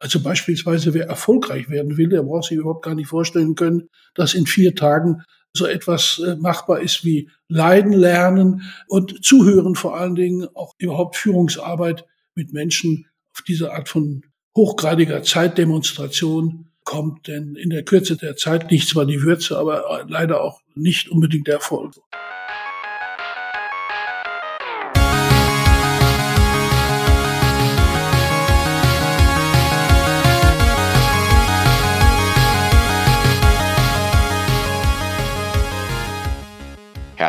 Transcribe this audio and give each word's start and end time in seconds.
Also 0.00 0.22
beispielsweise, 0.22 0.94
wer 0.94 1.06
erfolgreich 1.06 1.68
werden 1.68 1.98
will, 1.98 2.08
der 2.08 2.22
braucht 2.22 2.44
sich 2.44 2.56
überhaupt 2.56 2.84
gar 2.84 2.94
nicht 2.94 3.08
vorstellen 3.08 3.54
können, 3.54 3.90
dass 4.14 4.34
in 4.34 4.46
vier 4.46 4.74
Tagen 4.74 5.22
so 5.52 5.66
etwas 5.66 6.20
äh, 6.26 6.36
machbar 6.36 6.80
ist 6.80 7.04
wie 7.04 7.28
Leiden 7.48 7.92
lernen 7.92 8.62
und 8.88 9.22
zuhören, 9.22 9.74
vor 9.74 9.96
allen 9.96 10.14
Dingen 10.14 10.48
auch 10.54 10.74
überhaupt 10.78 11.16
Führungsarbeit 11.16 12.06
mit 12.34 12.52
Menschen 12.52 13.06
auf 13.34 13.42
diese 13.42 13.72
Art 13.72 13.88
von 13.88 14.22
hochgradiger 14.56 15.22
Zeitdemonstration 15.22 16.70
kommt. 16.84 17.26
Denn 17.28 17.56
in 17.56 17.68
der 17.68 17.84
Kürze 17.84 18.16
der 18.16 18.36
Zeit 18.36 18.70
liegt 18.70 18.88
zwar 18.88 19.04
die 19.04 19.22
Würze, 19.22 19.58
aber 19.58 20.06
leider 20.08 20.42
auch 20.42 20.60
nicht 20.74 21.10
unbedingt 21.10 21.46
der 21.46 21.56
Erfolg. 21.56 21.94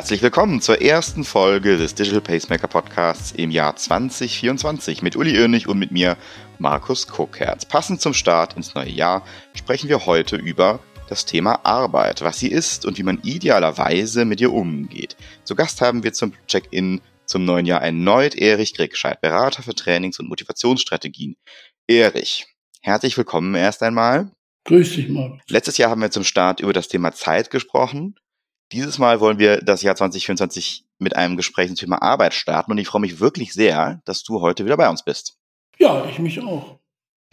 Herzlich 0.01 0.23
willkommen 0.23 0.61
zur 0.61 0.81
ersten 0.81 1.23
Folge 1.23 1.77
des 1.77 1.93
Digital 1.93 2.21
Pacemaker 2.21 2.67
Podcasts 2.67 3.33
im 3.33 3.51
Jahr 3.51 3.75
2024 3.75 5.03
mit 5.03 5.15
Uli 5.15 5.39
Oehnig 5.39 5.67
und 5.67 5.77
mit 5.77 5.91
mir, 5.91 6.17
Markus 6.57 7.05
Kuckherz. 7.05 7.65
Passend 7.65 8.01
zum 8.01 8.15
Start 8.15 8.57
ins 8.57 8.73
neue 8.73 8.89
Jahr 8.89 9.23
sprechen 9.53 9.89
wir 9.89 10.07
heute 10.07 10.37
über 10.37 10.79
das 11.07 11.27
Thema 11.27 11.63
Arbeit, 11.63 12.23
was 12.23 12.39
sie 12.39 12.47
ist 12.47 12.87
und 12.87 12.97
wie 12.97 13.03
man 13.03 13.19
idealerweise 13.21 14.25
mit 14.25 14.41
ihr 14.41 14.51
umgeht. 14.51 15.17
Zu 15.43 15.53
Gast 15.53 15.81
haben 15.81 16.01
wir 16.01 16.13
zum 16.13 16.33
Check-in 16.47 17.01
zum 17.27 17.45
neuen 17.45 17.67
Jahr 17.67 17.83
erneut 17.83 18.33
Erich 18.33 18.73
Grickscheid, 18.73 19.21
Berater 19.21 19.61
für 19.61 19.75
Trainings- 19.75 20.20
und 20.20 20.29
Motivationsstrategien. 20.29 21.35
Erich, 21.85 22.47
herzlich 22.81 23.15
willkommen 23.17 23.53
erst 23.53 23.83
einmal. 23.83 24.31
Grüß 24.65 24.95
dich, 24.95 25.09
Markus. 25.09 25.41
Letztes 25.47 25.77
Jahr 25.77 25.91
haben 25.91 26.01
wir 26.01 26.09
zum 26.09 26.23
Start 26.23 26.59
über 26.59 26.73
das 26.73 26.87
Thema 26.87 27.11
Zeit 27.11 27.51
gesprochen. 27.51 28.15
Dieses 28.71 28.99
Mal 28.99 29.19
wollen 29.19 29.37
wir 29.37 29.57
das 29.57 29.81
Jahr 29.81 29.97
2024 29.97 30.85
mit 30.97 31.17
einem 31.17 31.35
Gespräch 31.35 31.67
zum 31.67 31.75
Thema 31.75 32.01
Arbeit 32.01 32.33
starten 32.33 32.71
und 32.71 32.77
ich 32.77 32.87
freue 32.87 33.01
mich 33.01 33.19
wirklich 33.19 33.53
sehr, 33.53 34.01
dass 34.05 34.23
du 34.23 34.39
heute 34.39 34.63
wieder 34.63 34.77
bei 34.77 34.89
uns 34.89 35.03
bist. 35.03 35.37
Ja, 35.77 36.05
ich 36.05 36.19
mich 36.19 36.39
auch. 36.39 36.79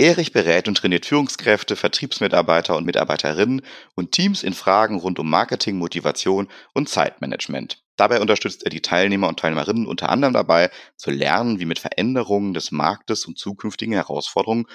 Erich 0.00 0.32
berät 0.32 0.66
und 0.66 0.76
trainiert 0.76 1.06
Führungskräfte, 1.06 1.76
Vertriebsmitarbeiter 1.76 2.76
und 2.76 2.86
Mitarbeiterinnen 2.86 3.62
und 3.94 4.12
Teams 4.12 4.42
in 4.42 4.52
Fragen 4.52 4.98
rund 4.98 5.20
um 5.20 5.30
Marketing, 5.30 5.76
Motivation 5.76 6.48
und 6.74 6.88
Zeitmanagement. 6.88 7.82
Dabei 7.96 8.20
unterstützt 8.20 8.64
er 8.64 8.70
die 8.70 8.82
Teilnehmer 8.82 9.28
und 9.28 9.38
Teilnehmerinnen 9.38 9.86
unter 9.86 10.08
anderem 10.08 10.34
dabei, 10.34 10.70
zu 10.96 11.10
lernen, 11.10 11.60
wie 11.60 11.66
mit 11.66 11.78
Veränderungen 11.78 12.54
des 12.54 12.72
Marktes 12.72 13.26
und 13.26 13.38
zukünftigen 13.38 13.94
Herausforderungen 13.94 14.66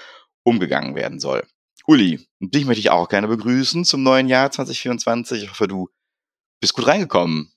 umgegangen 0.44 0.95
werden 0.95 1.19
soll. 1.19 1.45
Uli, 1.88 2.25
dich 2.39 2.66
möchte 2.66 2.80
ich 2.80 2.89
auch 2.89 3.09
gerne 3.09 3.28
begrüßen 3.28 3.84
zum 3.84 4.03
neuen 4.03 4.30
Jahr 4.30 4.52
2024. 4.52 5.44
Ich 5.44 5.50
hoffe, 5.50 5.67
du 5.67 5.89
bist 6.64 6.75
gut 6.75 6.88
reingekommen. 6.88 7.52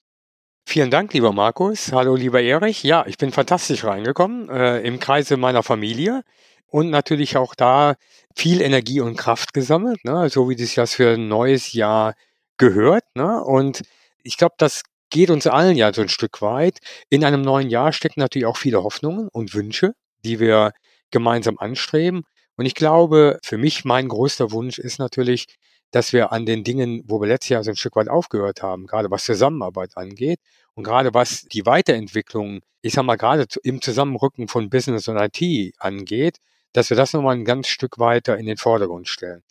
Vielen 0.68 0.90
Dank, 0.90 1.12
lieber 1.12 1.32
Markus. 1.32 1.92
Hallo, 1.92 2.16
lieber 2.16 2.42
Erich. 2.42 2.82
Ja, 2.82 3.06
ich 3.06 3.18
bin 3.18 3.30
fantastisch 3.30 3.84
reingekommen 3.84 4.48
äh, 4.48 4.80
im 4.80 4.98
Kreise 4.98 5.36
meiner 5.36 5.62
Familie 5.62 6.24
und 6.66 6.90
natürlich 6.90 7.36
auch 7.36 7.54
da 7.54 7.94
viel 8.34 8.60
Energie 8.60 9.00
und 9.00 9.14
Kraft 9.14 9.54
gesammelt, 9.54 10.04
ne? 10.04 10.28
so 10.28 10.48
wie 10.48 10.56
das 10.56 10.74
ja 10.74 10.86
für 10.86 11.14
ein 11.14 11.28
neues 11.28 11.72
Jahr 11.72 12.14
gehört. 12.56 13.04
Ne? 13.14 13.44
Und 13.44 13.82
ich 14.24 14.38
glaube, 14.38 14.56
das 14.58 14.82
geht 15.08 15.30
uns 15.30 15.46
allen 15.46 15.76
ja 15.76 15.92
so 15.92 16.02
ein 16.02 16.08
Stück 16.08 16.42
weit. 16.42 16.80
In 17.08 17.24
einem 17.24 17.42
neuen 17.42 17.70
Jahr 17.70 17.92
stecken 17.92 18.18
natürlich 18.18 18.46
auch 18.46 18.56
viele 18.56 18.82
Hoffnungen 18.82 19.28
und 19.28 19.54
Wünsche, 19.54 19.92
die 20.24 20.40
wir 20.40 20.72
gemeinsam 21.12 21.58
anstreben. 21.58 22.24
Und 22.56 22.66
ich 22.66 22.74
glaube, 22.74 23.38
für 23.44 23.56
mich 23.56 23.84
mein 23.84 24.08
größter 24.08 24.50
Wunsch 24.50 24.80
ist 24.80 24.98
natürlich, 24.98 25.46
dass 25.90 26.12
wir 26.12 26.32
an 26.32 26.46
den 26.46 26.64
Dingen, 26.64 27.02
wo 27.06 27.20
wir 27.20 27.28
letztes 27.28 27.50
Jahr 27.50 27.64
so 27.64 27.70
ein 27.70 27.76
Stück 27.76 27.96
weit 27.96 28.08
aufgehört 28.08 28.62
haben, 28.62 28.86
gerade 28.86 29.10
was 29.10 29.24
Zusammenarbeit 29.24 29.96
angeht 29.96 30.40
und 30.74 30.84
gerade 30.84 31.14
was 31.14 31.42
die 31.42 31.66
Weiterentwicklung, 31.66 32.60
ich 32.82 32.94
sag 32.94 33.04
mal, 33.04 33.16
gerade 33.16 33.46
im 33.62 33.80
Zusammenrücken 33.80 34.48
von 34.48 34.68
Business 34.68 35.08
und 35.08 35.16
IT 35.16 35.74
angeht, 35.78 36.38
dass 36.72 36.90
wir 36.90 36.96
das 36.96 37.12
nochmal 37.12 37.36
ein 37.36 37.44
ganz 37.44 37.68
Stück 37.68 37.98
weiter 37.98 38.36
in 38.36 38.46
den 38.46 38.58
Vordergrund 38.58 39.08
stellen. 39.08 39.42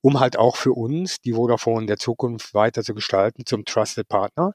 Um 0.00 0.20
halt 0.20 0.36
auch 0.38 0.56
für 0.56 0.72
uns 0.72 1.20
die 1.20 1.32
Vodafone 1.32 1.86
der 1.86 1.96
Zukunft 1.96 2.54
weiter 2.54 2.84
zu 2.84 2.94
gestalten 2.94 3.44
zum 3.46 3.64
Trusted 3.64 4.08
Partner. 4.08 4.52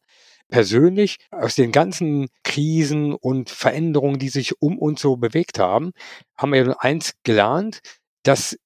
Persönlich 0.48 1.18
aus 1.32 1.56
den 1.56 1.74
ganzen 1.74 2.30
Krisen 2.44 3.14
und 3.14 3.50
Veränderungen, 3.50 4.20
die 4.20 4.30
sich 4.30 4.62
um 4.62 4.78
uns 4.78 5.02
so 5.02 5.18
bewegt 5.18 5.60
haben, 5.60 5.92
haben 6.38 6.54
wir 6.54 6.82
eins 6.82 7.14
gelernt, 7.24 7.80
dass 8.24 8.58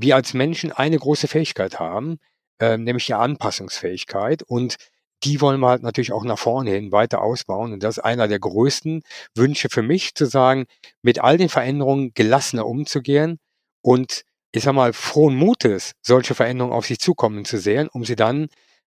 wir 0.00 0.16
als 0.16 0.34
Menschen 0.34 0.72
eine 0.72 0.98
große 0.98 1.28
Fähigkeit 1.28 1.78
haben, 1.78 2.18
äh, 2.60 2.76
nämlich 2.76 3.06
die 3.06 3.14
Anpassungsfähigkeit. 3.14 4.42
Und 4.42 4.76
die 5.24 5.40
wollen 5.40 5.60
wir 5.60 5.68
halt 5.68 5.82
natürlich 5.82 6.12
auch 6.12 6.24
nach 6.24 6.38
vorne 6.38 6.70
hin 6.70 6.92
weiter 6.92 7.22
ausbauen. 7.22 7.72
Und 7.72 7.82
das 7.82 7.98
ist 7.98 8.04
einer 8.04 8.28
der 8.28 8.38
größten 8.38 9.02
Wünsche 9.34 9.68
für 9.70 9.82
mich, 9.82 10.14
zu 10.14 10.26
sagen, 10.26 10.66
mit 11.02 11.20
all 11.20 11.38
den 11.38 11.48
Veränderungen 11.48 12.12
gelassener 12.14 12.66
umzugehen 12.66 13.38
und 13.82 14.22
ich 14.52 14.64
sag 14.64 14.74
mal, 14.74 14.92
frohen 14.92 15.36
Mutes, 15.36 15.92
solche 16.02 16.34
Veränderungen 16.34 16.74
auf 16.74 16.86
sich 16.86 16.98
zukommen 16.98 17.44
zu 17.44 17.58
sehen, 17.58 17.88
um 17.92 18.04
sie 18.04 18.16
dann 18.16 18.48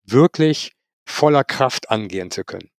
wirklich 0.05 0.73
voller 1.07 1.45
Kraft 1.45 1.91
angehen 1.91 2.31
zu 2.31 2.45
können. 2.45 2.71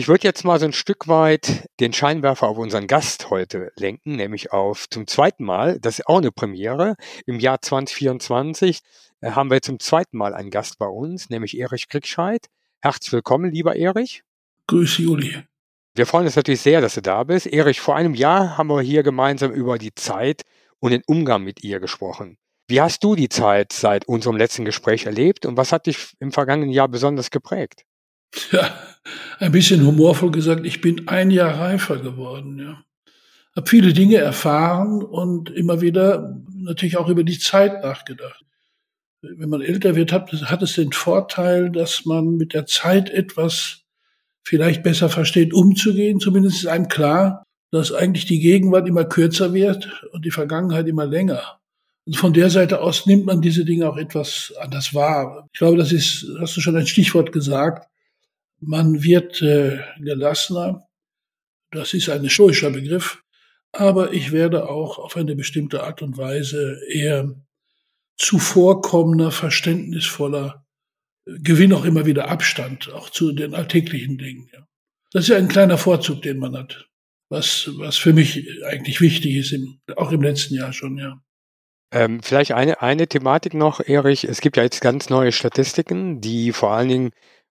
Ich 0.00 0.08
würde 0.08 0.26
jetzt 0.26 0.46
mal 0.46 0.58
so 0.58 0.64
ein 0.64 0.72
Stück 0.72 1.08
weit 1.08 1.68
den 1.78 1.92
Scheinwerfer 1.92 2.48
auf 2.48 2.56
unseren 2.56 2.86
Gast 2.86 3.28
heute 3.28 3.70
lenken, 3.76 4.16
nämlich 4.16 4.50
auf 4.50 4.88
zum 4.88 5.06
zweiten 5.06 5.44
Mal, 5.44 5.78
das 5.78 5.98
ist 5.98 6.06
auch 6.06 6.16
eine 6.16 6.32
Premiere, 6.32 6.96
im 7.26 7.38
Jahr 7.38 7.60
2024 7.60 8.80
äh, 9.20 9.32
haben 9.32 9.50
wir 9.50 9.60
zum 9.60 9.78
zweiten 9.78 10.16
Mal 10.16 10.32
einen 10.32 10.48
Gast 10.48 10.78
bei 10.78 10.86
uns, 10.86 11.28
nämlich 11.28 11.58
Erich 11.58 11.90
Kriegscheid. 11.90 12.46
Herzlich 12.80 13.12
willkommen, 13.12 13.52
lieber 13.52 13.76
Erich. 13.76 14.22
Grüß 14.68 14.96
Juli. 14.96 15.44
Wir 15.94 16.06
freuen 16.06 16.24
uns 16.24 16.36
natürlich 16.36 16.62
sehr, 16.62 16.80
dass 16.80 16.94
du 16.94 17.02
da 17.02 17.22
bist. 17.24 17.46
Erich, 17.46 17.82
vor 17.82 17.94
einem 17.94 18.14
Jahr 18.14 18.56
haben 18.56 18.68
wir 18.68 18.80
hier 18.80 19.02
gemeinsam 19.02 19.52
über 19.52 19.76
die 19.76 19.94
Zeit 19.94 20.44
und 20.78 20.92
den 20.92 21.02
Umgang 21.06 21.44
mit 21.44 21.62
ihr 21.62 21.78
gesprochen. 21.78 22.38
Wie 22.68 22.80
hast 22.80 23.04
du 23.04 23.16
die 23.16 23.28
Zeit 23.28 23.74
seit 23.74 24.08
unserem 24.08 24.38
letzten 24.38 24.64
Gespräch 24.64 25.04
erlebt 25.04 25.44
und 25.44 25.58
was 25.58 25.72
hat 25.72 25.84
dich 25.84 26.14
im 26.20 26.32
vergangenen 26.32 26.70
Jahr 26.70 26.88
besonders 26.88 27.30
geprägt? 27.30 27.84
Ja, 28.52 28.70
ein 29.38 29.52
bisschen 29.52 29.84
humorvoll 29.86 30.30
gesagt, 30.30 30.66
ich 30.66 30.80
bin 30.80 31.08
ein 31.08 31.30
Jahr 31.30 31.58
reifer 31.58 31.98
geworden, 31.98 32.58
ja. 32.58 32.82
Hab 33.56 33.68
viele 33.68 33.92
Dinge 33.92 34.16
erfahren 34.16 35.02
und 35.02 35.50
immer 35.50 35.80
wieder 35.80 36.36
natürlich 36.54 36.96
auch 36.96 37.08
über 37.08 37.24
die 37.24 37.38
Zeit 37.38 37.82
nachgedacht. 37.82 38.44
Wenn 39.22 39.48
man 39.48 39.60
älter 39.60 39.96
wird, 39.96 40.12
hat, 40.12 40.30
hat 40.32 40.62
es 40.62 40.74
den 40.74 40.92
Vorteil, 40.92 41.70
dass 41.70 42.04
man 42.06 42.36
mit 42.36 42.54
der 42.54 42.66
Zeit 42.66 43.10
etwas 43.10 43.82
vielleicht 44.44 44.82
besser 44.82 45.08
versteht, 45.08 45.52
umzugehen. 45.52 46.20
Zumindest 46.20 46.58
ist 46.58 46.66
einem 46.66 46.88
klar, 46.88 47.44
dass 47.70 47.92
eigentlich 47.92 48.26
die 48.26 48.40
Gegenwart 48.40 48.88
immer 48.88 49.04
kürzer 49.04 49.52
wird 49.52 50.04
und 50.12 50.24
die 50.24 50.30
Vergangenheit 50.30 50.86
immer 50.86 51.06
länger. 51.06 51.58
Und 52.06 52.16
von 52.16 52.32
der 52.32 52.50
Seite 52.50 52.80
aus 52.80 53.06
nimmt 53.06 53.26
man 53.26 53.40
diese 53.40 53.64
Dinge 53.64 53.88
auch 53.88 53.96
etwas 53.96 54.54
anders 54.60 54.94
wahr. 54.94 55.48
Ich 55.52 55.58
glaube, 55.58 55.76
das 55.76 55.92
ist, 55.92 56.26
hast 56.38 56.56
du 56.56 56.60
schon 56.60 56.76
ein 56.76 56.86
Stichwort 56.86 57.32
gesagt, 57.32 57.89
man 58.60 59.02
wird 59.02 59.42
äh, 59.42 59.80
gelassener. 59.98 60.86
Das 61.70 61.94
ist 61.94 62.08
ein 62.08 62.28
stoischer 62.28 62.70
Begriff. 62.70 63.22
Aber 63.72 64.12
ich 64.12 64.32
werde 64.32 64.68
auch 64.68 64.98
auf 64.98 65.16
eine 65.16 65.36
bestimmte 65.36 65.84
Art 65.84 66.02
und 66.02 66.18
Weise 66.18 66.80
eher 66.88 67.34
zuvorkommender, 68.16 69.30
verständnisvoller, 69.30 70.66
gewinne 71.24 71.76
auch 71.76 71.84
immer 71.84 72.04
wieder 72.06 72.28
Abstand, 72.28 72.92
auch 72.92 73.10
zu 73.10 73.32
den 73.32 73.54
alltäglichen 73.54 74.18
Dingen. 74.18 74.50
Ja. 74.52 74.66
Das 75.12 75.24
ist 75.24 75.28
ja 75.28 75.36
ein 75.36 75.48
kleiner 75.48 75.78
Vorzug, 75.78 76.22
den 76.22 76.38
man 76.38 76.56
hat, 76.56 76.88
was, 77.28 77.70
was 77.74 77.96
für 77.96 78.12
mich 78.12 78.46
eigentlich 78.64 79.00
wichtig 79.00 79.36
ist, 79.36 79.52
im, 79.52 79.80
auch 79.96 80.12
im 80.12 80.22
letzten 80.22 80.54
Jahr 80.54 80.72
schon, 80.72 80.98
ja. 80.98 81.20
Ähm, 81.92 82.22
vielleicht 82.22 82.52
eine, 82.52 82.82
eine 82.82 83.08
Thematik 83.08 83.54
noch, 83.54 83.80
Erich. 83.80 84.22
Es 84.22 84.40
gibt 84.40 84.56
ja 84.56 84.62
jetzt 84.62 84.80
ganz 84.80 85.10
neue 85.10 85.32
Statistiken, 85.32 86.20
die 86.20 86.52
vor 86.52 86.70
allen 86.70 86.88
Dingen 86.88 87.10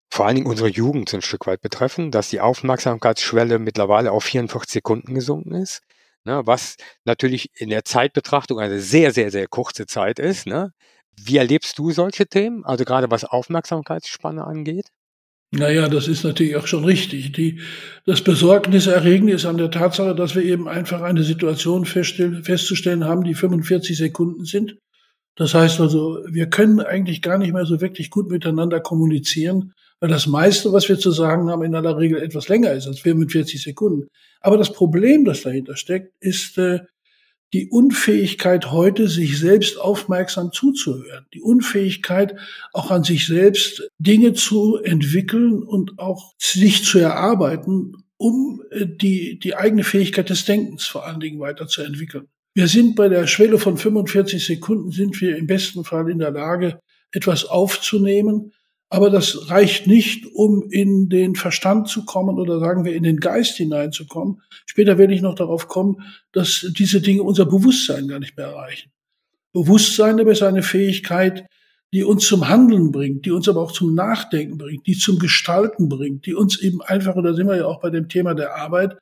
vor 0.09 0.25
allen 0.25 0.35
Dingen 0.35 0.47
unsere 0.47 0.69
Jugend 0.69 1.13
ein 1.13 1.21
Stück 1.21 1.47
weit 1.47 1.61
betreffen, 1.61 2.11
dass 2.11 2.29
die 2.29 2.41
Aufmerksamkeitsschwelle 2.41 3.59
mittlerweile 3.59 4.11
auf 4.11 4.23
44 4.23 4.71
Sekunden 4.71 5.13
gesunken 5.13 5.53
ist, 5.53 5.81
ne, 6.25 6.41
was 6.45 6.77
natürlich 7.05 7.49
in 7.55 7.69
der 7.69 7.85
Zeitbetrachtung 7.85 8.59
eine 8.59 8.79
sehr, 8.79 9.11
sehr, 9.11 9.31
sehr 9.31 9.47
kurze 9.47 9.85
Zeit 9.85 10.19
ist. 10.19 10.47
Ne. 10.47 10.71
Wie 11.15 11.37
erlebst 11.37 11.77
du 11.77 11.91
solche 11.91 12.27
Themen, 12.27 12.65
also 12.65 12.85
gerade 12.85 13.11
was 13.11 13.23
Aufmerksamkeitsspanne 13.23 14.43
angeht? 14.45 14.87
Naja, 15.51 15.89
das 15.89 16.07
ist 16.07 16.23
natürlich 16.23 16.55
auch 16.55 16.67
schon 16.67 16.85
richtig. 16.85 17.31
Die, 17.31 17.61
das 18.05 18.21
Besorgniserregende 18.21 19.33
ist 19.33 19.45
an 19.45 19.57
der 19.57 19.71
Tatsache, 19.71 20.13
dass 20.13 20.35
wir 20.35 20.43
eben 20.43 20.67
einfach 20.67 21.01
eine 21.01 21.23
Situation 21.23 21.85
festzustellen 21.85 23.03
haben, 23.03 23.23
die 23.23 23.33
45 23.33 23.97
Sekunden 23.97 24.45
sind. 24.45 24.77
Das 25.35 25.55
heißt 25.55 25.79
also, 25.79 26.19
wir 26.29 26.49
können 26.49 26.81
eigentlich 26.81 27.21
gar 27.23 27.39
nicht 27.39 27.53
mehr 27.53 27.65
so 27.65 27.81
wirklich 27.81 28.11
gut 28.11 28.29
miteinander 28.29 28.79
kommunizieren, 28.79 29.73
weil 29.99 30.09
das 30.09 30.27
meiste, 30.27 30.71
was 30.71 30.87
wir 30.87 30.97
zu 30.97 31.11
sagen 31.11 31.49
haben, 31.49 31.63
in 31.63 31.75
aller 31.75 31.97
Regel 31.97 32.21
etwas 32.21 32.47
länger 32.47 32.71
ist 32.71 32.87
als 32.87 32.99
45 32.99 33.61
Sekunden. 33.61 34.07
Aber 34.41 34.57
das 34.57 34.71
Problem, 34.71 35.25
das 35.25 35.41
dahinter 35.41 35.75
steckt, 35.75 36.13
ist, 36.19 36.57
äh, 36.57 36.79
die 37.53 37.69
Unfähigkeit 37.69 38.71
heute, 38.71 39.07
sich 39.07 39.39
selbst 39.39 39.79
aufmerksam 39.79 40.51
zuzuhören, 40.51 41.25
die 41.33 41.41
Unfähigkeit, 41.41 42.35
auch 42.73 42.91
an 42.91 43.03
sich 43.03 43.25
selbst 43.25 43.89
Dinge 43.97 44.33
zu 44.33 44.77
entwickeln 44.77 45.63
und 45.63 45.97
auch 45.97 46.33
sich 46.37 46.83
zu 46.85 46.99
erarbeiten, 46.99 47.93
um 48.17 48.61
äh, 48.69 48.85
die, 48.85 49.39
die 49.39 49.55
eigene 49.55 49.83
Fähigkeit 49.83 50.29
des 50.29 50.45
Denkens 50.45 50.85
vor 50.85 51.05
allen 51.05 51.19
Dingen 51.19 51.39
weiterzuentwickeln. 51.39 52.27
Wir 52.53 52.67
sind 52.67 52.95
bei 52.95 53.09
der 53.09 53.25
Schwelle 53.27 53.57
von 53.57 53.77
45 53.77 54.45
Sekunden, 54.45 54.91
sind 54.91 55.19
wir 55.21 55.37
im 55.37 55.47
besten 55.47 55.83
Fall 55.83 56.09
in 56.09 56.19
der 56.19 56.31
Lage, 56.31 56.79
etwas 57.11 57.45
aufzunehmen, 57.45 58.53
aber 58.89 59.11
das 59.11 59.49
reicht 59.49 59.85
nicht, 59.85 60.25
um 60.33 60.67
in 60.69 61.09
den 61.09 61.35
Verstand 61.35 61.87
zu 61.87 62.05
kommen 62.05 62.39
oder 62.39 62.59
sagen 62.59 62.85
wir 62.85 62.95
in 62.95 63.03
den 63.03 63.19
Geist 63.19 63.57
hineinzukommen. 63.57 64.41
Später 64.65 64.97
werde 64.97 65.13
ich 65.13 65.21
noch 65.21 65.35
darauf 65.35 65.67
kommen, 65.67 66.01
dass 66.31 66.65
diese 66.75 66.99
Dinge 66.99 67.21
unser 67.21 67.45
Bewusstsein 67.45 68.07
gar 68.07 68.19
nicht 68.19 68.35
mehr 68.35 68.47
erreichen. 68.47 68.91
Bewusstsein 69.53 70.17
ist 70.19 70.43
eine 70.43 70.63
Fähigkeit, 70.63 71.45
die 71.93 72.03
uns 72.03 72.25
zum 72.25 72.47
Handeln 72.47 72.91
bringt, 72.91 73.25
die 73.25 73.31
uns 73.31 73.47
aber 73.47 73.61
auch 73.61 73.71
zum 73.71 73.95
Nachdenken 73.95 74.57
bringt, 74.57 74.85
die 74.85 74.97
zum 74.97 75.19
Gestalten 75.19 75.89
bringt, 75.89 76.25
die 76.25 76.35
uns 76.35 76.59
eben 76.59 76.81
einfach, 76.81 77.15
und 77.15 77.23
da 77.23 77.33
sind 77.33 77.47
wir 77.47 77.57
ja 77.57 77.65
auch 77.65 77.81
bei 77.81 77.89
dem 77.89 78.09
Thema 78.09 78.35
der 78.35 78.55
Arbeit, 78.55 78.97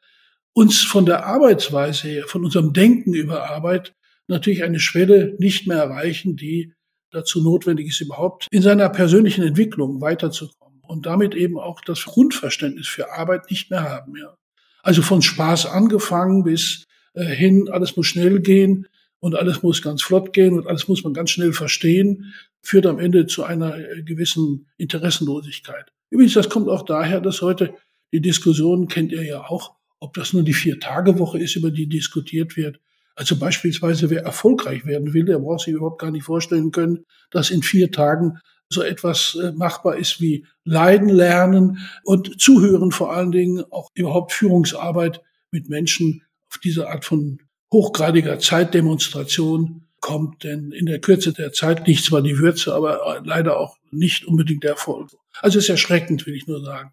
uns 0.54 0.82
von 0.82 1.06
der 1.06 1.26
Arbeitsweise 1.26 2.08
her, 2.08 2.24
von 2.28 2.44
unserem 2.44 2.74
Denken 2.74 3.14
über 3.14 3.50
Arbeit 3.50 3.94
natürlich 4.28 4.64
eine 4.64 4.80
Schwelle 4.80 5.36
nicht 5.40 5.68
mehr 5.68 5.78
erreichen, 5.78 6.36
die 6.36 6.74
dazu 7.18 7.42
notwendig 7.44 7.88
ist, 7.88 8.02
überhaupt 8.02 8.48
in 8.52 8.62
seiner 8.62 8.90
persönlichen 8.90 9.44
Entwicklung 9.44 10.02
weiterzukommen 10.02 10.82
und 10.82 11.06
damit 11.06 11.36
eben 11.36 11.58
auch 11.60 11.82
das 11.82 12.06
Grundverständnis 12.06 12.88
für 12.88 13.12
Arbeit 13.14 13.50
nicht 13.50 13.70
mehr 13.70 13.84
haben. 13.84 14.16
Ja. 14.16 14.38
Also 14.84 15.02
von 15.02 15.22
Spaß 15.22 15.66
angefangen 15.66 16.44
bis 16.44 16.86
äh, 17.14 17.26
hin, 17.26 17.68
alles 17.70 17.98
muss 17.98 18.08
schnell 18.08 18.40
gehen 18.40 18.88
und 19.20 19.36
alles 19.36 19.64
muss 19.64 19.82
ganz 19.82 20.02
flott 20.02 20.34
gehen 20.34 20.58
und 20.58 20.68
alles 20.68 20.88
muss 20.88 21.04
man 21.04 21.14
ganz 21.14 21.32
schnell 21.32 21.54
verstehen, 21.54 22.34
führt 22.62 22.86
am 22.86 23.00
Ende 23.00 23.26
zu 23.26 23.44
einer 23.44 23.78
äh, 23.78 24.04
gewissen 24.04 24.68
Interessenlosigkeit. 24.78 25.92
Übrigens, 26.10 26.34
das 26.34 26.50
kommt 26.50 26.70
auch 26.70 26.84
daher, 26.84 27.20
dass 27.20 27.42
heute 27.42 27.74
die 28.14 28.22
Diskussion 28.22 28.88
kennt 28.88 29.12
ihr 29.12 29.24
ja 29.24 29.42
auch, 29.42 29.76
ob 30.00 30.14
das 30.14 30.34
nur 30.34 30.44
die 30.44 30.54
Vier-Tage-Woche 30.54 31.40
ist, 31.40 31.56
über 31.56 31.72
die 31.72 31.88
diskutiert 31.88 32.56
wird, 32.56 32.80
also 33.18 33.36
beispielsweise, 33.36 34.12
wer 34.12 34.22
erfolgreich 34.22 34.86
werden 34.86 35.12
will, 35.12 35.26
der 35.26 35.40
braucht 35.40 35.62
sich 35.62 35.74
überhaupt 35.74 36.00
gar 36.00 36.12
nicht 36.12 36.26
vorstellen 36.26 36.72
können, 36.72 37.04
dass 37.32 37.50
in 37.50 37.64
vier 37.64 37.92
Tagen 37.92 38.38
so 38.70 38.84
etwas 38.84 39.36
äh, 39.42 39.52
machbar 39.54 39.96
ist 39.96 40.22
wie 40.22 40.46
Leiden 40.66 41.10
lernen 41.10 41.80
und 42.04 42.40
zuhören 42.40 42.92
vor 42.92 43.12
allen 43.12 43.32
Dingen, 43.32 43.64
auch 43.72 43.90
überhaupt 43.96 44.34
Führungsarbeit 44.34 45.24
mit 45.50 45.68
Menschen 45.68 46.22
auf 46.52 46.60
diese 46.60 46.90
Art 46.90 47.06
von 47.06 47.40
hochgradiger 47.74 48.38
Zeitdemonstration 48.38 49.88
kommt, 50.00 50.44
denn 50.44 50.72
in 50.72 50.86
der 50.86 51.02
Kürze 51.02 51.34
der 51.34 51.52
Zeit 51.54 51.88
liegt 51.88 52.04
zwar 52.04 52.22
die 52.22 52.38
Würze, 52.38 52.76
aber 52.76 53.24
leider 53.26 53.60
auch 53.60 53.78
nicht 53.90 54.26
unbedingt 54.26 54.64
der 54.64 54.72
Erfolg. 54.72 55.10
Also 55.42 55.58
es 55.58 55.66
ist 55.66 55.70
erschreckend, 55.70 56.28
will 56.28 56.36
ich 56.36 56.46
nur 56.46 56.64
sagen. 56.64 56.92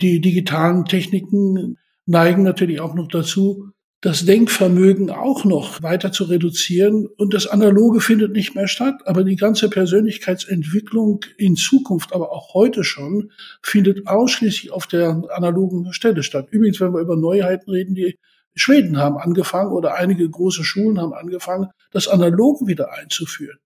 Die 0.00 0.20
digitalen 0.20 0.84
Techniken 0.84 1.78
neigen 2.06 2.44
natürlich 2.44 2.80
auch 2.80 2.94
noch 2.94 3.08
dazu, 3.08 3.72
das 4.00 4.24
Denkvermögen 4.24 5.10
auch 5.10 5.44
noch 5.44 5.82
weiter 5.82 6.12
zu 6.12 6.24
reduzieren 6.24 7.06
und 7.16 7.34
das 7.34 7.48
Analoge 7.48 8.00
findet 8.00 8.32
nicht 8.32 8.54
mehr 8.54 8.68
statt, 8.68 9.02
aber 9.06 9.24
die 9.24 9.34
ganze 9.34 9.68
Persönlichkeitsentwicklung 9.68 11.20
in 11.36 11.56
Zukunft, 11.56 12.14
aber 12.14 12.30
auch 12.30 12.54
heute 12.54 12.84
schon, 12.84 13.32
findet 13.60 14.06
ausschließlich 14.06 14.70
auf 14.70 14.86
der 14.86 15.22
analogen 15.30 15.92
Stelle 15.92 16.22
statt. 16.22 16.46
Übrigens, 16.50 16.80
wenn 16.80 16.94
wir 16.94 17.00
über 17.00 17.16
Neuheiten 17.16 17.70
reden, 17.70 17.96
die 17.96 18.16
Schweden 18.54 18.98
haben 18.98 19.18
angefangen 19.18 19.72
oder 19.72 19.94
einige 19.94 20.28
große 20.28 20.62
Schulen 20.62 21.00
haben 21.00 21.12
angefangen, 21.12 21.70
das 21.90 22.06
Analoge 22.06 22.66
wieder 22.66 22.92
einzuführen. 22.92 23.58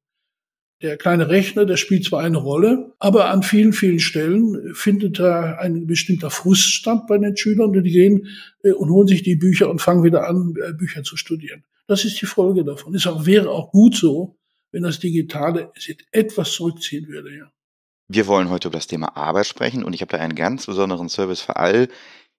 Der 0.82 0.96
kleine 0.96 1.29
Rechner, 1.29 1.64
der 1.64 1.76
spielt 1.76 2.05
zwar 2.05 2.23
eine 2.23 2.38
Rolle, 2.38 2.93
aber 2.99 3.31
an 3.31 3.44
vielen, 3.44 3.73
vielen 3.73 4.00
Stellen 4.00 4.75
findet 4.75 5.20
da 5.20 5.56
ein 5.56 5.87
bestimmter 5.87 6.31
Frust 6.31 6.73
statt 6.73 7.06
bei 7.06 7.19
den 7.19 7.37
Schülern 7.37 7.70
und 7.70 7.84
die 7.84 7.93
gehen 7.93 8.26
äh, 8.64 8.73
und 8.73 8.90
holen 8.90 9.06
sich 9.06 9.23
die 9.23 9.37
Bücher 9.37 9.70
und 9.70 9.81
fangen 9.81 10.02
wieder 10.02 10.29
an, 10.29 10.55
äh, 10.61 10.73
Bücher 10.73 11.05
zu 11.05 11.17
studieren. 11.17 11.62
Das 11.87 12.05
ist 12.05 12.20
die 12.20 12.26
Folge 12.26 12.64
davon. 12.64 12.94
Es 12.94 13.06
wäre 13.06 13.50
auch 13.50 13.70
gut 13.70 13.94
so, 13.94 14.37
wenn 14.73 14.82
das 14.82 14.99
Digitale 14.99 15.70
sich 15.79 15.99
etwas 16.11 16.50
zurückziehen 16.52 17.06
würde, 17.06 17.37
ja. 17.37 17.52
Wir 18.08 18.26
wollen 18.26 18.50
heute 18.50 18.69
über 18.69 18.76
das 18.76 18.88
Thema 18.88 19.17
Arbeit 19.17 19.46
sprechen 19.46 19.85
und 19.85 19.94
ich 19.94 20.02
habe 20.02 20.11
da 20.11 20.19
einen 20.19 20.35
ganz 20.35 20.67
besonderen 20.67 21.08
Service 21.08 21.40
für 21.40 21.56
all 21.56 21.88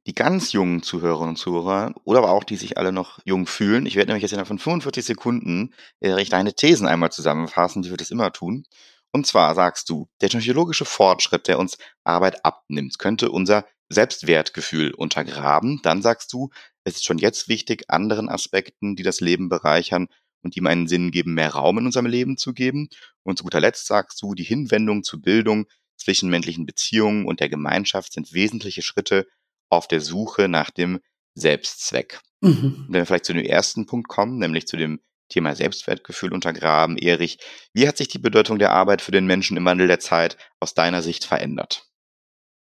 die 0.06 0.16
ganz 0.16 0.52
jungen 0.52 0.84
Zuhörerinnen 0.84 1.30
und 1.30 1.36
Zuhörer 1.38 1.94
oder 2.04 2.20
aber 2.20 2.32
auch 2.32 2.44
die 2.44 2.58
sich 2.58 2.78
alle 2.78 2.92
noch 2.92 3.20
jung 3.26 3.48
fühlen. 3.48 3.86
Ich 3.86 3.96
werde 3.96 4.10
nämlich 4.10 4.24
jetzt 4.24 4.34
innerhalb 4.34 4.48
von 4.48 4.60
45 4.60 5.06
Sekunden 5.06 5.74
äh, 6.02 6.24
deine 6.26 6.54
Thesen 6.54 6.88
einmal 6.88 7.12
zusammenfassen, 7.12 7.84
wie 7.84 7.90
wir 7.90 7.98
das 7.98 8.12
immer 8.12 8.32
tun. 8.32 8.66
Und 9.12 9.28
zwar 9.28 9.54
sagst 9.56 9.90
du, 9.90 10.10
der 10.22 10.30
technologische 10.30 10.86
Fortschritt, 10.86 11.48
der 11.48 11.60
uns 11.60 11.78
Arbeit 12.04 12.44
abnimmt, 12.44 12.98
könnte 13.00 13.30
unser 13.30 13.66
Selbstwertgefühl 13.90 14.92
untergraben. 14.94 15.80
Dann 15.84 16.02
sagst 16.02 16.34
du, 16.34 16.50
es 16.84 16.96
ist 16.96 17.06
schon 17.06 17.20
jetzt 17.20 17.48
wichtig, 17.48 17.86
anderen 17.90 18.28
Aspekten, 18.28 18.96
die 18.96 19.04
das 19.04 19.22
Leben 19.22 19.50
bereichern 19.50 20.08
und 20.42 20.58
ihm 20.58 20.68
einen 20.68 20.88
Sinn 20.88 21.12
geben, 21.12 21.36
mehr 21.36 21.54
Raum 21.54 21.78
in 21.78 21.86
unserem 21.86 22.08
Leben 22.08 22.38
zu 22.38 22.54
geben. 22.54 22.90
Und 23.22 23.38
zu 23.38 23.44
guter 23.44 23.62
Letzt 23.62 23.86
sagst 23.86 24.22
du, 24.22 24.34
die 24.34 24.44
Hinwendung 24.44 25.04
zu 25.04 25.22
Bildung, 25.22 25.68
zwischenmenschlichen 25.96 26.66
Beziehungen 26.66 27.26
und 27.26 27.40
der 27.40 27.50
Gemeinschaft 27.50 28.14
sind 28.14 28.34
wesentliche 28.34 28.82
Schritte 28.82 29.28
auf 29.76 29.88
der 29.88 30.02
Suche 30.02 30.48
nach 30.48 30.70
dem 30.70 31.00
Selbstzweck. 31.36 32.20
Mhm. 32.42 32.86
Wenn 32.90 33.02
wir 33.02 33.06
vielleicht 33.06 33.26
zu 33.26 33.34
dem 33.34 33.46
ersten 33.46 33.86
Punkt 33.86 34.08
kommen, 34.08 34.38
nämlich 34.38 34.68
zu 34.68 34.78
dem 34.78 35.00
Thema 35.30 35.56
Selbstwertgefühl 35.56 36.34
untergraben, 36.34 36.98
Erich, 36.98 37.40
wie 37.74 37.88
hat 37.88 37.98
sich 37.98 38.08
die 38.08 38.20
Bedeutung 38.20 38.60
der 38.60 38.72
Arbeit 38.72 39.02
für 39.02 39.12
den 39.12 39.26
Menschen 39.26 39.58
im 39.58 39.66
Wandel 39.66 39.88
der 39.88 40.00
Zeit 40.00 40.38
aus 40.60 40.74
deiner 40.74 41.02
Sicht 41.02 41.26
verändert? 41.26 41.88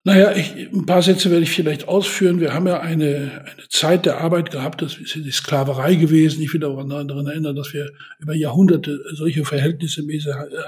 Naja, 0.05 0.31
ich, 0.31 0.55
ein 0.55 0.85
paar 0.85 1.01
Sätze 1.01 1.29
werde 1.29 1.43
ich 1.43 1.51
vielleicht 1.51 1.87
ausführen. 1.87 2.39
Wir 2.39 2.53
haben 2.53 2.67
ja 2.67 2.79
eine, 2.79 3.43
eine 3.45 3.67
Zeit 3.69 4.05
der 4.05 4.19
Arbeit 4.19 4.49
gehabt, 4.49 4.81
das 4.81 4.97
ist 4.97 5.13
die 5.15 5.31
Sklaverei 5.31 5.95
gewesen. 5.95 6.41
Ich 6.41 6.53
will 6.53 6.63
aber 6.63 6.83
daran 6.85 7.27
erinnern, 7.27 7.55
dass 7.55 7.73
wir 7.73 7.91
über 8.17 8.33
Jahrhunderte 8.33 8.99
solche 9.13 9.43
Verhältnisse 9.43 10.03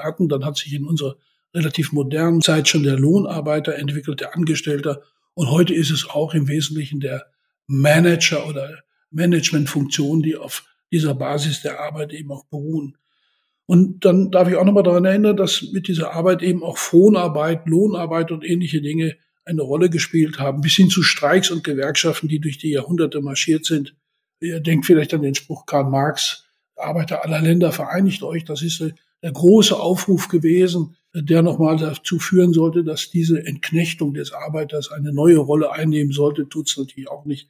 hatten. 0.04 0.28
Dann 0.28 0.44
hat 0.46 0.58
sich 0.58 0.74
in 0.74 0.86
unserer 0.86 1.16
relativ 1.54 1.94
modernen 1.94 2.42
Zeit 2.42 2.68
schon 2.68 2.84
der 2.84 3.00
Lohnarbeiter 3.00 3.76
entwickelt, 3.76 4.20
der 4.20 4.36
Angestellter 4.36 5.02
und 5.42 5.50
heute 5.50 5.74
ist 5.74 5.90
es 5.90 6.08
auch 6.08 6.36
im 6.36 6.48
Wesentlichen 6.48 7.00
der 7.00 7.26
Manager 7.66 8.48
oder 8.48 8.78
Managementfunktion, 9.10 10.22
die 10.22 10.36
auf 10.36 10.64
dieser 10.92 11.16
Basis 11.16 11.64
der 11.64 11.80
Arbeit 11.80 12.14
eben 12.14 12.32
auch 12.32 12.46
beruhen. 12.46 12.96
Und 13.66 14.06
dann 14.06 14.30
darf 14.30 14.48
ich 14.48 14.56
auch 14.56 14.66
nochmal 14.66 14.84
daran 14.84 15.06
erinnern, 15.06 15.36
dass 15.36 15.64
mit 15.72 15.88
dieser 15.88 16.14
Arbeit 16.14 16.44
eben 16.44 16.64
auch 16.64 16.78
Fronarbeit, 16.78 17.66
Lohnarbeit 17.66 18.32
und 18.32 18.46
ähnliche 18.46 18.84
Dinge 18.84 19.18
eine 19.44 19.64
Rolle 19.64 19.90
gespielt 19.90 20.38
haben, 20.38 20.62
bis 20.62 20.76
hin 20.76 20.92
zu 20.92 21.02
Streiks 21.02 21.50
und 21.50 21.64
Gewerkschaften, 21.64 22.28
die 22.28 22.40
durch 22.40 22.60
die 22.60 22.74
Jahrhunderte 22.74 23.20
marschiert 23.20 23.66
sind. 23.66 23.96
Ihr 24.42 24.60
denkt 24.60 24.86
vielleicht 24.86 25.12
an 25.16 25.24
den 25.24 25.34
Spruch 25.34 25.66
Karl 25.66 25.90
Marx, 25.90 26.46
Arbeiter 26.76 27.26
aller 27.26 27.42
Länder 27.42 27.72
vereinigt 27.72 28.22
euch. 28.22 28.46
Das 28.46 28.62
ist 28.62 28.80
der 29.24 29.32
große 29.32 29.76
Aufruf 29.76 30.28
gewesen, 30.28 30.98
der 31.14 31.42
nochmal 31.42 31.78
dazu 31.78 32.20
führen 32.20 32.54
sollte, 32.54 32.84
dass 32.84 33.10
diese 33.10 33.46
Entknechtung 33.46 34.14
des 34.14 34.32
Arbeiters 34.32 34.92
eine 34.92 35.14
neue 35.14 35.38
Rolle 35.38 35.72
einnehmen 35.72 36.12
sollte, 36.12 36.48
tut 36.48 36.70
es 36.70 36.78
natürlich 36.78 37.10
auch 37.10 37.26
nicht. 37.26 37.50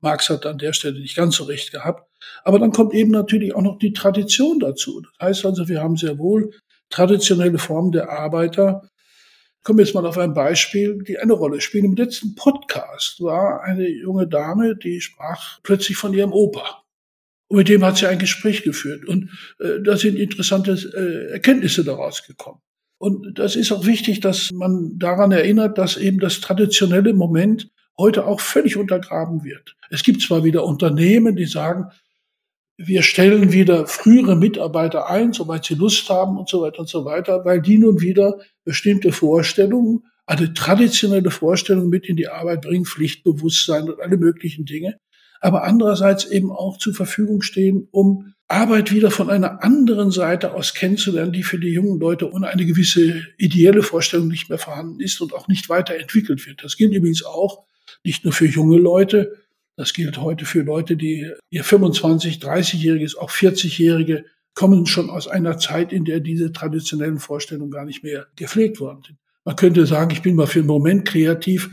Marx 0.00 0.30
hat 0.30 0.46
an 0.46 0.58
der 0.58 0.72
Stelle 0.72 1.00
nicht 1.00 1.16
ganz 1.16 1.36
so 1.36 1.44
recht 1.44 1.72
gehabt. 1.72 2.08
Aber 2.44 2.58
dann 2.58 2.72
kommt 2.72 2.94
eben 2.94 3.10
natürlich 3.10 3.54
auch 3.54 3.62
noch 3.62 3.78
die 3.78 3.92
Tradition 3.92 4.60
dazu. 4.60 5.00
Das 5.00 5.28
heißt 5.28 5.46
also, 5.46 5.68
wir 5.68 5.82
haben 5.82 5.96
sehr 5.96 6.18
wohl 6.18 6.52
traditionelle 6.88 7.58
Formen 7.58 7.92
der 7.92 8.10
Arbeiter. 8.10 8.88
Ich 9.58 9.64
komme 9.64 9.82
jetzt 9.82 9.94
mal 9.94 10.06
auf 10.06 10.16
ein 10.16 10.32
Beispiel, 10.32 11.02
die 11.02 11.18
eine 11.18 11.34
Rolle 11.34 11.60
spielen. 11.60 11.84
Im 11.84 11.96
letzten 11.96 12.34
Podcast 12.34 13.20
war 13.20 13.62
eine 13.62 13.88
junge 13.88 14.26
Dame, 14.26 14.76
die 14.76 15.00
sprach 15.00 15.60
plötzlich 15.62 15.96
von 15.96 16.14
ihrem 16.14 16.32
Opa. 16.32 16.82
Und 17.48 17.58
mit 17.58 17.68
dem 17.68 17.84
hat 17.84 17.96
sie 17.96 18.06
ein 18.06 18.18
Gespräch 18.18 18.62
geführt. 18.62 19.04
Und 19.04 19.30
äh, 19.58 19.80
da 19.82 19.96
sind 19.96 20.16
interessante 20.16 20.72
äh, 20.72 21.32
Erkenntnisse 21.32 21.84
daraus 21.84 22.26
gekommen. 22.26 22.60
Und 23.00 23.38
das 23.38 23.56
ist 23.56 23.72
auch 23.72 23.86
wichtig, 23.86 24.20
dass 24.20 24.50
man 24.52 24.98
daran 24.98 25.32
erinnert, 25.32 25.78
dass 25.78 25.96
eben 25.96 26.20
das 26.20 26.40
traditionelle 26.40 27.14
Moment 27.14 27.70
heute 27.96 28.26
auch 28.26 28.40
völlig 28.40 28.76
untergraben 28.76 29.42
wird. 29.42 29.74
Es 29.88 30.02
gibt 30.02 30.20
zwar 30.20 30.44
wieder 30.44 30.66
Unternehmen, 30.66 31.34
die 31.34 31.46
sagen, 31.46 31.86
wir 32.76 33.02
stellen 33.02 33.52
wieder 33.52 33.86
frühere 33.86 34.36
Mitarbeiter 34.36 35.08
ein, 35.08 35.32
soweit 35.32 35.64
sie 35.64 35.76
Lust 35.76 36.10
haben 36.10 36.38
und 36.38 36.50
so 36.50 36.60
weiter 36.60 36.80
und 36.80 36.90
so 36.90 37.06
weiter, 37.06 37.42
weil 37.46 37.62
die 37.62 37.78
nun 37.78 38.02
wieder 38.02 38.38
bestimmte 38.64 39.12
Vorstellungen, 39.12 40.04
eine 40.26 40.52
traditionelle 40.52 41.30
Vorstellung 41.30 41.88
mit 41.88 42.06
in 42.06 42.16
die 42.16 42.28
Arbeit 42.28 42.60
bringen, 42.60 42.84
Pflichtbewusstsein 42.84 43.88
und 43.88 44.00
alle 44.00 44.18
möglichen 44.18 44.66
Dinge, 44.66 44.98
aber 45.40 45.64
andererseits 45.64 46.26
eben 46.26 46.50
auch 46.50 46.76
zur 46.76 46.94
Verfügung 46.94 47.40
stehen, 47.40 47.88
um 47.92 48.34
Arbeit 48.50 48.90
wieder 48.92 49.10
von 49.10 49.30
einer 49.30 49.62
anderen 49.62 50.10
Seite 50.10 50.54
aus 50.54 50.74
kennenzulernen, 50.74 51.32
die 51.32 51.42
für 51.42 51.58
die 51.58 51.72
jungen 51.72 52.00
Leute 52.00 52.30
ohne 52.32 52.48
eine 52.48 52.66
gewisse 52.66 53.22
ideelle 53.38 53.82
Vorstellung 53.82 54.28
nicht 54.28 54.48
mehr 54.48 54.58
vorhanden 54.58 55.00
ist 55.00 55.20
und 55.20 55.32
auch 55.34 55.48
nicht 55.48 55.68
weiterentwickelt 55.68 56.46
wird. 56.46 56.64
Das 56.64 56.76
gilt 56.76 56.92
übrigens 56.92 57.24
auch 57.24 57.64
nicht 58.04 58.24
nur 58.24 58.32
für 58.32 58.46
junge 58.46 58.78
Leute, 58.78 59.36
Das 59.80 59.94
gilt 59.94 60.18
heute 60.18 60.44
für 60.44 60.60
Leute, 60.60 60.94
die 60.94 61.26
ihr 61.48 61.64
25, 61.64 62.36
30-jähriges, 62.36 63.16
auch 63.16 63.30
40-jährige 63.30 64.26
kommen 64.52 64.84
schon 64.84 65.08
aus 65.08 65.26
einer 65.26 65.56
Zeit, 65.56 65.90
in 65.90 66.04
der 66.04 66.20
diese 66.20 66.52
traditionellen 66.52 67.18
Vorstellungen 67.18 67.70
gar 67.70 67.86
nicht 67.86 68.04
mehr 68.04 68.26
gepflegt 68.36 68.78
worden 68.78 69.00
sind. 69.06 69.18
Man 69.46 69.56
könnte 69.56 69.86
sagen, 69.86 70.10
ich 70.10 70.20
bin 70.20 70.36
mal 70.36 70.46
für 70.46 70.58
einen 70.58 70.68
Moment 70.68 71.08
kreativ. 71.08 71.70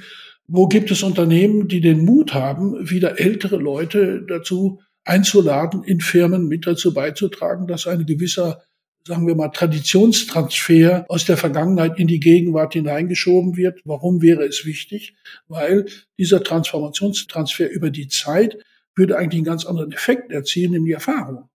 Wo 0.47 0.69
gibt 0.69 0.89
es 0.89 1.03
Unternehmen, 1.03 1.67
die 1.67 1.81
den 1.81 2.05
Mut 2.05 2.33
haben, 2.33 2.89
wieder 2.89 3.19
ältere 3.19 3.57
Leute 3.57 4.23
dazu 4.25 4.79
einzuladen, 5.07 5.83
in 5.83 6.01
Firmen 6.01 6.47
mit 6.47 6.67
dazu 6.67 6.93
beizutragen, 6.93 7.67
dass 7.67 7.87
ein 7.87 8.05
gewisser, 8.05 8.61
sagen 9.05 9.27
wir 9.27 9.35
mal, 9.35 9.49
Traditionstransfer 9.49 11.05
aus 11.09 11.25
der 11.25 11.37
Vergangenheit 11.37 11.97
in 11.97 12.07
die 12.07 12.19
Gegenwart 12.19 12.73
hineingeschoben 12.73 13.55
wird. 13.57 13.79
Warum 13.85 14.21
wäre 14.21 14.45
es 14.45 14.65
wichtig? 14.65 15.15
Weil 15.47 15.85
dieser 16.17 16.43
Transformationstransfer 16.43 17.69
über 17.69 17.89
die 17.89 18.07
Zeit 18.07 18.57
würde 18.95 19.17
eigentlich 19.17 19.39
einen 19.39 19.45
ganz 19.45 19.65
anderen 19.65 19.91
Effekt 19.91 20.31
erzielen, 20.31 20.71
nämlich 20.71 20.93
Erfahrung 20.93 21.49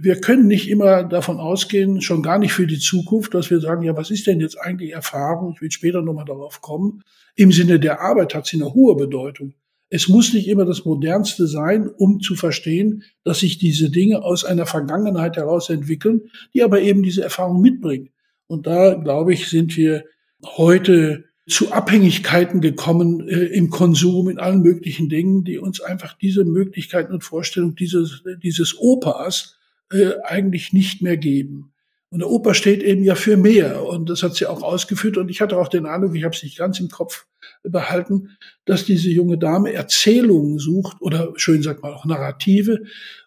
wir 0.00 0.20
können 0.20 0.46
nicht 0.46 0.70
immer 0.70 1.02
davon 1.02 1.38
ausgehen, 1.38 2.00
schon 2.00 2.22
gar 2.22 2.38
nicht 2.38 2.52
für 2.52 2.68
die 2.68 2.78
Zukunft, 2.78 3.34
dass 3.34 3.50
wir 3.50 3.60
sagen, 3.60 3.82
ja, 3.82 3.96
was 3.96 4.12
ist 4.12 4.28
denn 4.28 4.40
jetzt 4.40 4.56
eigentlich 4.56 4.92
Erfahrung? 4.92 5.54
Ich 5.56 5.60
will 5.60 5.72
später 5.72 6.02
nochmal 6.02 6.24
darauf 6.24 6.60
kommen. 6.60 7.02
Im 7.34 7.50
Sinne 7.50 7.80
der 7.80 8.00
Arbeit 8.00 8.34
hat 8.34 8.46
sie 8.46 8.58
eine 8.58 8.72
hohe 8.72 8.94
Bedeutung. 8.94 9.54
Es 9.90 10.08
muss 10.08 10.34
nicht 10.34 10.48
immer 10.48 10.64
das 10.64 10.84
Modernste 10.84 11.46
sein, 11.46 11.88
um 11.88 12.20
zu 12.20 12.34
verstehen, 12.34 13.04
dass 13.24 13.40
sich 13.40 13.58
diese 13.58 13.90
Dinge 13.90 14.22
aus 14.22 14.44
einer 14.44 14.66
Vergangenheit 14.66 15.36
heraus 15.36 15.70
entwickeln, 15.70 16.30
die 16.52 16.62
aber 16.62 16.80
eben 16.82 17.02
diese 17.02 17.22
Erfahrung 17.22 17.62
mitbringen. 17.62 18.10
Und 18.46 18.66
da, 18.66 18.94
glaube 18.94 19.32
ich, 19.32 19.48
sind 19.48 19.76
wir 19.76 20.04
heute 20.44 21.24
zu 21.46 21.72
Abhängigkeiten 21.72 22.60
gekommen 22.60 23.26
äh, 23.26 23.46
im 23.46 23.70
Konsum, 23.70 24.28
in 24.28 24.38
allen 24.38 24.60
möglichen 24.60 25.08
Dingen, 25.08 25.44
die 25.44 25.58
uns 25.58 25.80
einfach 25.80 26.12
diese 26.12 26.44
Möglichkeiten 26.44 27.12
und 27.14 27.24
Vorstellungen 27.24 27.74
dieses, 27.74 28.22
dieses 28.42 28.78
Opas 28.78 29.58
äh, 29.90 30.12
eigentlich 30.24 30.74
nicht 30.74 31.00
mehr 31.00 31.16
geben. 31.16 31.72
Und 32.10 32.20
der 32.20 32.30
Oper 32.30 32.54
steht 32.54 32.82
eben 32.82 33.04
ja 33.04 33.14
für 33.14 33.36
mehr. 33.36 33.84
Und 33.84 34.08
das 34.08 34.22
hat 34.22 34.34
sie 34.34 34.46
auch 34.46 34.62
ausgeführt. 34.62 35.18
Und 35.18 35.28
ich 35.28 35.40
hatte 35.40 35.58
auch 35.58 35.68
den 35.68 35.86
Eindruck, 35.86 36.14
ich 36.16 36.24
habe 36.24 36.34
es 36.34 36.42
nicht 36.42 36.56
ganz 36.56 36.80
im 36.80 36.88
Kopf 36.88 37.26
behalten, 37.62 38.36
dass 38.64 38.84
diese 38.84 39.10
junge 39.10 39.38
Dame 39.38 39.72
Erzählungen 39.72 40.58
sucht 40.58 40.96
oder 41.00 41.32
schön 41.36 41.62
sagt 41.62 41.82
man 41.82 41.92
auch 41.92 42.06
Narrative, 42.06 42.82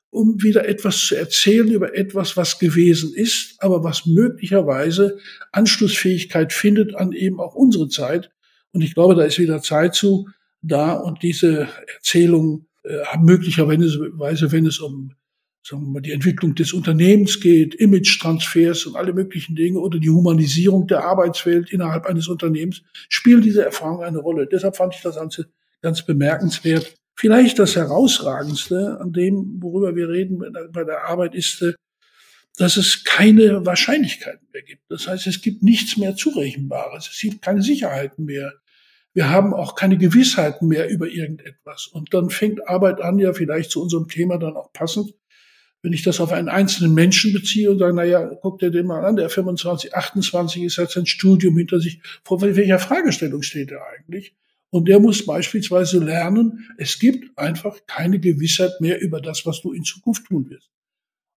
um 0.10 0.42
wieder 0.42 0.68
etwas 0.68 1.06
zu 1.06 1.16
erzählen 1.16 1.70
über 1.70 1.96
etwas, 1.96 2.36
was 2.36 2.60
gewesen 2.60 3.14
ist, 3.14 3.56
aber 3.60 3.84
was 3.84 4.06
möglicherweise 4.06 5.18
Anschlussfähigkeit 5.52 6.52
findet 6.52 6.96
an 6.96 7.14
eben 7.14 7.40
auch 7.40 7.56
unsere 7.56 7.88
Zeit. 7.88 8.32
Und 8.74 8.82
ich 8.82 8.94
glaube, 8.94 9.16
da 9.16 9.24
ist 9.24 9.40
wieder 9.40 9.62
Zeit 9.62 9.96
zu 9.96 10.28
da 10.62 10.94
und 10.94 11.24
diese 11.24 11.68
Erzählungen 11.96 12.68
äh, 12.84 12.98
möglicherweise, 13.20 14.52
wenn 14.52 14.66
es 14.66 14.80
um 14.80 15.14
sagen 15.64 15.84
wir 15.84 15.90
mal, 15.90 16.02
die 16.02 16.12
Entwicklung 16.12 16.56
des 16.56 16.74
Unternehmens 16.74 17.40
geht, 17.40 17.76
Image-Transfers 17.76 18.86
und 18.86 18.96
alle 18.96 19.14
möglichen 19.14 19.56
Dinge 19.56 19.80
oder 19.80 20.00
die 20.00 20.10
Humanisierung 20.10 20.88
der 20.88 21.04
Arbeitswelt 21.04 21.72
innerhalb 21.72 22.06
eines 22.06 22.28
Unternehmens, 22.28 22.82
spielen 23.10 23.42
diese 23.42 23.64
Erfahrungen 23.64 24.04
eine 24.04 24.20
Rolle. 24.20 24.48
Deshalb 24.48 24.76
fand 24.76 24.96
ich 24.96 25.02
das 25.02 25.16
Ganze 25.16 25.52
ganz 25.82 26.06
bemerkenswert. 26.06 26.96
Vielleicht 27.16 27.60
das 27.60 27.76
Herausragendste 27.76 28.98
an 29.00 29.14
dem, 29.14 29.62
worüber 29.62 29.96
wir 29.96 30.10
reden 30.10 30.42
bei 30.72 30.84
der 30.84 31.06
Arbeit, 31.06 31.36
ist, 31.36 31.62
äh, 31.62 31.74
dass 32.58 32.78
es 32.78 33.04
keine 33.04 33.66
Wahrscheinlichkeiten 33.66 34.48
mehr 34.52 34.64
gibt. 34.64 34.84
Das 34.90 35.08
heißt, 35.08 35.28
es 35.28 35.42
gibt 35.42 35.64
nichts 35.64 35.98
mehr 35.98 36.16
Zurechenbares. 36.16 37.10
Es 37.12 37.20
gibt 37.20 37.42
keine 37.42 37.62
Sicherheiten 37.62 38.26
mehr. 38.26 38.54
Wir 39.14 39.30
haben 39.30 39.54
auch 39.54 39.76
keine 39.76 39.98
Gewissheiten 39.98 40.68
mehr 40.68 40.90
über 40.90 41.08
irgendetwas. 41.08 41.88
Und 41.88 42.14
dann 42.14 42.30
fängt 42.30 42.68
Arbeit 42.68 43.02
an, 43.02 43.20
ja 43.20 43.34
vielleicht 43.34 43.72
zu 43.72 43.82
unserem 43.82 44.08
Thema 44.08 44.38
dann 44.38 44.56
auch 44.56 44.72
passend, 44.74 45.14
wenn 45.82 45.94
ich 45.94 46.04
das 46.04 46.20
auf 46.20 46.32
einen 46.32 46.50
einzelnen 46.50 46.94
Menschen 46.94 47.34
beziehe 47.34 47.72
und 47.72 47.80
sage, 47.80 47.94
na 47.94 48.04
ja, 48.04 48.26
guck 48.42 48.60
dir 48.60 48.70
den 48.70 48.86
mal 48.86 49.04
an, 49.04 49.16
der 49.16 49.30
25, 49.30 49.96
28 49.96 50.64
ist, 50.64 50.78
hat 50.78 50.92
sein 50.92 51.08
Studium 51.08 51.58
hinter 51.58 51.80
sich. 51.80 52.00
Vor 52.24 52.42
welcher 52.42 52.80
Fragestellung 52.80 53.42
steht 53.42 53.72
er 53.72 53.82
eigentlich? 53.88 54.36
Und 54.70 54.88
der 54.88 55.00
muss 55.00 55.26
beispielsweise 55.26 56.00
lernen, 56.00 56.70
es 56.78 57.00
gibt 57.00 57.38
einfach 57.38 57.78
keine 57.88 58.20
Gewissheit 58.20 58.80
mehr 58.80 59.02
über 59.02 59.20
das, 59.20 59.46
was 59.46 59.62
du 59.62 59.74
in 59.74 59.84
Zukunft 59.84 60.26
tun 60.26 60.50
wirst. 60.50 60.70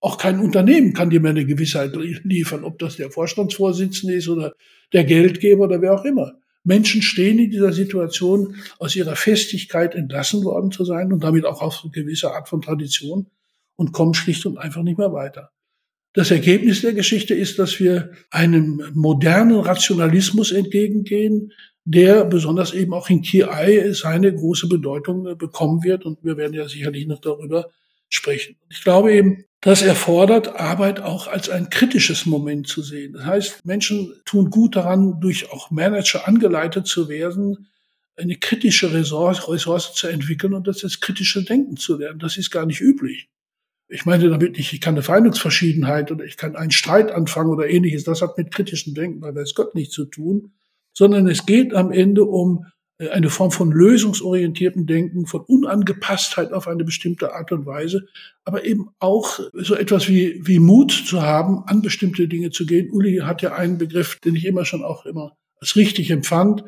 Auch 0.00 0.18
kein 0.18 0.38
Unternehmen 0.38 0.92
kann 0.92 1.10
dir 1.10 1.20
mehr 1.20 1.30
eine 1.30 1.46
Gewissheit 1.46 1.96
liefern, 1.96 2.62
ob 2.62 2.78
das 2.78 2.96
der 2.96 3.10
Vorstandsvorsitzende 3.10 4.14
ist 4.14 4.28
oder 4.28 4.52
der 4.92 5.04
Geldgeber 5.04 5.64
oder 5.64 5.80
wer 5.80 5.94
auch 5.94 6.04
immer. 6.04 6.34
Menschen 6.62 7.02
stehen 7.02 7.38
in 7.38 7.50
dieser 7.50 7.72
Situation, 7.72 8.56
aus 8.78 8.94
ihrer 8.94 9.16
Festigkeit 9.16 9.94
entlassen 9.94 10.44
worden 10.44 10.70
zu 10.70 10.84
sein 10.84 11.12
und 11.12 11.24
damit 11.24 11.44
auch 11.46 11.62
auf 11.62 11.80
eine 11.82 11.90
gewisse 11.90 12.32
Art 12.32 12.48
von 12.48 12.62
Tradition 12.62 13.26
und 13.76 13.92
kommen 13.92 14.14
schlicht 14.14 14.46
und 14.46 14.58
einfach 14.58 14.82
nicht 14.82 14.98
mehr 14.98 15.12
weiter. 15.12 15.50
Das 16.14 16.30
Ergebnis 16.30 16.82
der 16.82 16.92
Geschichte 16.92 17.34
ist, 17.34 17.58
dass 17.58 17.80
wir 17.80 18.12
einem 18.30 18.82
modernen 18.94 19.58
Rationalismus 19.58 20.52
entgegengehen, 20.52 21.52
der 21.84 22.24
besonders 22.24 22.72
eben 22.72 22.94
auch 22.94 23.10
in 23.10 23.22
KI 23.22 23.92
seine 23.92 24.32
große 24.32 24.68
Bedeutung 24.68 25.36
bekommen 25.36 25.82
wird. 25.82 26.04
Und 26.04 26.22
wir 26.22 26.36
werden 26.36 26.54
ja 26.54 26.68
sicherlich 26.68 27.06
noch 27.06 27.20
darüber 27.20 27.68
sprechen. 28.08 28.56
Ich 28.70 28.82
glaube 28.82 29.12
eben, 29.12 29.44
das 29.60 29.82
erfordert 29.82 30.60
Arbeit 30.60 31.00
auch 31.00 31.26
als 31.26 31.48
ein 31.48 31.68
kritisches 31.68 32.26
Moment 32.26 32.68
zu 32.68 32.82
sehen. 32.82 33.14
Das 33.14 33.24
heißt, 33.24 33.64
Menschen 33.64 34.14
tun 34.24 34.50
gut 34.50 34.76
daran, 34.76 35.20
durch 35.20 35.50
auch 35.50 35.70
Manager 35.70 36.28
angeleitet 36.28 36.86
zu 36.86 37.08
werden, 37.08 37.66
eine 38.16 38.36
kritische 38.36 38.92
Ressource, 38.92 39.48
Ressource 39.48 39.94
zu 39.94 40.06
entwickeln 40.06 40.54
und 40.54 40.68
das 40.68 40.84
ist 40.84 41.00
kritische 41.00 41.42
Denken 41.42 41.76
zu 41.76 41.98
lernen. 41.98 42.20
Das 42.20 42.36
ist 42.36 42.50
gar 42.50 42.66
nicht 42.66 42.80
üblich. 42.80 43.28
Ich 43.94 44.06
meine 44.06 44.28
damit 44.28 44.58
nicht, 44.58 44.72
ich 44.72 44.80
kann 44.80 44.94
eine 44.94 45.04
Feindungsverschiedenheit 45.04 46.10
oder 46.10 46.24
ich 46.24 46.36
kann 46.36 46.56
einen 46.56 46.72
Streit 46.72 47.12
anfangen 47.12 47.50
oder 47.50 47.70
ähnliches. 47.70 48.02
Das 48.02 48.22
hat 48.22 48.36
mit 48.36 48.52
kritischem 48.52 48.92
Denken 48.92 49.20
bei 49.20 49.32
weiß 49.32 49.54
Gott 49.54 49.76
nichts 49.76 49.94
zu 49.94 50.04
tun, 50.04 50.50
sondern 50.92 51.28
es 51.28 51.46
geht 51.46 51.72
am 51.74 51.92
Ende 51.92 52.24
um 52.24 52.66
äh, 52.98 53.10
eine 53.10 53.30
Form 53.30 53.52
von 53.52 53.70
lösungsorientierten 53.70 54.88
Denken, 54.88 55.26
von 55.26 55.42
Unangepasstheit 55.42 56.52
auf 56.52 56.66
eine 56.66 56.82
bestimmte 56.82 57.34
Art 57.34 57.52
und 57.52 57.66
Weise, 57.66 58.08
aber 58.44 58.64
eben 58.64 58.90
auch 58.98 59.38
so 59.52 59.76
etwas 59.76 60.08
wie, 60.08 60.40
wie 60.44 60.58
Mut 60.58 60.90
zu 60.90 61.22
haben, 61.22 61.62
an 61.66 61.80
bestimmte 61.80 62.26
Dinge 62.26 62.50
zu 62.50 62.66
gehen. 62.66 62.90
Uli 62.90 63.18
hat 63.18 63.42
ja 63.42 63.54
einen 63.54 63.78
Begriff, 63.78 64.18
den 64.18 64.34
ich 64.34 64.44
immer 64.44 64.64
schon 64.64 64.82
auch 64.82 65.06
immer 65.06 65.36
als 65.60 65.76
richtig 65.76 66.10
empfand, 66.10 66.64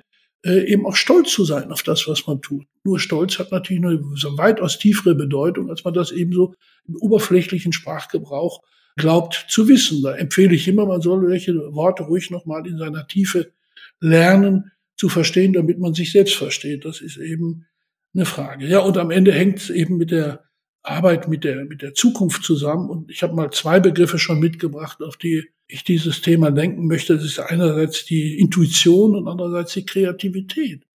äh, 0.46 0.64
eben 0.70 0.86
auch 0.86 0.94
stolz 0.94 1.32
zu 1.32 1.44
sein 1.44 1.72
auf 1.72 1.82
das, 1.82 2.06
was 2.06 2.26
man 2.26 2.40
tut. 2.40 2.66
Nur 2.84 3.00
Stolz 3.00 3.38
hat 3.38 3.50
natürlich 3.50 3.84
eine 3.84 3.98
weitaus 4.38 4.78
tiefere 4.78 5.16
Bedeutung, 5.16 5.68
als 5.68 5.84
man 5.84 5.92
das 5.92 6.12
eben 6.12 6.32
so 6.32 6.54
im 6.86 6.96
oberflächlichen 6.96 7.72
Sprachgebrauch 7.72 8.62
glaubt 8.96 9.46
zu 9.48 9.66
wissen. 9.66 10.02
Da 10.02 10.14
empfehle 10.14 10.54
ich 10.54 10.68
immer, 10.68 10.86
man 10.86 11.02
soll 11.02 11.28
welche 11.28 11.54
Worte 11.74 12.04
ruhig 12.04 12.30
nochmal 12.30 12.66
in 12.66 12.78
seiner 12.78 13.08
Tiefe 13.08 13.52
lernen 14.00 14.70
zu 14.96 15.08
verstehen, 15.08 15.52
damit 15.52 15.80
man 15.80 15.94
sich 15.94 16.12
selbst 16.12 16.36
versteht. 16.36 16.84
Das 16.84 17.00
ist 17.00 17.16
eben 17.16 17.66
eine 18.14 18.24
Frage. 18.24 18.66
Ja, 18.66 18.78
und 18.78 18.96
am 18.98 19.10
Ende 19.10 19.32
hängt 19.32 19.58
es 19.58 19.70
eben 19.70 19.96
mit 19.96 20.12
der 20.12 20.44
Arbeit 20.86 21.28
mit 21.28 21.44
der, 21.44 21.64
mit 21.64 21.82
der 21.82 21.94
Zukunft 21.94 22.44
zusammen. 22.44 22.88
Und 22.88 23.10
ich 23.10 23.22
habe 23.22 23.34
mal 23.34 23.50
zwei 23.50 23.80
Begriffe 23.80 24.18
schon 24.18 24.40
mitgebracht, 24.40 25.02
auf 25.02 25.16
die 25.16 25.44
ich 25.68 25.84
dieses 25.84 26.20
Thema 26.20 26.50
denken 26.50 26.86
möchte. 26.86 27.16
Das 27.16 27.24
ist 27.24 27.40
einerseits 27.40 28.04
die 28.04 28.38
Intuition 28.38 29.16
und 29.16 29.28
andererseits 29.28 29.72
die 29.74 29.86
Kreativität. 29.86 30.86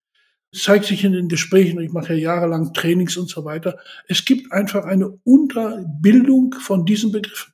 Es 0.52 0.64
zeigt 0.64 0.84
sich 0.84 1.02
in 1.04 1.12
den 1.12 1.28
Gesprächen, 1.28 1.80
ich 1.80 1.92
mache 1.92 2.14
ja 2.14 2.34
jahrelang 2.34 2.74
Trainings 2.74 3.16
und 3.16 3.28
so 3.28 3.44
weiter. 3.44 3.78
Es 4.06 4.24
gibt 4.24 4.52
einfach 4.52 4.84
eine 4.84 5.18
Unterbildung 5.24 6.54
von 6.60 6.84
diesen 6.84 7.10
Begriffen. 7.10 7.52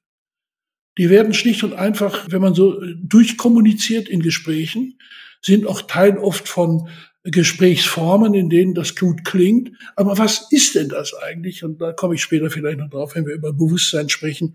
Die 0.99 1.11
werden 1.11 1.33
schlicht 1.33 1.63
und 1.63 1.75
einfach, 1.75 2.27
wenn 2.29 2.43
man 2.43 2.55
so 2.55 2.81
durchkommuniziert 2.97 4.09
in 4.09 4.21
Gesprächen, 4.21 4.99
sind 5.41 5.65
auch 5.67 5.83
Teil 5.83 6.19
oft 6.19 6.49
von 6.49 6.89
Gesprächsformen, 7.25 8.35
in 8.35 8.49
denen 8.49 8.75
das 8.75 8.95
gut 8.95 9.25
klingt. 9.25 9.71
Aber 9.97 10.19
was 10.19 10.47
ist 10.51 10.75
denn 10.75 10.89
das 10.89 11.15
eigentlich? 11.15 11.65
Und 11.65 11.81
da 11.81 11.93
komme 11.93 12.15
ich 12.15 12.23
später 12.23 12.51
vielleicht 12.51 12.79
noch 12.79 12.91
drauf, 12.91 13.15
wenn 13.15 13.27
wir 13.27 13.35
über 13.35 13.53
Bewusstsein 13.53 14.09
sprechen. 14.09 14.55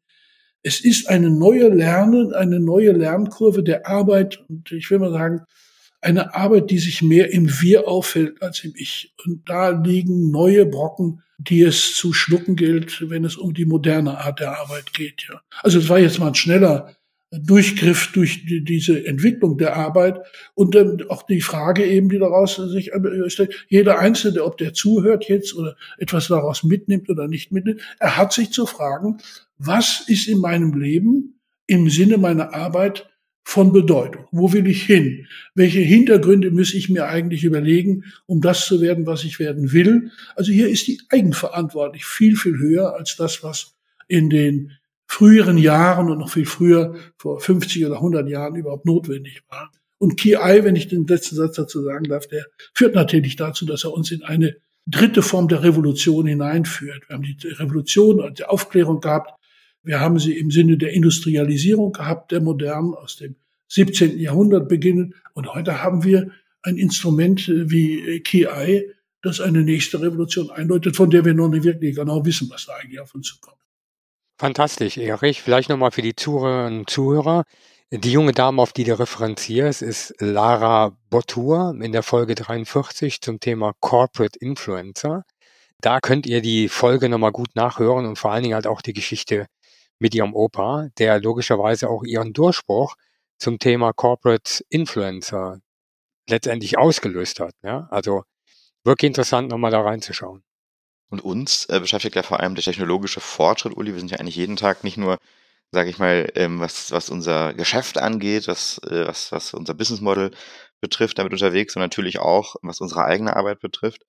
Es 0.64 0.80
ist 0.80 1.10
eine 1.10 1.30
neue 1.30 1.68
Lernen, 1.68 2.34
eine 2.34 2.60
neue 2.60 2.94
Lernkurve 2.94 3.64
der 3.64 3.88
Arbeit. 3.88 4.44
Und 4.48 4.72
ich 4.72 4.90
will 4.90 5.00
mal 5.00 5.12
sagen, 5.12 5.42
eine 6.00 6.36
Arbeit, 6.36 6.70
die 6.70 6.80
sich 6.80 7.02
mehr 7.02 7.32
im 7.32 7.50
Wir 7.62 7.88
auffällt 7.88 8.42
als 8.42 8.64
im 8.64 8.74
Ich. 8.76 9.14
Und 9.26 9.48
da 9.50 9.70
liegen 9.70 10.32
neue 10.32 10.66
Brocken, 10.66 11.22
die 11.38 11.62
es 11.62 11.96
zu 11.96 12.14
schlucken 12.14 12.56
gilt, 12.56 13.10
wenn 13.10 13.26
es 13.26 13.36
um 13.36 13.54
die 13.54 13.66
moderne 13.66 14.18
Art 14.18 14.40
der 14.40 14.60
Arbeit 14.60 14.94
geht. 14.94 15.28
Ja. 15.30 15.42
Also 15.62 15.80
es 15.80 15.90
war 15.90 16.00
jetzt 16.00 16.20
mal 16.20 16.28
ein 16.28 16.36
schneller 16.36 16.96
Durchgriff 17.42 18.12
durch 18.14 18.46
die, 18.46 18.64
diese 18.64 19.06
Entwicklung 19.06 19.58
der 19.58 19.76
Arbeit 19.76 20.20
und 20.54 20.76
dann 20.76 21.02
auch 21.10 21.24
die 21.24 21.42
Frage 21.42 21.86
eben, 21.86 22.10
die 22.10 22.20
daraus 22.20 22.56
sich 22.56 22.92
stellt, 23.28 23.66
jeder 23.70 24.00
Einzelne, 24.00 24.44
ob 24.44 24.58
der 24.58 24.74
zuhört 24.74 25.28
jetzt 25.28 25.56
oder 25.56 25.76
etwas 25.98 26.28
daraus 26.28 26.64
mitnimmt 26.64 27.10
oder 27.10 27.28
nicht 27.28 27.52
mitnimmt, 27.52 27.82
er 28.00 28.18
hat 28.18 28.34
sich 28.34 28.52
zu 28.52 28.66
fragen, 28.66 29.18
was 29.58 30.04
ist 30.08 30.28
in 30.28 30.40
meinem 30.40 30.74
Leben 30.80 31.40
im 31.66 31.90
Sinne 31.90 32.18
meiner 32.18 32.54
Arbeit 32.54 33.10
von 33.44 33.74
Bedeutung. 33.74 34.28
Wo 34.32 34.54
will 34.54 34.68
ich 34.68 34.84
hin? 34.84 35.28
Welche 35.54 35.80
Hintergründe 35.80 36.52
muss 36.52 36.74
ich 36.74 36.90
mir 36.90 37.08
eigentlich 37.08 37.44
überlegen, 37.44 38.06
um 38.26 38.42
das 38.42 38.66
zu 38.66 38.80
werden, 38.82 39.06
was 39.06 39.24
ich 39.24 39.40
werden 39.40 39.74
will? 39.74 40.12
Also 40.36 40.52
hier 40.52 40.70
ist 40.70 40.88
die 40.88 41.02
Eigenverantwortung 41.10 42.00
viel, 42.02 42.36
viel 42.38 42.58
höher 42.58 42.96
als 42.96 43.16
das, 43.18 43.44
was 43.44 43.76
in 44.08 44.30
den 44.30 44.72
früheren 45.14 45.60
Jahren 45.60 46.10
und 46.10 46.18
noch 46.18 46.32
viel 46.32 46.48
früher, 46.48 46.96
vor 47.18 47.40
50 47.40 47.86
oder 47.86 47.98
100 47.98 48.28
Jahren 48.28 48.56
überhaupt 48.56 48.86
notwendig 48.88 49.44
war. 49.48 49.72
Und 50.00 50.18
KI, 50.18 50.64
wenn 50.64 50.76
ich 50.76 50.88
den 50.88 51.06
letzten 51.06 51.36
Satz 51.36 51.56
dazu 51.56 51.84
sagen 51.84 52.06
darf, 52.06 52.28
der 52.28 52.48
führt 52.74 52.96
natürlich 52.96 53.36
dazu, 53.36 53.66
dass 53.68 53.84
er 53.84 53.94
uns 53.94 54.10
in 54.10 54.24
eine 54.24 54.58
dritte 54.88 55.22
Form 55.22 55.48
der 55.48 55.62
Revolution 55.62 56.26
hineinführt. 56.26 57.08
Wir 57.08 57.14
haben 57.14 57.24
die 57.24 57.48
Revolution, 57.48 58.34
die 58.34 58.44
Aufklärung 58.44 59.02
gehabt, 59.02 59.32
wir 59.84 60.00
haben 60.00 60.18
sie 60.18 60.34
im 60.38 60.50
Sinne 60.50 60.78
der 60.78 60.94
Industrialisierung 60.94 61.94
gehabt, 61.94 62.32
der 62.32 62.42
modernen, 62.42 62.96
aus 62.96 63.18
dem 63.18 63.36
17. 63.68 64.18
Jahrhundert 64.18 64.68
beginnen. 64.68 65.14
Und 65.34 65.54
heute 65.54 65.84
haben 65.84 66.04
wir 66.04 66.32
ein 66.64 66.78
Instrument 66.78 67.48
wie 67.48 68.20
KI, 68.22 68.90
das 69.22 69.42
eine 69.42 69.62
nächste 69.62 70.02
Revolution 70.02 70.50
einläutet, 70.50 70.96
von 70.96 71.12
der 71.12 71.24
wir 71.24 71.34
noch 71.36 71.50
nicht 71.50 71.66
wirklich 71.66 71.96
genau 71.96 72.26
wissen, 72.26 72.50
was 72.50 72.66
da 72.66 72.74
eigentlich 72.82 73.00
auf 73.00 73.14
uns 73.14 73.28
zukommt. 73.28 73.63
Fantastisch, 74.38 74.98
Erich. 74.98 75.42
Vielleicht 75.42 75.70
nochmal 75.70 75.92
für 75.92 76.02
die 76.02 76.16
Zuhörerinnen 76.16 76.80
und 76.80 76.90
Zuhörer. 76.90 77.44
Die 77.92 78.12
junge 78.12 78.32
Dame, 78.32 78.62
auf 78.62 78.74
die 78.74 78.84
du 78.84 78.98
referenzierst, 78.98 79.84
ist 79.84 80.16
Lara 80.20 80.98
Bottur 81.12 81.76
in 81.80 81.92
der 81.92 82.02
Folge 82.02 82.34
43 82.34 83.22
zum 83.22 83.40
Thema 83.40 83.74
Corporate 83.80 84.40
Influencer. 84.40 85.24
Da 85.80 86.00
könnt 86.00 86.26
ihr 86.26 86.42
die 86.42 86.70
Folge 86.70 87.10
nochmal 87.10 87.32
gut 87.32 87.56
nachhören 87.56 88.06
und 88.08 88.18
vor 88.18 88.32
allen 88.32 88.44
Dingen 88.44 88.56
halt 88.56 88.68
auch 88.68 88.82
die 88.82 88.94
Geschichte 88.94 89.46
mit 90.00 90.16
ihrem 90.16 90.34
Opa, 90.34 90.90
der 90.98 91.20
logischerweise 91.20 91.90
auch 91.90 92.04
ihren 92.04 92.34
Durchbruch 92.34 92.96
zum 93.38 93.60
Thema 93.60 93.94
Corporate 93.94 94.64
Influencer 94.70 95.60
letztendlich 96.28 96.78
ausgelöst 96.78 97.40
hat. 97.40 97.54
Ja? 97.64 97.88
Also 97.92 98.24
wirklich 98.84 99.10
interessant, 99.10 99.50
nochmal 99.50 99.72
da 99.72 99.82
reinzuschauen. 99.82 100.44
Und 101.14 101.24
uns 101.24 101.66
äh, 101.66 101.80
beschäftigt 101.80 102.16
ja 102.16 102.24
vor 102.24 102.40
allem 102.40 102.56
der 102.56 102.64
technologische 102.64 103.20
Fortschritt, 103.20 103.78
Uli. 103.78 103.92
Wir 103.94 104.00
sind 104.00 104.10
ja 104.10 104.18
eigentlich 104.18 104.36
jeden 104.36 104.56
Tag 104.56 104.84
nicht 104.84 104.98
nur, 104.98 105.20
sage 105.72 105.92
ich 105.92 106.00
mal, 106.00 106.32
ähm, 106.34 106.60
was, 106.60 106.92
was 106.92 107.12
unser 107.12 107.54
Geschäft 107.54 108.00
angeht, 108.00 108.48
was, 108.48 108.80
äh, 108.80 109.06
was, 109.06 109.32
was 109.32 109.54
unser 109.54 109.76
Business 109.76 110.02
Model 110.02 110.32
betrifft, 110.82 111.20
damit 111.20 111.32
unterwegs, 111.32 111.74
sondern 111.74 111.90
natürlich 111.90 112.18
auch, 112.18 112.56
was 112.64 112.82
unsere 112.82 113.06
eigene 113.06 113.36
Arbeit 113.36 113.60
betrifft. 113.60 114.08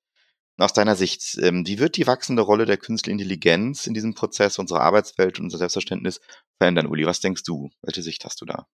Aus 0.56 0.72
deiner 0.72 0.96
Sicht, 0.96 1.36
ähm, 1.42 1.66
wie 1.66 1.78
wird 1.78 1.98
die 1.98 2.06
wachsende 2.06 2.40
Rolle 2.40 2.64
der 2.64 2.78
künstlichen 2.78 3.18
Intelligenz 3.18 3.86
in 3.86 3.92
diesem 3.92 4.14
Prozess 4.14 4.58
unsere 4.58 4.80
Arbeitswelt 4.80 5.38
und 5.38 5.44
unser 5.44 5.58
Selbstverständnis 5.58 6.22
verändern, 6.56 6.86
Uli? 6.86 7.04
Was 7.04 7.20
denkst 7.20 7.42
du? 7.42 7.68
Welche 7.82 8.00
Sicht 8.00 8.24
hast 8.24 8.40
du 8.40 8.46
da? 8.46 8.66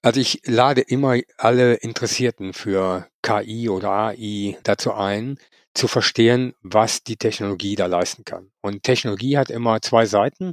Also 0.00 0.20
ich 0.20 0.42
lade 0.44 0.82
immer 0.82 1.18
alle 1.38 1.74
Interessierten 1.74 2.52
für 2.52 3.08
KI 3.22 3.68
oder 3.68 3.90
AI 3.90 4.56
dazu 4.62 4.92
ein, 4.92 5.40
zu 5.76 5.88
verstehen, 5.88 6.54
was 6.62 7.02
die 7.02 7.16
Technologie 7.16 7.76
da 7.76 7.86
leisten 7.86 8.24
kann. 8.24 8.50
Und 8.62 8.82
Technologie 8.82 9.38
hat 9.38 9.50
immer 9.50 9.80
zwei 9.82 10.06
Seiten, 10.06 10.52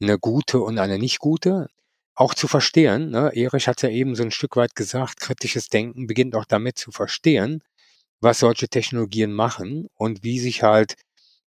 eine 0.00 0.18
gute 0.18 0.60
und 0.60 0.78
eine 0.78 0.98
nicht 0.98 1.18
gute. 1.18 1.68
Auch 2.14 2.34
zu 2.34 2.48
verstehen, 2.48 3.10
ne, 3.10 3.30
Erich 3.34 3.68
hat 3.68 3.82
ja 3.82 3.88
eben 3.90 4.14
so 4.14 4.22
ein 4.22 4.30
Stück 4.30 4.56
weit 4.56 4.74
gesagt, 4.74 5.20
kritisches 5.20 5.68
Denken 5.68 6.06
beginnt 6.06 6.34
auch 6.34 6.46
damit 6.46 6.78
zu 6.78 6.90
verstehen, 6.90 7.62
was 8.20 8.40
solche 8.40 8.68
Technologien 8.68 9.32
machen 9.32 9.88
und 9.94 10.24
wie 10.24 10.38
sich 10.38 10.62
halt 10.62 10.94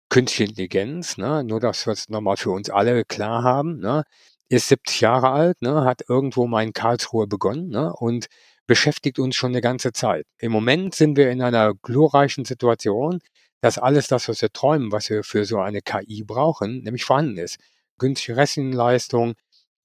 künstliche 0.08 0.50
Intelligenz, 0.50 1.16
ne, 1.18 1.44
nur 1.44 1.60
dass 1.60 1.86
wir 1.86 1.92
es 1.92 2.08
nochmal 2.08 2.36
für 2.36 2.50
uns 2.50 2.70
alle 2.70 3.04
klar 3.04 3.42
haben, 3.42 3.78
ne, 3.78 4.04
ist 4.48 4.68
70 4.68 5.00
Jahre 5.00 5.30
alt, 5.30 5.62
ne, 5.62 5.84
hat 5.84 6.02
irgendwo 6.08 6.46
mal 6.46 6.62
in 6.62 6.72
Karlsruhe 6.72 7.26
begonnen 7.26 7.68
ne, 7.68 7.92
und 7.92 8.26
beschäftigt 8.68 9.18
uns 9.18 9.34
schon 9.34 9.50
eine 9.50 9.62
ganze 9.62 9.92
Zeit. 9.92 10.26
Im 10.38 10.52
Moment 10.52 10.94
sind 10.94 11.16
wir 11.16 11.30
in 11.30 11.42
einer 11.42 11.74
glorreichen 11.74 12.44
Situation, 12.44 13.20
dass 13.60 13.78
alles 13.78 14.06
das, 14.06 14.28
was 14.28 14.42
wir 14.42 14.52
träumen, 14.52 14.92
was 14.92 15.10
wir 15.10 15.24
für 15.24 15.44
so 15.44 15.58
eine 15.58 15.80
KI 15.82 16.22
brauchen, 16.24 16.82
nämlich 16.84 17.04
vorhanden 17.04 17.38
ist. 17.38 17.58
Günstige 17.98 18.36
Rechenleistung, 18.36 19.34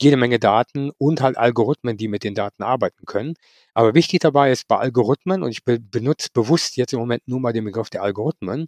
jede 0.01 0.17
Menge 0.17 0.37
Daten 0.37 0.91
und 0.97 1.21
halt 1.21 1.37
Algorithmen, 1.37 1.97
die 1.97 2.09
mit 2.09 2.23
den 2.23 2.35
Daten 2.35 2.61
arbeiten 2.61 3.05
können. 3.05 3.35
Aber 3.73 3.95
wichtig 3.95 4.19
dabei 4.19 4.51
ist 4.51 4.67
bei 4.67 4.77
Algorithmen, 4.77 5.43
und 5.43 5.51
ich 5.51 5.63
be 5.63 5.79
benutze 5.79 6.27
bewusst 6.33 6.77
jetzt 6.77 6.93
im 6.93 6.99
Moment 6.99 7.23
nur 7.25 7.39
mal 7.39 7.53
den 7.53 7.65
Begriff 7.65 7.89
der 7.89 8.03
Algorithmen, 8.03 8.67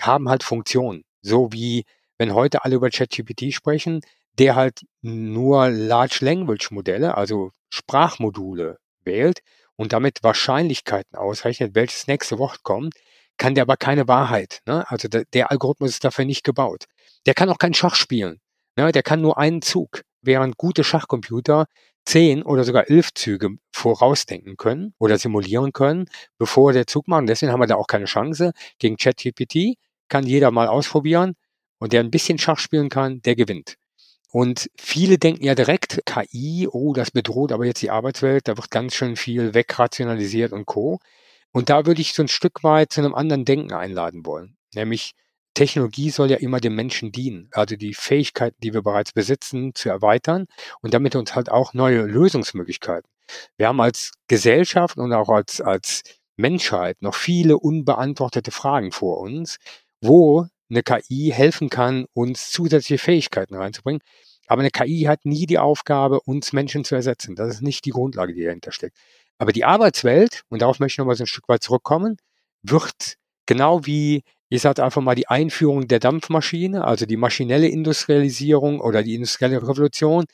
haben 0.00 0.28
halt 0.28 0.42
Funktionen. 0.42 1.04
So 1.22 1.52
wie 1.52 1.84
wenn 2.18 2.34
heute 2.34 2.64
alle 2.64 2.76
über 2.76 2.90
ChatGPT 2.90 3.54
sprechen, 3.54 4.00
der 4.38 4.56
halt 4.56 4.82
nur 5.02 5.70
Large 5.70 6.18
Language 6.22 6.70
Modelle, 6.72 7.16
also 7.16 7.52
Sprachmodule 7.70 8.78
wählt 9.04 9.40
und 9.76 9.92
damit 9.92 10.22
Wahrscheinlichkeiten 10.22 11.16
ausrechnet, 11.16 11.74
welches 11.74 12.06
nächste 12.06 12.38
Wort 12.38 12.62
kommt, 12.62 12.94
kann 13.38 13.54
der 13.54 13.62
aber 13.62 13.76
keine 13.76 14.08
Wahrheit. 14.08 14.60
Ne? 14.66 14.88
Also 14.88 15.08
der, 15.08 15.24
der 15.32 15.50
Algorithmus 15.50 15.90
ist 15.90 16.04
dafür 16.04 16.24
nicht 16.24 16.44
gebaut. 16.44 16.84
Der 17.26 17.34
kann 17.34 17.48
auch 17.48 17.58
keinen 17.58 17.74
Schach 17.74 17.94
spielen. 17.94 18.40
Ne? 18.76 18.92
Der 18.92 19.02
kann 19.02 19.20
nur 19.20 19.38
einen 19.38 19.62
Zug, 19.62 20.02
während 20.20 20.56
gute 20.56 20.84
Schachcomputer 20.84 21.66
zehn 22.04 22.42
oder 22.42 22.64
sogar 22.64 22.90
elf 22.90 23.14
Züge 23.14 23.50
vorausdenken 23.72 24.56
können 24.56 24.94
oder 24.98 25.18
simulieren 25.18 25.72
können, 25.72 26.06
bevor 26.38 26.72
der 26.72 26.86
Zug 26.86 27.08
macht. 27.08 27.28
deswegen 27.28 27.52
haben 27.52 27.60
wir 27.60 27.66
da 27.66 27.76
auch 27.76 27.86
keine 27.86 28.06
Chance. 28.06 28.52
Gegen 28.78 28.96
ChatGPT 28.96 29.76
kann 30.08 30.26
jeder 30.26 30.50
mal 30.50 30.68
ausprobieren 30.68 31.34
und 31.78 31.92
der 31.92 32.00
ein 32.00 32.10
bisschen 32.10 32.38
Schach 32.38 32.58
spielen 32.58 32.88
kann, 32.88 33.22
der 33.22 33.36
gewinnt. 33.36 33.76
Und 34.32 34.70
viele 34.78 35.18
denken 35.18 35.44
ja 35.44 35.54
direkt, 35.54 36.00
KI, 36.06 36.66
oh, 36.70 36.94
das 36.94 37.10
bedroht 37.10 37.52
aber 37.52 37.66
jetzt 37.66 37.82
die 37.82 37.90
Arbeitswelt, 37.90 38.48
da 38.48 38.56
wird 38.56 38.70
ganz 38.70 38.94
schön 38.94 39.16
viel 39.16 39.52
wegrationalisiert 39.52 40.52
und 40.52 40.64
Co. 40.64 40.98
Und 41.52 41.68
da 41.68 41.84
würde 41.84 42.00
ich 42.00 42.14
so 42.14 42.22
ein 42.22 42.28
Stück 42.28 42.64
weit 42.64 42.92
zu 42.92 43.02
einem 43.02 43.14
anderen 43.14 43.44
Denken 43.44 43.74
einladen 43.74 44.24
wollen. 44.24 44.56
Nämlich 44.74 45.12
Technologie 45.52 46.08
soll 46.08 46.30
ja 46.30 46.38
immer 46.38 46.60
dem 46.60 46.74
Menschen 46.74 47.12
dienen, 47.12 47.50
also 47.52 47.76
die 47.76 47.92
Fähigkeiten, 47.92 48.56
die 48.62 48.72
wir 48.72 48.80
bereits 48.80 49.12
besitzen, 49.12 49.74
zu 49.74 49.90
erweitern 49.90 50.46
und 50.80 50.94
damit 50.94 51.14
uns 51.14 51.34
halt 51.34 51.50
auch 51.50 51.74
neue 51.74 52.02
Lösungsmöglichkeiten. 52.02 53.10
Wir 53.58 53.68
haben 53.68 53.80
als 53.82 54.12
Gesellschaft 54.28 54.96
und 54.96 55.12
auch 55.12 55.28
als, 55.28 55.60
als 55.60 56.04
Menschheit 56.36 57.02
noch 57.02 57.14
viele 57.14 57.58
unbeantwortete 57.58 58.50
Fragen 58.50 58.92
vor 58.92 59.18
uns, 59.18 59.58
wo 60.00 60.46
eine 60.72 60.82
KI 60.82 61.30
helfen 61.32 61.68
kann, 61.68 62.06
uns 62.14 62.50
zusätzliche 62.50 63.02
Fähigkeiten 63.02 63.54
reinzubringen. 63.54 64.00
Aber 64.46 64.60
eine 64.60 64.70
KI 64.70 65.02
hat 65.02 65.24
nie 65.24 65.46
die 65.46 65.58
Aufgabe, 65.58 66.20
uns 66.20 66.52
Menschen 66.52 66.84
zu 66.84 66.94
ersetzen. 66.94 67.36
Das 67.36 67.48
ist 67.54 67.62
nicht 67.62 67.84
die 67.84 67.90
Grundlage, 67.90 68.34
die 68.34 68.44
dahinter 68.44 68.72
steckt. 68.72 68.96
Aber 69.38 69.52
die 69.52 69.64
Arbeitswelt, 69.64 70.42
und 70.48 70.62
darauf 70.62 70.78
möchte 70.78 70.94
ich 70.94 70.98
nochmal 70.98 71.16
so 71.16 71.24
ein 71.24 71.28
Stück 71.28 71.48
weit 71.48 71.62
zurückkommen, 71.62 72.16
wird 72.62 73.16
genau 73.46 73.86
wie, 73.86 74.22
ich 74.48 74.62
sage 74.62 74.84
einfach 74.84 75.02
mal, 75.02 75.14
die 75.14 75.28
Einführung 75.28 75.88
der 75.88 76.00
Dampfmaschine, 76.00 76.84
also 76.84 77.06
die 77.06 77.16
maschinelle 77.16 77.68
Industrialisierung 77.68 78.80
oder 78.80 79.02
die 79.02 79.14
industrielle 79.14 79.62
Revolution, 79.62 80.24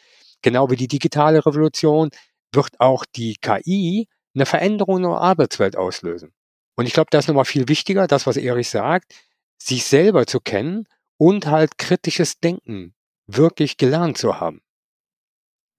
genau 0.43 0.71
wie 0.71 0.77
die 0.77 0.89
digitale 0.89 1.45
Revolution, 1.45 2.11
wird 2.53 2.81
auch 2.81 3.05
die 3.05 3.37
KI 3.41 4.09
eine 4.35 4.47
Veränderung 4.47 4.99
in 4.99 5.03
der 5.05 5.13
Arbeitswelt 5.13 5.77
auslösen. 5.77 6.33
Und 6.77 6.87
ich 6.87 6.93
glaube, 6.93 7.09
das 7.11 7.25
ist 7.25 7.29
nochmal 7.29 7.45
viel 7.45 7.69
wichtiger, 7.69 8.07
das, 8.07 8.27
was 8.27 8.37
Erich 8.37 8.69
sagt, 8.69 9.13
sich 9.59 9.85
selber 9.85 10.27
zu 10.27 10.41
kennen 10.41 10.87
und 11.19 11.47
halt 11.47 11.79
kritisches 11.79 12.41
Denken 12.41 12.95
wirklich 13.27 13.77
gelernt 13.77 14.17
zu 14.19 14.41
haben. 14.41 14.63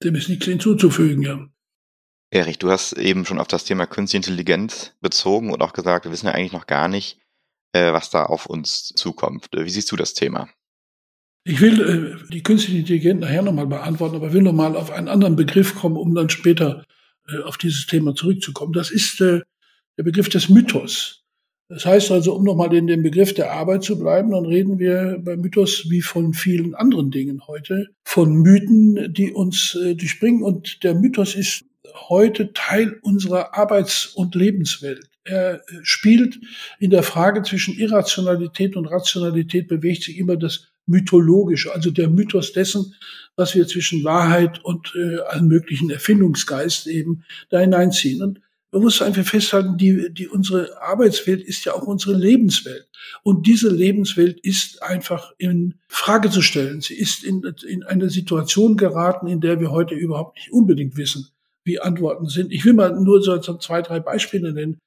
Dem 0.02 0.14
ist 0.14 0.28
nichts 0.28 0.46
hinzuzufügen, 0.46 1.22
ja. 1.22 1.46
Erich, 2.32 2.58
du 2.58 2.70
hast 2.70 2.92
eben 2.92 3.24
schon 3.24 3.40
auf 3.40 3.48
das 3.48 3.64
Thema 3.64 3.86
Künstliche 3.86 4.30
Intelligenz 4.30 4.94
bezogen 5.00 5.52
und 5.52 5.62
auch 5.62 5.72
gesagt, 5.72 6.04
wir 6.04 6.12
wissen 6.12 6.26
ja 6.26 6.32
eigentlich 6.32 6.52
noch 6.52 6.66
gar 6.66 6.86
nicht, 6.86 7.18
äh, 7.72 7.92
was 7.92 8.10
da 8.10 8.24
auf 8.24 8.46
uns 8.46 8.88
zukommt. 8.88 9.48
Wie 9.52 9.68
siehst 9.68 9.90
du 9.90 9.96
das 9.96 10.14
Thema? 10.14 10.48
Ich 11.44 11.60
will 11.60 11.80
äh, 11.80 12.32
die 12.32 12.42
künstliche 12.42 12.78
Intelligenz 12.78 13.20
nachher 13.20 13.42
nochmal 13.42 13.66
beantworten, 13.66 14.14
aber 14.16 14.32
will 14.32 14.42
nochmal 14.42 14.76
auf 14.76 14.90
einen 14.90 15.08
anderen 15.08 15.36
Begriff 15.36 15.74
kommen, 15.74 15.96
um 15.96 16.14
dann 16.14 16.30
später 16.30 16.84
äh, 17.28 17.38
auf 17.42 17.58
dieses 17.58 17.86
Thema 17.86 18.14
zurückzukommen. 18.14 18.72
Das 18.72 18.90
ist 18.90 19.20
äh, 19.20 19.40
der 19.98 20.04
Begriff 20.04 20.28
des 20.28 20.48
Mythos. 20.48 21.24
Das 21.70 21.86
heißt 21.86 22.10
also, 22.10 22.34
um 22.34 22.42
nochmal 22.42 22.74
in 22.74 22.88
dem 22.88 23.04
Begriff 23.04 23.32
der 23.32 23.52
Arbeit 23.52 23.84
zu 23.84 23.96
bleiben, 23.96 24.32
dann 24.32 24.44
reden 24.44 24.80
wir 24.80 25.20
bei 25.20 25.36
Mythos 25.36 25.88
wie 25.88 26.02
von 26.02 26.34
vielen 26.34 26.74
anderen 26.74 27.12
Dingen 27.12 27.46
heute, 27.46 27.86
von 28.02 28.34
Mythen, 28.34 29.12
die 29.14 29.32
uns 29.32 29.76
äh, 29.76 29.94
durchbringen. 29.94 30.42
Und 30.42 30.82
der 30.82 30.96
Mythos 30.96 31.36
ist 31.36 31.64
heute 32.08 32.52
Teil 32.54 32.98
unserer 33.02 33.54
Arbeits- 33.54 34.06
und 34.06 34.34
Lebenswelt. 34.34 35.08
Er 35.22 35.54
äh, 35.54 35.60
spielt 35.84 36.40
in 36.80 36.90
der 36.90 37.04
Frage 37.04 37.42
zwischen 37.42 37.78
Irrationalität 37.78 38.74
und 38.74 38.86
Rationalität 38.86 39.68
bewegt 39.68 40.02
sich 40.02 40.18
immer 40.18 40.36
das 40.36 40.72
Mythologische, 40.86 41.72
also 41.72 41.92
der 41.92 42.08
Mythos 42.08 42.52
dessen, 42.52 42.96
was 43.36 43.54
wir 43.54 43.68
zwischen 43.68 44.02
Wahrheit 44.02 44.58
und 44.64 44.92
äh, 44.96 45.20
allen 45.20 45.46
möglichen 45.46 45.90
Erfindungsgeist 45.90 46.88
eben 46.88 47.22
da 47.48 47.60
hineinziehen. 47.60 48.22
Und 48.22 48.40
man 48.72 48.82
muss 48.82 49.02
einfach 49.02 49.24
festhalten, 49.24 49.76
die, 49.76 50.12
die, 50.12 50.28
unsere 50.28 50.80
Arbeitswelt 50.80 51.42
ist 51.42 51.64
ja 51.64 51.74
auch 51.74 51.82
unsere 51.82 52.16
Lebenswelt. 52.16 52.88
Und 53.22 53.46
diese 53.46 53.68
Lebenswelt 53.68 54.38
ist 54.40 54.82
einfach 54.82 55.32
in 55.38 55.74
Frage 55.88 56.30
zu 56.30 56.40
stellen. 56.40 56.80
Sie 56.80 56.94
ist 56.94 57.24
in, 57.24 57.42
in 57.66 57.82
eine 57.82 58.10
Situation 58.10 58.76
geraten, 58.76 59.26
in 59.26 59.40
der 59.40 59.58
wir 59.60 59.72
heute 59.72 59.94
überhaupt 59.94 60.36
nicht 60.36 60.52
unbedingt 60.52 60.96
wissen, 60.96 61.28
wie 61.64 61.80
Antworten 61.80 62.26
sind. 62.26 62.52
Ich 62.52 62.64
will 62.64 62.74
mal 62.74 62.92
nur 63.00 63.22
so 63.22 63.38
zwei, 63.38 63.82
drei 63.82 63.98
Beispiele 63.98 64.52
nennen. 64.52 64.78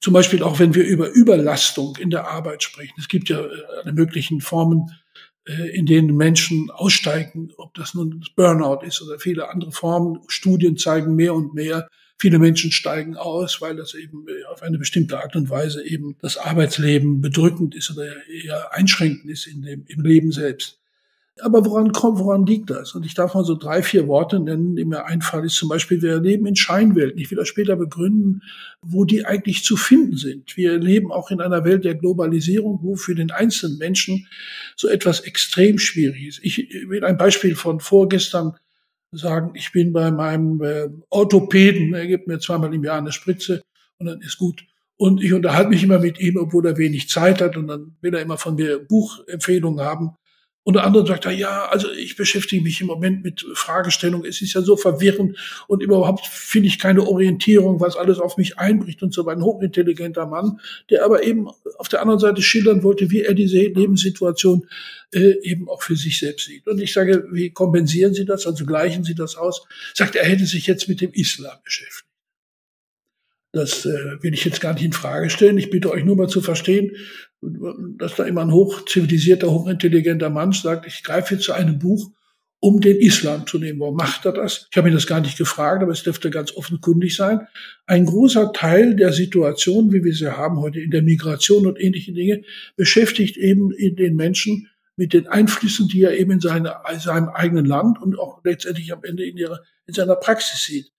Zum 0.00 0.14
Beispiel 0.14 0.42
auch, 0.42 0.58
wenn 0.58 0.74
wir 0.74 0.84
über 0.84 1.08
Überlastung 1.10 1.96
in 2.00 2.10
der 2.10 2.26
Arbeit 2.26 2.64
sprechen. 2.64 2.94
Es 2.98 3.06
gibt 3.06 3.28
ja 3.28 3.40
äh, 3.40 3.50
alle 3.84 3.92
möglichen 3.92 4.40
Formen, 4.40 4.90
äh, 5.46 5.76
in 5.76 5.86
denen 5.86 6.16
Menschen 6.16 6.72
aussteigen, 6.72 7.52
ob 7.56 7.74
das 7.74 7.94
nun 7.94 8.24
Burnout 8.34 8.84
ist 8.84 9.00
oder 9.00 9.20
viele 9.20 9.48
andere 9.48 9.70
Formen. 9.70 10.18
Studien 10.26 10.76
zeigen 10.76 11.14
mehr 11.14 11.34
und 11.34 11.54
mehr, 11.54 11.88
viele 12.22 12.38
Menschen 12.38 12.70
steigen 12.70 13.16
aus, 13.16 13.60
weil 13.60 13.74
das 13.74 13.94
eben 13.94 14.26
äh, 14.28 14.44
auf 14.44 14.62
eine 14.62 14.78
bestimmte 14.78 15.18
Art 15.18 15.34
und 15.34 15.50
Weise 15.50 15.84
eben 15.84 16.14
das 16.22 16.36
Arbeitsleben 16.36 17.20
bedrückend 17.20 17.74
ist 17.74 17.90
oder 17.90 18.04
eher 18.28 18.72
einschränkend 18.72 19.28
ist 19.28 19.48
in 19.48 19.62
dem, 19.62 19.84
im 19.88 20.02
Leben 20.02 20.30
selbst. 20.30 20.78
Aber 21.40 21.64
woran 21.64 21.90
kommt, 21.90 22.20
woran 22.20 22.46
liegt 22.46 22.70
das? 22.70 22.94
Und 22.94 23.04
ich 23.04 23.14
darf 23.14 23.34
mal 23.34 23.44
so 23.44 23.56
drei, 23.56 23.82
vier 23.82 24.06
Worte 24.06 24.38
nennen, 24.38 24.76
die 24.76 24.84
mir 24.84 25.06
einfallen, 25.06 25.46
ist 25.46 25.56
zum 25.56 25.68
Beispiel, 25.68 26.00
wir 26.00 26.20
leben 26.20 26.46
in 26.46 26.54
Scheinwelten. 26.54 27.18
Ich 27.18 27.28
will 27.32 27.38
das 27.38 27.48
später 27.48 27.74
begründen, 27.74 28.42
wo 28.82 29.04
die 29.04 29.26
eigentlich 29.26 29.64
zu 29.64 29.76
finden 29.76 30.16
sind. 30.16 30.56
Wir 30.56 30.78
leben 30.78 31.10
auch 31.10 31.32
in 31.32 31.40
einer 31.40 31.64
Welt 31.64 31.84
der 31.84 31.96
Globalisierung, 31.96 32.78
wo 32.82 32.94
für 32.94 33.16
den 33.16 33.32
einzelnen 33.32 33.78
Menschen 33.78 34.28
so 34.76 34.86
etwas 34.86 35.20
extrem 35.20 35.80
schwierig 35.80 36.24
ist. 36.28 36.40
Ich 36.44 36.68
will 36.86 37.04
ein 37.04 37.16
Beispiel 37.16 37.56
von 37.56 37.80
vorgestern 37.80 38.54
sagen. 39.12 39.52
Ich 39.54 39.72
bin 39.72 39.92
bei 39.92 40.10
meinem 40.10 40.62
äh, 40.62 40.88
Orthopäden, 41.10 41.94
er 41.94 42.06
gibt 42.06 42.26
mir 42.26 42.38
zweimal 42.38 42.74
im 42.74 42.84
Jahr 42.84 42.98
eine 42.98 43.12
Spritze 43.12 43.62
und 43.98 44.06
dann 44.06 44.20
ist 44.20 44.38
gut. 44.38 44.64
Und 44.96 45.22
ich 45.22 45.32
unterhalte 45.32 45.70
mich 45.70 45.82
immer 45.82 45.98
mit 45.98 46.20
ihm, 46.20 46.36
obwohl 46.36 46.66
er 46.66 46.76
wenig 46.78 47.08
Zeit 47.08 47.40
hat 47.40 47.56
und 47.56 47.66
dann 47.66 47.96
will 48.00 48.14
er 48.14 48.22
immer 48.22 48.38
von 48.38 48.54
mir 48.54 48.78
Buchempfehlungen 48.78 49.84
haben. 49.84 50.16
Unter 50.64 50.84
anderem 50.84 51.06
sagt 51.06 51.24
er, 51.24 51.32
ja, 51.32 51.66
also 51.66 51.90
ich 51.90 52.14
beschäftige 52.14 52.62
mich 52.62 52.80
im 52.80 52.86
Moment 52.86 53.24
mit 53.24 53.44
Fragestellungen. 53.54 54.28
Es 54.28 54.40
ist 54.42 54.54
ja 54.54 54.62
so 54.62 54.76
verwirrend 54.76 55.36
und 55.66 55.82
überhaupt 55.82 56.24
finde 56.26 56.68
ich 56.68 56.78
keine 56.78 57.02
Orientierung, 57.02 57.80
was 57.80 57.96
alles 57.96 58.20
auf 58.20 58.36
mich 58.36 58.58
einbricht 58.58 59.02
und 59.02 59.12
so 59.12 59.26
weiter. 59.26 59.38
Ein 59.38 59.44
hochintelligenter 59.44 60.26
Mann, 60.26 60.60
der 60.88 61.04
aber 61.04 61.24
eben 61.24 61.48
auf 61.78 61.88
der 61.88 62.00
anderen 62.00 62.20
Seite 62.20 62.42
schildern 62.42 62.84
wollte, 62.84 63.10
wie 63.10 63.22
er 63.22 63.34
diese 63.34 63.58
Lebenssituation 63.58 64.68
äh, 65.12 65.34
eben 65.42 65.68
auch 65.68 65.82
für 65.82 65.96
sich 65.96 66.20
selbst 66.20 66.46
sieht. 66.46 66.68
Und 66.68 66.80
ich 66.80 66.92
sage, 66.92 67.26
wie 67.32 67.50
kompensieren 67.50 68.14
Sie 68.14 68.24
das? 68.24 68.46
Also 68.46 68.64
gleichen 68.64 69.02
Sie 69.02 69.16
das 69.16 69.36
aus? 69.36 69.66
Sagt 69.94 70.14
er, 70.14 70.24
hätte 70.24 70.46
sich 70.46 70.68
jetzt 70.68 70.88
mit 70.88 71.00
dem 71.00 71.12
Islam 71.12 71.58
beschäftigt. 71.64 72.11
Das 73.52 73.84
äh, 73.84 74.22
will 74.22 74.32
ich 74.32 74.44
jetzt 74.44 74.60
gar 74.60 74.72
nicht 74.72 74.84
in 74.84 74.92
Frage 74.92 75.28
stellen. 75.28 75.58
Ich 75.58 75.70
bitte 75.70 75.90
euch 75.90 76.04
nur 76.04 76.16
mal 76.16 76.28
zu 76.28 76.40
verstehen, 76.40 76.92
dass 77.98 78.16
da 78.16 78.24
immer 78.24 78.42
ein 78.42 78.52
hochzivilisierter, 78.52 79.50
hochintelligenter 79.50 80.30
Mann 80.30 80.52
sagt, 80.52 80.86
ich 80.86 81.02
greife 81.02 81.34
jetzt 81.34 81.44
zu 81.44 81.52
einem 81.52 81.78
Buch, 81.78 82.10
um 82.60 82.80
den 82.80 82.96
Islam 82.96 83.46
zu 83.46 83.58
nehmen. 83.58 83.80
Warum 83.80 83.96
macht 83.96 84.24
er 84.24 84.32
das? 84.32 84.68
Ich 84.70 84.76
habe 84.78 84.88
ihn 84.88 84.94
das 84.94 85.08
gar 85.08 85.20
nicht 85.20 85.36
gefragt, 85.36 85.82
aber 85.82 85.90
es 85.90 86.04
dürfte 86.04 86.30
ganz 86.30 86.52
offenkundig 86.52 87.16
sein. 87.16 87.40
Ein 87.86 88.06
großer 88.06 88.52
Teil 88.52 88.94
der 88.94 89.12
Situation, 89.12 89.92
wie 89.92 90.04
wir 90.04 90.14
sie 90.14 90.36
haben 90.36 90.60
heute 90.60 90.80
in 90.80 90.92
der 90.92 91.02
Migration 91.02 91.66
und 91.66 91.80
ähnliche 91.80 92.12
Dinge, 92.12 92.42
beschäftigt 92.76 93.36
eben 93.36 93.70
den 93.76 94.14
Menschen 94.14 94.68
mit 94.94 95.12
den 95.12 95.26
Einflüssen, 95.26 95.88
die 95.88 96.02
er 96.02 96.16
eben 96.16 96.30
in, 96.30 96.40
seine, 96.40 96.76
in 96.92 97.00
seinem 97.00 97.28
eigenen 97.30 97.66
Land 97.66 98.00
und 98.00 98.16
auch 98.16 98.40
letztendlich 98.44 98.92
am 98.92 99.02
Ende 99.02 99.24
in, 99.24 99.36
ihrer, 99.36 99.60
in 99.86 99.94
seiner 99.94 100.14
Praxis 100.14 100.64
sieht. 100.64 100.91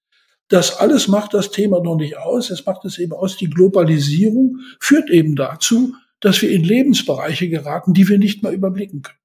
Das 0.53 0.77
alles 0.77 1.07
macht 1.07 1.33
das 1.33 1.49
Thema 1.49 1.81
noch 1.81 1.95
nicht 1.95 2.15
aus. 2.15 2.51
Es 2.51 2.63
macht 2.67 2.85
es 2.85 2.99
eben 2.99 3.13
aus. 3.13 3.37
Die 3.37 3.49
Globalisierung 3.49 4.59
führt 4.79 5.09
eben 5.09 5.35
dazu, 5.35 5.95
dass 6.19 6.43
wir 6.43 6.51
in 6.51 6.63
Lebensbereiche 6.63 7.49
geraten, 7.49 7.95
die 7.95 8.07
wir 8.07 8.19
nicht 8.19 8.43
mal 8.43 8.53
überblicken 8.53 9.01
können. 9.01 9.17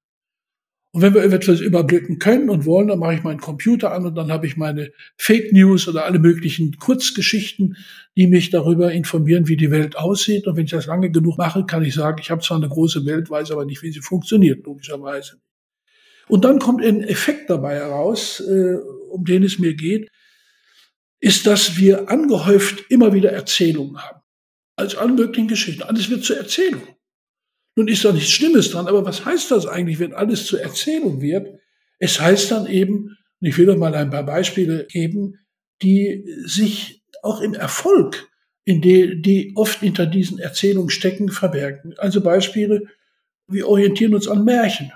Und 0.91 1.03
wenn 1.03 1.13
wir 1.13 1.21
etwas 1.21 1.59
überblicken 1.59 2.17
können 2.17 2.49
und 2.49 2.65
wollen, 2.65 2.87
dann 2.87 2.97
mache 2.97 3.13
ich 3.13 3.21
meinen 3.21 3.39
Computer 3.39 3.91
an 3.91 4.07
und 4.07 4.15
dann 4.15 4.31
habe 4.31 4.47
ich 4.47 4.57
meine 4.57 4.91
Fake 5.17 5.53
News 5.53 5.87
oder 5.87 6.05
alle 6.05 6.17
möglichen 6.17 6.77
Kurzgeschichten, 6.77 7.77
die 8.17 8.25
mich 8.25 8.49
darüber 8.49 8.91
informieren, 8.91 9.47
wie 9.47 9.55
die 9.55 9.69
Welt 9.69 9.97
aussieht. 9.97 10.47
Und 10.47 10.57
wenn 10.57 10.65
ich 10.65 10.71
das 10.71 10.87
lange 10.87 11.11
genug 11.11 11.37
mache, 11.37 11.63
kann 11.63 11.85
ich 11.85 11.93
sagen, 11.93 12.17
ich 12.19 12.31
habe 12.31 12.41
zwar 12.41 12.57
eine 12.57 12.69
große 12.69 13.05
Welt, 13.05 13.29
weiß 13.29 13.51
aber 13.51 13.65
nicht, 13.65 13.83
wie 13.83 13.91
sie 13.91 14.01
funktioniert, 14.01 14.65
logischerweise. 14.65 15.39
Und 16.27 16.43
dann 16.43 16.57
kommt 16.57 16.83
ein 16.83 17.03
Effekt 17.03 17.51
dabei 17.51 17.75
heraus, 17.75 18.39
äh, 18.39 18.77
um 19.11 19.25
den 19.25 19.43
es 19.43 19.59
mir 19.59 19.75
geht 19.75 20.09
ist, 21.19 21.47
dass 21.47 21.77
wir 21.77 22.09
angehäuft 22.09 22.85
immer 22.89 23.13
wieder 23.13 23.31
Erzählungen 23.31 23.97
haben. 23.97 24.21
Als 24.75 24.95
alle 24.95 25.13
möglichen 25.13 25.47
Geschichten. 25.47 25.83
Alles 25.83 26.09
wird 26.09 26.23
zur 26.23 26.37
Erzählung. 26.37 26.83
Nun 27.75 27.87
ist 27.87 28.03
da 28.03 28.11
nichts 28.11 28.31
Schlimmes 28.31 28.71
dran, 28.71 28.87
aber 28.87 29.05
was 29.05 29.25
heißt 29.25 29.51
das 29.51 29.65
eigentlich, 29.65 29.99
wenn 29.99 30.13
alles 30.13 30.45
zur 30.45 30.61
Erzählung 30.61 31.21
wird? 31.21 31.59
Es 31.97 32.19
heißt 32.19 32.51
dann 32.51 32.65
eben, 32.65 33.17
und 33.41 33.47
ich 33.47 33.57
will 33.57 33.65
doch 33.65 33.77
mal 33.77 33.93
ein 33.93 34.09
paar 34.09 34.25
Beispiele 34.25 34.85
geben, 34.85 35.39
die 35.81 36.25
sich 36.45 37.03
auch 37.21 37.41
im 37.41 37.53
Erfolg, 37.53 38.29
in 38.65 38.81
die, 38.81 39.21
die 39.21 39.53
oft 39.55 39.79
hinter 39.79 40.05
diesen 40.05 40.39
Erzählungen 40.39 40.89
stecken, 40.89 41.29
verbergen. 41.29 41.93
Also 41.97 42.21
Beispiele, 42.21 42.87
wir 43.47 43.67
orientieren 43.67 44.13
uns 44.13 44.27
an 44.27 44.43
Märchen. 44.43 44.91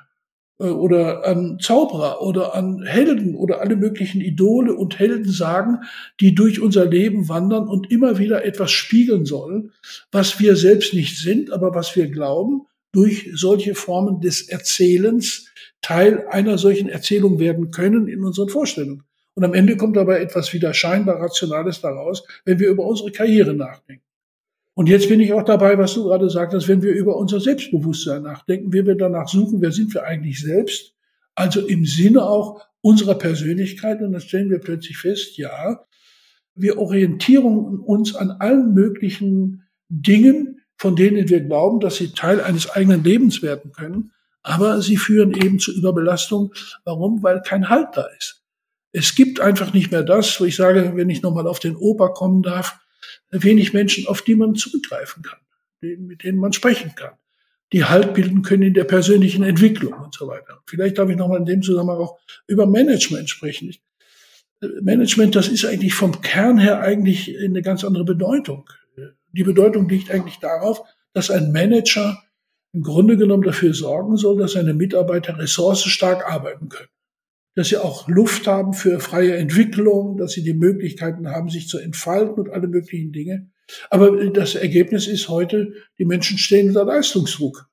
Äh, 0.59 0.65
oder 0.65 1.25
an 1.25 1.59
Zauberer 1.59 2.21
oder 2.21 2.55
an 2.55 2.83
Helden 2.83 3.35
oder 3.35 3.61
alle 3.61 3.75
möglichen 3.75 4.21
Idole 4.21 4.73
und 4.73 4.99
Helden 4.99 5.29
sagen, 5.29 5.79
die 6.19 6.35
durch 6.35 6.61
unser 6.61 6.85
Leben 6.85 7.29
wandern 7.29 7.67
und 7.67 7.91
immer 7.91 8.17
wieder 8.19 8.45
etwas 8.45 8.71
spiegeln 8.71 9.25
sollen, 9.25 9.71
was 10.11 10.39
wir 10.39 10.55
selbst 10.55 10.93
nicht 10.93 11.17
sind, 11.17 11.51
aber 11.51 11.73
was 11.75 11.95
wir 11.95 12.07
glauben, 12.07 12.67
durch 12.91 13.31
solche 13.33 13.75
Formen 13.75 14.21
des 14.21 14.47
Erzählens 14.49 15.47
Teil 15.81 16.27
einer 16.29 16.57
solchen 16.57 16.87
Erzählung 16.87 17.39
werden 17.39 17.71
können 17.71 18.07
in 18.07 18.23
unseren 18.23 18.49
Vorstellungen. 18.49 19.03
Und 19.35 19.43
am 19.43 19.53
Ende 19.53 19.75
kommt 19.75 19.97
dabei 19.97 20.21
etwas 20.21 20.53
wieder 20.53 20.73
scheinbar 20.73 21.19
Rationales 21.19 21.81
daraus, 21.81 22.23
wenn 22.45 22.59
wir 22.59 22.69
über 22.69 22.85
unsere 22.85 23.11
Karriere 23.11 23.53
nachdenken. 23.53 24.02
Und 24.75 24.89
jetzt 24.89 25.07
bin 25.07 25.19
ich 25.19 25.33
auch 25.33 25.43
dabei, 25.43 25.77
was 25.77 25.93
du 25.93 26.05
gerade 26.05 26.29
sagtest, 26.29 26.67
wenn 26.67 26.81
wir 26.81 26.93
über 26.93 27.15
unser 27.15 27.39
Selbstbewusstsein 27.39 28.23
nachdenken, 28.23 28.73
wie 28.73 28.85
wir 28.85 28.95
danach 28.95 29.27
suchen, 29.27 29.61
wer 29.61 29.71
sind 29.71 29.93
wir 29.93 30.03
eigentlich 30.03 30.41
selbst? 30.41 30.93
Also 31.35 31.61
im 31.61 31.85
Sinne 31.85 32.23
auch 32.23 32.61
unserer 32.81 33.15
Persönlichkeit. 33.15 34.01
Und 34.01 34.13
dann 34.13 34.21
stellen 34.21 34.49
wir 34.49 34.59
plötzlich 34.59 34.97
fest, 34.97 35.37
ja, 35.37 35.85
wir 36.55 36.77
orientieren 36.77 37.79
uns 37.79 38.15
an 38.15 38.31
allen 38.31 38.73
möglichen 38.73 39.63
Dingen, 39.89 40.61
von 40.77 40.95
denen 40.95 41.29
wir 41.29 41.41
glauben, 41.41 41.79
dass 41.79 41.95
sie 41.95 42.11
Teil 42.11 42.41
eines 42.41 42.69
eigenen 42.69 43.03
Lebens 43.03 43.41
werden 43.41 43.71
können. 43.71 44.11
Aber 44.41 44.81
sie 44.81 44.97
führen 44.97 45.33
eben 45.33 45.59
zu 45.59 45.71
Überbelastung. 45.71 46.53
Warum? 46.83 47.23
Weil 47.23 47.41
kein 47.41 47.69
Halt 47.69 47.89
da 47.93 48.05
ist. 48.17 48.43
Es 48.91 49.15
gibt 49.15 49.39
einfach 49.39 49.73
nicht 49.73 49.91
mehr 49.91 50.03
das, 50.03 50.39
wo 50.39 50.45
ich 50.45 50.55
sage, 50.55 50.91
wenn 50.95 51.09
ich 51.09 51.21
nochmal 51.21 51.47
auf 51.47 51.59
den 51.59 51.75
Oper 51.75 52.09
kommen 52.09 52.43
darf, 52.43 52.79
wenig 53.31 53.73
Menschen, 53.73 54.07
auf 54.07 54.21
die 54.21 54.35
man 54.35 54.55
zurückgreifen 54.55 55.23
kann, 55.23 55.39
mit 55.81 56.23
denen 56.23 56.39
man 56.39 56.53
sprechen 56.53 56.93
kann, 56.95 57.13
die 57.71 57.85
Halt 57.85 58.13
bilden 58.13 58.41
können 58.41 58.63
in 58.63 58.73
der 58.73 58.83
persönlichen 58.83 59.43
Entwicklung 59.43 59.93
und 59.93 60.13
so 60.13 60.27
weiter. 60.27 60.61
Vielleicht 60.67 60.97
darf 60.97 61.09
ich 61.09 61.17
nochmal 61.17 61.39
in 61.39 61.45
dem 61.45 61.61
Zusammenhang 61.61 61.97
auch 61.97 62.19
über 62.47 62.67
Management 62.67 63.29
sprechen. 63.29 63.73
Management, 64.81 65.35
das 65.35 65.47
ist 65.47 65.65
eigentlich 65.65 65.93
vom 65.93 66.21
Kern 66.21 66.57
her 66.57 66.79
eigentlich 66.79 67.35
eine 67.43 67.61
ganz 67.61 67.83
andere 67.83 68.05
Bedeutung. 68.05 68.69
Die 69.31 69.43
Bedeutung 69.43 69.89
liegt 69.89 70.11
eigentlich 70.11 70.37
darauf, 70.37 70.81
dass 71.13 71.31
ein 71.31 71.51
Manager 71.51 72.21
im 72.71 72.81
Grunde 72.81 73.17
genommen 73.17 73.43
dafür 73.43 73.73
sorgen 73.73 74.17
soll, 74.17 74.37
dass 74.37 74.53
seine 74.53 74.73
Mitarbeiter 74.73 75.37
ressourcenstark 75.37 76.25
arbeiten 76.25 76.69
können 76.69 76.87
dass 77.55 77.69
sie 77.69 77.77
auch 77.77 78.07
Luft 78.07 78.47
haben 78.47 78.73
für 78.73 78.99
freie 78.99 79.35
Entwicklung, 79.35 80.17
dass 80.17 80.31
sie 80.31 80.43
die 80.43 80.53
Möglichkeiten 80.53 81.29
haben, 81.29 81.49
sich 81.49 81.67
zu 81.67 81.77
entfalten 81.77 82.35
und 82.35 82.49
alle 82.49 82.67
möglichen 82.67 83.11
Dinge. 83.11 83.49
Aber 83.89 84.25
das 84.27 84.55
Ergebnis 84.55 85.07
ist 85.07 85.29
heute, 85.29 85.73
die 85.97 86.05
Menschen 86.05 86.37
stehen 86.37 86.69
unter 86.69 86.85
Leistungsdruck. 86.85 87.69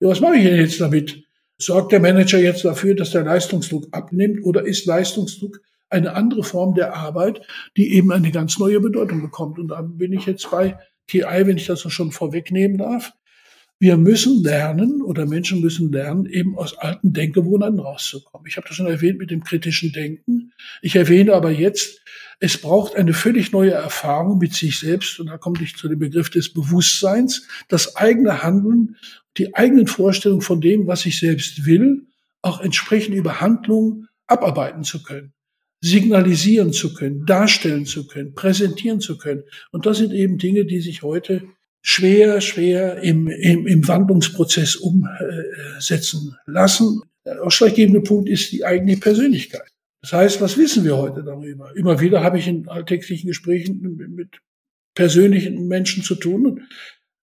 Ja, 0.00 0.08
was 0.08 0.20
mache 0.20 0.36
ich 0.36 0.44
denn 0.44 0.56
jetzt 0.56 0.80
damit? 0.80 1.22
Sorgt 1.58 1.92
der 1.92 2.00
Manager 2.00 2.38
jetzt 2.38 2.64
dafür, 2.64 2.94
dass 2.94 3.12
der 3.12 3.24
Leistungsdruck 3.24 3.88
abnimmt 3.92 4.44
oder 4.44 4.66
ist 4.66 4.84
Leistungsdruck 4.84 5.60
eine 5.88 6.14
andere 6.14 6.42
Form 6.42 6.74
der 6.74 6.94
Arbeit, 6.94 7.40
die 7.76 7.94
eben 7.94 8.12
eine 8.12 8.30
ganz 8.30 8.58
neue 8.58 8.80
Bedeutung 8.80 9.22
bekommt? 9.22 9.58
Und 9.58 9.68
da 9.68 9.80
bin 9.80 10.12
ich 10.12 10.26
jetzt 10.26 10.50
bei 10.50 10.78
TI, 11.06 11.22
wenn 11.22 11.56
ich 11.56 11.66
das 11.66 11.80
schon 11.80 12.12
vorwegnehmen 12.12 12.78
darf. 12.78 13.12
Wir 13.78 13.98
müssen 13.98 14.42
lernen 14.42 15.02
oder 15.02 15.26
Menschen 15.26 15.60
müssen 15.60 15.92
lernen, 15.92 16.24
eben 16.24 16.56
aus 16.56 16.78
alten 16.78 17.12
Denkgewohnheiten 17.12 17.78
rauszukommen. 17.78 18.46
Ich 18.46 18.56
habe 18.56 18.66
das 18.66 18.76
schon 18.76 18.86
erwähnt 18.86 19.18
mit 19.18 19.30
dem 19.30 19.44
kritischen 19.44 19.92
Denken. 19.92 20.52
Ich 20.80 20.96
erwähne 20.96 21.34
aber 21.34 21.50
jetzt, 21.50 22.00
es 22.40 22.56
braucht 22.58 22.96
eine 22.96 23.12
völlig 23.12 23.52
neue 23.52 23.72
Erfahrung 23.72 24.38
mit 24.38 24.54
sich 24.54 24.78
selbst. 24.78 25.20
Und 25.20 25.26
da 25.26 25.36
komme 25.36 25.62
ich 25.62 25.76
zu 25.76 25.88
dem 25.88 25.98
Begriff 25.98 26.30
des 26.30 26.54
Bewusstseins, 26.54 27.46
das 27.68 27.96
eigene 27.96 28.42
Handeln, 28.42 28.96
die 29.36 29.54
eigenen 29.54 29.86
Vorstellungen 29.86 30.42
von 30.42 30.62
dem, 30.62 30.86
was 30.86 31.04
ich 31.04 31.18
selbst 31.18 31.66
will, 31.66 32.06
auch 32.40 32.60
entsprechend 32.60 33.14
über 33.14 33.42
Handlungen 33.42 34.08
abarbeiten 34.26 34.84
zu 34.84 35.02
können 35.02 35.34
signalisieren 35.82 36.72
zu 36.72 36.94
können, 36.94 37.26
darstellen 37.26 37.86
zu 37.86 38.06
können, 38.06 38.34
präsentieren 38.34 39.00
zu 39.00 39.18
können. 39.18 39.44
Und 39.70 39.86
das 39.86 39.98
sind 39.98 40.12
eben 40.12 40.38
Dinge, 40.38 40.64
die 40.64 40.80
sich 40.80 41.02
heute 41.02 41.44
schwer, 41.86 42.40
schwer 42.40 43.00
im, 43.02 43.28
im, 43.28 43.64
im 43.64 43.86
Wandlungsprozess 43.86 44.74
umsetzen 44.74 46.36
lassen. 46.44 47.02
Der 47.24 47.44
ausschlaggebende 47.44 48.00
Punkt 48.00 48.28
ist 48.28 48.50
die 48.50 48.64
eigene 48.64 48.96
Persönlichkeit. 48.96 49.70
Das 50.02 50.12
heißt, 50.12 50.40
was 50.40 50.58
wissen 50.58 50.84
wir 50.84 50.96
heute 50.96 51.22
darüber? 51.22 51.74
Immer 51.76 52.00
wieder 52.00 52.24
habe 52.24 52.38
ich 52.38 52.48
in 52.48 52.66
alltäglichen 52.68 53.28
Gesprächen 53.28 53.80
mit 54.16 54.40
persönlichen 54.94 55.68
Menschen 55.68 56.02
zu 56.02 56.16
tun. 56.16 56.62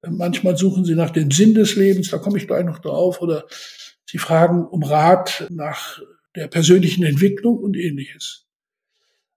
Manchmal 0.02 0.56
suchen 0.56 0.86
sie 0.86 0.95
nach 0.95 1.12
dem 1.12 1.30
Sinn 1.30 1.54
des 1.56 1.76
Lebens, 1.76 2.10
da 2.10 2.17
komme 2.17 2.38
ich 2.38 2.47
gleich 2.47 2.63
noch 2.63 2.80
drauf, 2.80 3.21
oder 3.21 3.45
sie 4.10 4.17
fragen 4.17 4.65
um 4.65 4.84
Rat 4.84 5.45
nach 5.49 5.99
der 6.38 6.47
persönlichen 6.47 7.04
Entwicklung 7.04 7.58
und 7.58 7.76
ähnliches. 7.76 8.47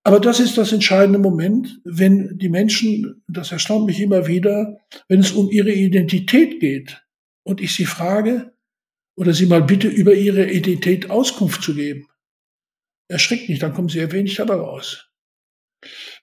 Aber 0.06 0.20
das 0.20 0.38
ist 0.38 0.56
das 0.56 0.70
entscheidende 0.70 1.18
Moment, 1.18 1.80
wenn 1.82 2.38
die 2.38 2.48
Menschen, 2.48 3.24
das 3.26 3.50
erstaunt 3.50 3.86
mich 3.86 4.00
immer 4.00 4.28
wieder, 4.28 4.78
wenn 5.08 5.18
es 5.18 5.32
um 5.32 5.50
ihre 5.50 5.72
Identität 5.72 6.60
geht 6.60 7.02
und 7.42 7.60
ich 7.60 7.74
sie 7.74 7.86
frage 7.86 8.52
oder 9.16 9.34
sie 9.34 9.46
mal 9.46 9.62
bitte 9.62 9.88
über 9.88 10.14
ihre 10.14 10.48
Identität 10.48 11.10
Auskunft 11.10 11.60
zu 11.60 11.74
geben. 11.74 12.06
Erschreckt 13.08 13.48
nicht, 13.48 13.64
dann 13.64 13.74
kommen 13.74 13.88
sie 13.88 14.12
wenig 14.12 14.36
dabei 14.36 14.54
raus. 14.54 15.10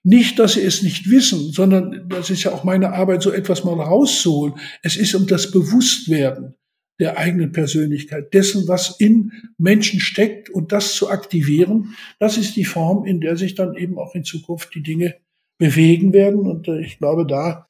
Nicht, 0.01 0.39
dass 0.39 0.53
sie 0.53 0.61
es 0.61 0.81
nicht 0.81 1.09
wissen, 1.09 1.51
sondern 1.51 2.07
das 2.07 2.29
ist 2.29 2.43
ja 2.43 2.53
auch 2.53 2.63
meine 2.63 2.93
Arbeit, 2.93 3.21
so 3.21 3.31
etwas 3.33 3.65
mal 3.65 3.73
rauszuholen. 3.73 4.55
Es 4.81 4.95
ist 4.95 5.13
um 5.13 5.27
das 5.27 5.51
Bewusstwerden 5.51 6.55
der 7.03 7.17
eigenen 7.17 7.51
Persönlichkeit, 7.51 8.33
dessen, 8.33 8.65
was 8.69 8.95
in 8.97 9.33
Menschen 9.57 9.99
steckt 9.99 10.49
und 10.49 10.71
das 10.71 10.95
zu 10.95 11.09
aktivieren, 11.09 11.95
das 12.17 12.37
ist 12.37 12.55
die 12.55 12.63
Form, 12.63 13.05
in 13.05 13.19
der 13.19 13.35
sich 13.35 13.55
dann 13.55 13.75
eben 13.75 13.99
auch 13.99 14.15
in 14.15 14.23
Zukunft 14.23 14.73
die 14.73 14.81
Dinge 14.81 15.15
bewegen 15.57 16.13
werden. 16.13 16.47
Und 16.47 16.69
äh, 16.69 16.79
ich 16.79 16.97
glaube, 16.97 17.27
da 17.27 17.67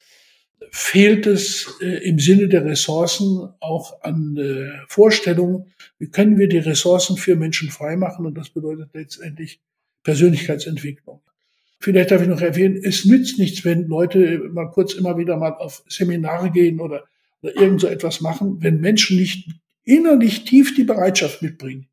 fehlt 0.69 1.25
es 1.25 1.79
äh, 1.81 2.07
im 2.07 2.19
Sinne 2.19 2.47
der 2.47 2.63
Ressourcen 2.63 3.49
auch 3.59 4.03
an 4.03 4.37
äh, 4.37 4.69
Vorstellungen, 4.87 5.73
wie 5.97 6.09
können 6.09 6.37
wir 6.37 6.47
die 6.47 6.59
Ressourcen 6.59 7.17
für 7.17 7.35
Menschen 7.35 7.71
freimachen. 7.71 8.27
Und 8.27 8.37
das 8.37 8.51
bedeutet 8.51 8.89
letztendlich 8.93 9.61
Persönlichkeitsentwicklung. 10.03 11.21
Vielleicht 11.79 12.11
darf 12.11 12.21
ich 12.21 12.27
noch 12.27 12.41
erwähnen, 12.41 12.79
es 12.81 13.03
nützt 13.03 13.39
nichts, 13.39 13.65
wenn 13.65 13.87
Leute 13.87 14.49
mal 14.53 14.69
kurz 14.69 14.93
immer 14.93 15.17
wieder 15.17 15.37
mal 15.37 15.53
auf 15.53 15.83
Seminare 15.89 16.51
gehen 16.51 16.79
oder 16.79 17.03
irgend 17.43 17.81
so 17.81 17.87
etwas 17.87 18.21
machen, 18.21 18.57
wenn 18.61 18.79
Menschen 18.79 19.17
nicht 19.17 19.49
innerlich 19.83 20.45
tief 20.45 20.75
die 20.75 20.83
Bereitschaft 20.83 21.41
mitbringen, 21.41 21.87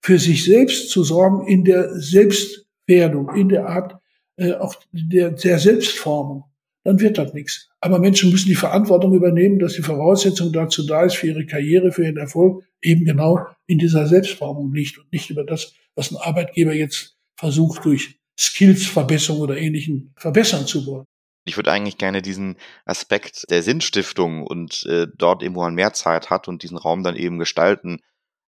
für 0.00 0.18
sich 0.18 0.44
selbst 0.44 0.90
zu 0.90 1.02
sorgen 1.02 1.46
in 1.46 1.64
der 1.64 1.98
Selbstwerdung, 2.00 3.34
in 3.34 3.48
der 3.48 3.66
Art 3.68 3.96
äh, 4.36 4.52
auch 4.54 4.74
der, 4.92 5.30
der 5.30 5.58
Selbstformung, 5.58 6.44
dann 6.84 7.00
wird 7.00 7.18
das 7.18 7.32
nichts. 7.32 7.68
Aber 7.80 7.98
Menschen 7.98 8.30
müssen 8.30 8.48
die 8.48 8.54
Verantwortung 8.54 9.14
übernehmen, 9.14 9.58
dass 9.58 9.74
die 9.74 9.82
Voraussetzung 9.82 10.52
dazu 10.52 10.86
da 10.86 11.04
ist, 11.04 11.16
für 11.16 11.28
ihre 11.28 11.46
Karriere, 11.46 11.92
für 11.92 12.04
ihren 12.04 12.18
Erfolg, 12.18 12.64
eben 12.82 13.04
genau 13.04 13.46
in 13.66 13.78
dieser 13.78 14.06
Selbstformung 14.06 14.72
liegt 14.74 14.98
und 14.98 15.10
nicht 15.12 15.30
über 15.30 15.44
das, 15.44 15.72
was 15.94 16.10
ein 16.10 16.18
Arbeitgeber 16.18 16.74
jetzt 16.74 17.16
versucht, 17.36 17.84
durch 17.84 18.20
Skillsverbesserung 18.38 19.40
oder 19.40 19.56
ähnlichen 19.56 20.12
verbessern 20.16 20.66
zu 20.66 20.84
wollen. 20.86 21.06
Ich 21.44 21.56
würde 21.56 21.72
eigentlich 21.72 21.98
gerne 21.98 22.22
diesen 22.22 22.56
Aspekt 22.84 23.50
der 23.50 23.62
Sinnstiftung 23.62 24.46
und 24.46 24.84
äh, 24.86 25.06
dort 25.14 25.42
eben, 25.42 25.54
wo 25.54 25.60
man 25.60 25.74
mehr 25.74 25.92
Zeit 25.92 26.30
hat 26.30 26.48
und 26.48 26.62
diesen 26.62 26.78
Raum 26.78 27.02
dann 27.02 27.16
eben 27.16 27.38
gestalten 27.38 28.00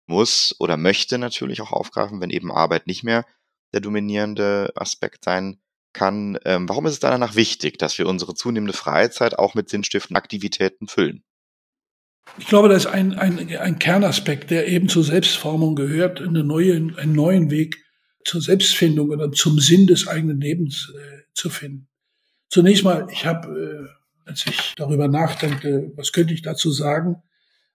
muss 0.08 0.56
oder 0.60 0.78
möchte 0.78 1.18
natürlich 1.18 1.62
auch 1.62 1.72
aufgreifen, 1.72 2.22
wenn 2.22 2.30
eben 2.30 2.52
Arbeit 2.52 2.88
nicht 2.88 3.04
mehr 3.04 3.26
der 3.74 3.82
dominierende 3.82 4.72
Aspekt 4.76 5.24
sein 5.26 5.60
kann. 5.94 6.38
Ähm, 6.46 6.70
warum 6.70 6.86
ist 6.86 6.94
es 6.94 7.00
danach 7.00 7.36
wichtig, 7.36 7.78
dass 7.78 7.98
wir 7.98 8.08
unsere 8.08 8.36
zunehmende 8.36 8.74
Freizeit 8.74 9.38
auch 9.38 9.56
mit 9.56 9.70
sinnstiftenden 9.70 10.18
Aktivitäten 10.18 10.88
füllen? 10.88 11.24
Ich 12.38 12.48
glaube, 12.48 12.70
das 12.70 12.86
ist 12.86 12.92
ein, 12.92 13.14
ein, 13.14 13.56
ein 13.58 13.80
Kernaspekt, 13.80 14.52
der 14.52 14.68
eben 14.68 14.90
zur 14.90 15.04
Selbstformung 15.04 15.76
gehört, 15.76 16.22
eine 16.22 16.44
neue, 16.44 16.76
einen 16.76 17.14
neuen 17.14 17.52
Weg 17.52 17.84
zur 18.24 18.42
Selbstfindung 18.42 19.10
oder 19.10 19.32
zum 19.32 19.60
Sinn 19.60 19.88
des 19.88 20.08
eigenen 20.08 20.42
Lebens 20.42 20.92
äh, 20.96 21.22
zu 21.34 21.50
finden. 21.50 21.88
Zunächst 22.50 22.84
mal, 22.84 23.08
ich 23.12 23.26
habe, 23.26 23.90
äh, 24.26 24.30
als 24.30 24.46
ich 24.48 24.74
darüber 24.76 25.08
nachdachte, 25.08 25.92
was 25.96 26.12
könnte 26.12 26.34
ich 26.34 26.42
dazu 26.42 26.72
sagen, 26.72 27.18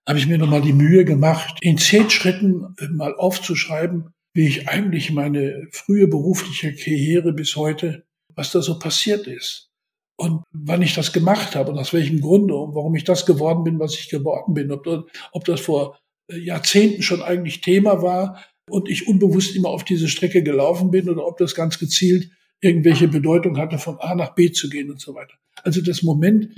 habe 0.06 0.18
ich 0.18 0.26
mir 0.26 0.38
nochmal 0.38 0.62
die 0.62 0.72
Mühe 0.72 1.04
gemacht, 1.04 1.58
in 1.60 1.78
zehn 1.78 2.10
Schritten 2.10 2.74
mal 2.90 3.14
aufzuschreiben, 3.14 4.12
wie 4.32 4.46
ich 4.46 4.68
eigentlich 4.68 5.12
meine 5.12 5.68
frühe 5.72 6.08
berufliche 6.08 6.74
Karriere 6.74 7.32
bis 7.32 7.56
heute, 7.56 8.04
was 8.34 8.52
da 8.52 8.62
so 8.62 8.78
passiert 8.78 9.26
ist 9.26 9.70
und 10.16 10.42
wann 10.52 10.82
ich 10.82 10.94
das 10.94 11.12
gemacht 11.12 11.56
habe 11.56 11.72
und 11.72 11.78
aus 11.78 11.92
welchem 11.92 12.20
Grunde 12.20 12.54
und 12.54 12.74
warum 12.74 12.94
ich 12.94 13.04
das 13.04 13.26
geworden 13.26 13.64
bin, 13.64 13.78
was 13.78 13.94
ich 13.94 14.08
geworden 14.08 14.54
bin. 14.54 14.70
Ob, 14.70 14.86
ob 15.32 15.44
das 15.44 15.60
vor 15.60 15.98
äh, 16.30 16.38
Jahrzehnten 16.38 17.02
schon 17.02 17.22
eigentlich 17.22 17.60
Thema 17.60 18.02
war 18.02 18.44
und 18.68 18.88
ich 18.88 19.08
unbewusst 19.08 19.56
immer 19.56 19.70
auf 19.70 19.84
diese 19.84 20.08
Strecke 20.08 20.42
gelaufen 20.42 20.90
bin 20.90 21.08
oder 21.08 21.26
ob 21.26 21.38
das 21.38 21.54
ganz 21.54 21.78
gezielt 21.78 22.30
irgendwelche 22.60 23.08
Bedeutung 23.08 23.58
hatte, 23.58 23.78
von 23.78 23.98
A 23.98 24.14
nach 24.14 24.34
B 24.34 24.52
zu 24.52 24.68
gehen 24.68 24.90
und 24.90 25.00
so 25.00 25.14
weiter. 25.14 25.34
Also 25.62 25.80
das 25.80 26.02
Moment 26.02 26.50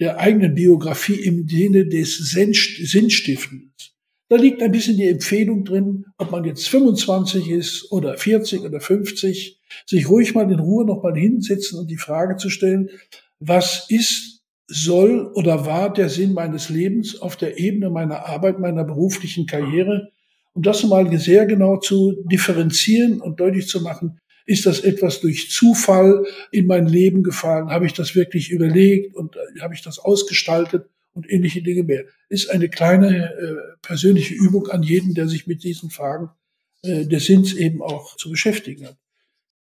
der 0.00 0.18
eigenen 0.18 0.54
Biografie 0.54 1.14
im 1.14 1.48
Sinne 1.48 1.86
des 1.86 2.16
Sinnstiftens. 2.18 3.94
Da 4.28 4.36
liegt 4.36 4.62
ein 4.62 4.72
bisschen 4.72 4.96
die 4.96 5.08
Empfehlung 5.08 5.64
drin, 5.64 6.06
ob 6.18 6.30
man 6.30 6.44
jetzt 6.44 6.68
25 6.68 7.50
ist 7.50 7.92
oder 7.92 8.16
40 8.16 8.62
oder 8.62 8.80
50, 8.80 9.60
sich 9.86 10.08
ruhig 10.08 10.34
mal 10.34 10.50
in 10.50 10.58
Ruhe 10.58 10.84
nochmal 10.84 11.14
hinsetzen 11.14 11.78
und 11.78 11.90
die 11.90 11.96
Frage 11.96 12.36
zu 12.36 12.50
stellen, 12.50 12.90
was 13.38 13.86
ist, 13.90 14.42
soll 14.66 15.30
oder 15.34 15.66
war 15.66 15.92
der 15.92 16.08
Sinn 16.08 16.32
meines 16.32 16.70
Lebens 16.70 17.20
auf 17.20 17.36
der 17.36 17.58
Ebene 17.58 17.90
meiner 17.90 18.26
Arbeit, 18.26 18.58
meiner 18.58 18.82
beruflichen 18.82 19.46
Karriere? 19.46 20.08
Und 20.54 20.66
das 20.66 20.84
mal 20.84 21.16
sehr 21.18 21.46
genau 21.46 21.76
zu 21.76 22.14
differenzieren 22.24 23.20
und 23.20 23.40
deutlich 23.40 23.68
zu 23.68 23.82
machen, 23.82 24.20
ist 24.46 24.66
das 24.66 24.80
etwas 24.80 25.20
durch 25.20 25.50
Zufall 25.50 26.26
in 26.50 26.66
mein 26.66 26.86
Leben 26.86 27.22
gefallen? 27.22 27.70
Habe 27.70 27.86
ich 27.86 27.92
das 27.92 28.14
wirklich 28.14 28.50
überlegt 28.50 29.14
und 29.14 29.36
äh, 29.36 29.60
habe 29.60 29.74
ich 29.74 29.82
das 29.82 29.98
ausgestaltet 29.98 30.86
und 31.12 31.30
ähnliche 31.30 31.62
Dinge 31.62 31.82
mehr? 31.82 32.04
Ist 32.28 32.50
eine 32.50 32.68
kleine 32.68 33.32
äh, 33.34 33.76
persönliche 33.82 34.34
Übung 34.34 34.68
an 34.68 34.82
jeden, 34.82 35.14
der 35.14 35.28
sich 35.28 35.46
mit 35.46 35.64
diesen 35.64 35.90
Fragen 35.90 36.30
äh, 36.82 37.06
des 37.06 37.26
Sinns 37.26 37.54
eben 37.54 37.82
auch 37.82 38.16
zu 38.16 38.30
beschäftigen 38.30 38.86
hat. 38.86 38.96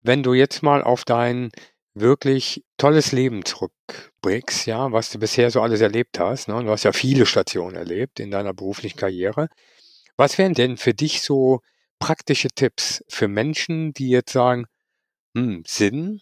Wenn 0.02 0.22
du 0.22 0.34
jetzt 0.34 0.62
mal 0.62 0.82
auf 0.82 1.04
dein 1.04 1.50
wirklich 1.94 2.62
tolles 2.76 3.12
Leben 3.12 3.44
zurückblickst, 3.44 4.66
ja, 4.66 4.92
was 4.92 5.10
du 5.10 5.18
bisher 5.18 5.50
so 5.50 5.62
alles 5.62 5.80
erlebt 5.80 6.18
hast, 6.18 6.48
ne? 6.48 6.62
du 6.62 6.70
hast 6.70 6.84
ja 6.84 6.92
viele 6.92 7.24
Stationen 7.24 7.74
erlebt 7.74 8.20
in 8.20 8.30
deiner 8.30 8.52
beruflichen 8.52 8.98
Karriere. 8.98 9.48
Was 10.18 10.36
wären 10.36 10.52
denn 10.52 10.76
für 10.76 10.92
dich 10.92 11.22
so 11.22 11.62
praktische 11.98 12.48
Tipps 12.48 13.04
für 13.08 13.28
Menschen, 13.28 13.92
die 13.92 14.08
jetzt 14.08 14.32
sagen, 14.32 14.66
hm, 15.36 15.62
Sinn? 15.66 16.20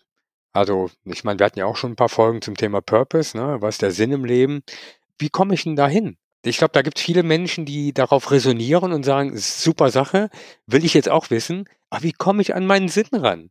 Also, 0.53 0.91
ich 1.05 1.25
meine, 1.25 1.39
wir 1.39 1.47
hatten 1.47 1.59
ja 1.59 1.67
auch 1.67 1.77
schon 1.77 1.93
ein 1.93 1.97
paar 1.97 2.09
Folgen 2.09 2.43
zum 2.43 2.57
Thema 2.57 2.81
Purpose, 2.81 3.37
ne? 3.37 3.57
Was 3.61 3.77
ist 3.77 3.83
der 3.83 3.91
Sinn 3.91 4.13
im 4.13 4.25
Leben? 4.25 4.63
Wie 5.19 5.29
komme 5.29 5.55
ich 5.55 5.65
denn 5.65 5.77
dahin? 5.77 6.17
Ich 6.45 6.59
glaube, 6.59 6.73
da 6.73 6.83
gibt 6.83 6.99
es 6.99 7.05
viele 7.05 7.23
Menschen, 7.23 7.65
die 7.65 7.93
darauf 7.93 8.31
resonieren 8.31 8.93
und 8.93 9.05
sagen, 9.05 9.37
super 9.37 9.91
Sache, 9.91 10.29
will 10.67 10.85
ich 10.85 10.95
jetzt 10.95 11.09
auch 11.09 11.31
wissen, 11.31 11.69
aber 11.91 12.03
wie 12.03 12.13
komme 12.13 12.43
ich 12.43 12.55
an 12.55 12.67
meinen 12.67 12.89
Sinn 12.89 13.09
ran? 13.13 13.51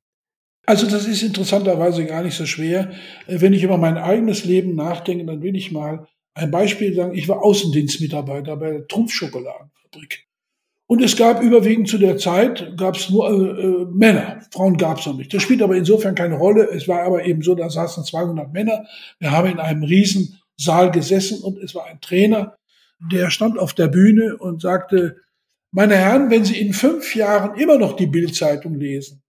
Also 0.65 0.89
das 0.89 1.07
ist 1.07 1.23
interessanterweise 1.23 2.05
gar 2.05 2.23
nicht 2.23 2.35
so 2.35 2.45
schwer. 2.45 2.91
Äh, 3.27 3.41
wenn 3.41 3.53
ich 3.53 3.63
über 3.63 3.77
mein 3.77 3.97
eigenes 3.97 4.45
Leben 4.45 4.75
nachdenke, 4.75 5.25
dann 5.25 5.41
will 5.41 5.55
ich 5.55 5.71
mal 5.71 6.07
ein 6.35 6.51
Beispiel 6.51 6.93
sagen. 6.93 7.15
Ich 7.15 7.27
war 7.27 7.43
Außendienstmitarbeiter 7.43 8.55
bei 8.55 8.71
der 8.71 8.87
Trumpfschokoladenfabrik. 8.87 10.25
Und 10.93 11.01
es 11.01 11.17
gab 11.17 11.41
überwiegend 11.41 11.87
zu 11.87 11.97
der 11.97 12.17
Zeit, 12.17 12.77
gab 12.77 12.97
es 12.97 13.09
nur 13.09 13.27
äh, 13.27 13.33
äh, 13.33 13.85
Männer, 13.91 14.41
Frauen 14.51 14.77
gab 14.77 14.99
es 14.99 15.07
noch 15.07 15.17
nicht. 15.17 15.33
Das 15.33 15.41
spielt 15.41 15.63
aber 15.63 15.75
insofern 15.75 16.13
keine 16.13 16.35
Rolle. 16.35 16.69
Es 16.69 16.87
war 16.87 17.01
aber 17.01 17.25
eben 17.25 17.41
so, 17.41 17.55
da 17.55 17.67
saßen 17.67 18.03
200 18.03 18.53
Männer. 18.53 18.85
Wir 19.17 19.31
haben 19.31 19.49
in 19.49 19.59
einem 19.59 19.81
riesen 19.81 20.39
Saal 20.55 20.91
gesessen 20.91 21.41
und 21.41 21.57
es 21.57 21.73
war 21.73 21.87
ein 21.87 21.99
Trainer, 21.99 22.57
der 23.11 23.31
stand 23.31 23.57
auf 23.57 23.73
der 23.73 23.87
Bühne 23.87 24.37
und 24.37 24.61
sagte, 24.61 25.17
meine 25.71 25.95
Herren, 25.95 26.29
wenn 26.29 26.45
Sie 26.45 26.59
in 26.59 26.73
fünf 26.73 27.15
Jahren 27.15 27.59
immer 27.59 27.79
noch 27.79 27.95
die 27.95 28.05
Bildzeitung 28.05 28.75
lesen, 28.75 29.23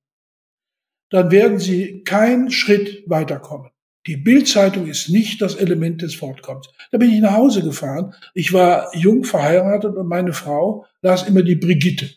dann 1.09 1.31
werden 1.31 1.59
Sie 1.59 2.03
keinen 2.03 2.51
Schritt 2.51 3.05
weiterkommen. 3.09 3.71
Die 4.07 4.17
Bildzeitung 4.17 4.87
ist 4.87 5.09
nicht 5.09 5.41
das 5.41 5.55
Element 5.55 6.03
des 6.03 6.15
Fortkommens. 6.15 6.69
Da 6.91 6.99
bin 6.99 7.11
ich 7.11 7.21
nach 7.21 7.35
Hause 7.35 7.63
gefahren. 7.63 8.15
Ich 8.35 8.53
war 8.53 8.95
jung 8.95 9.25
verheiratet 9.25 9.97
und 9.97 10.09
meine 10.09 10.35
Frau 10.35 10.85
las 11.01 11.27
immer 11.27 11.43
die 11.43 11.57
Brigitte. 11.57 12.11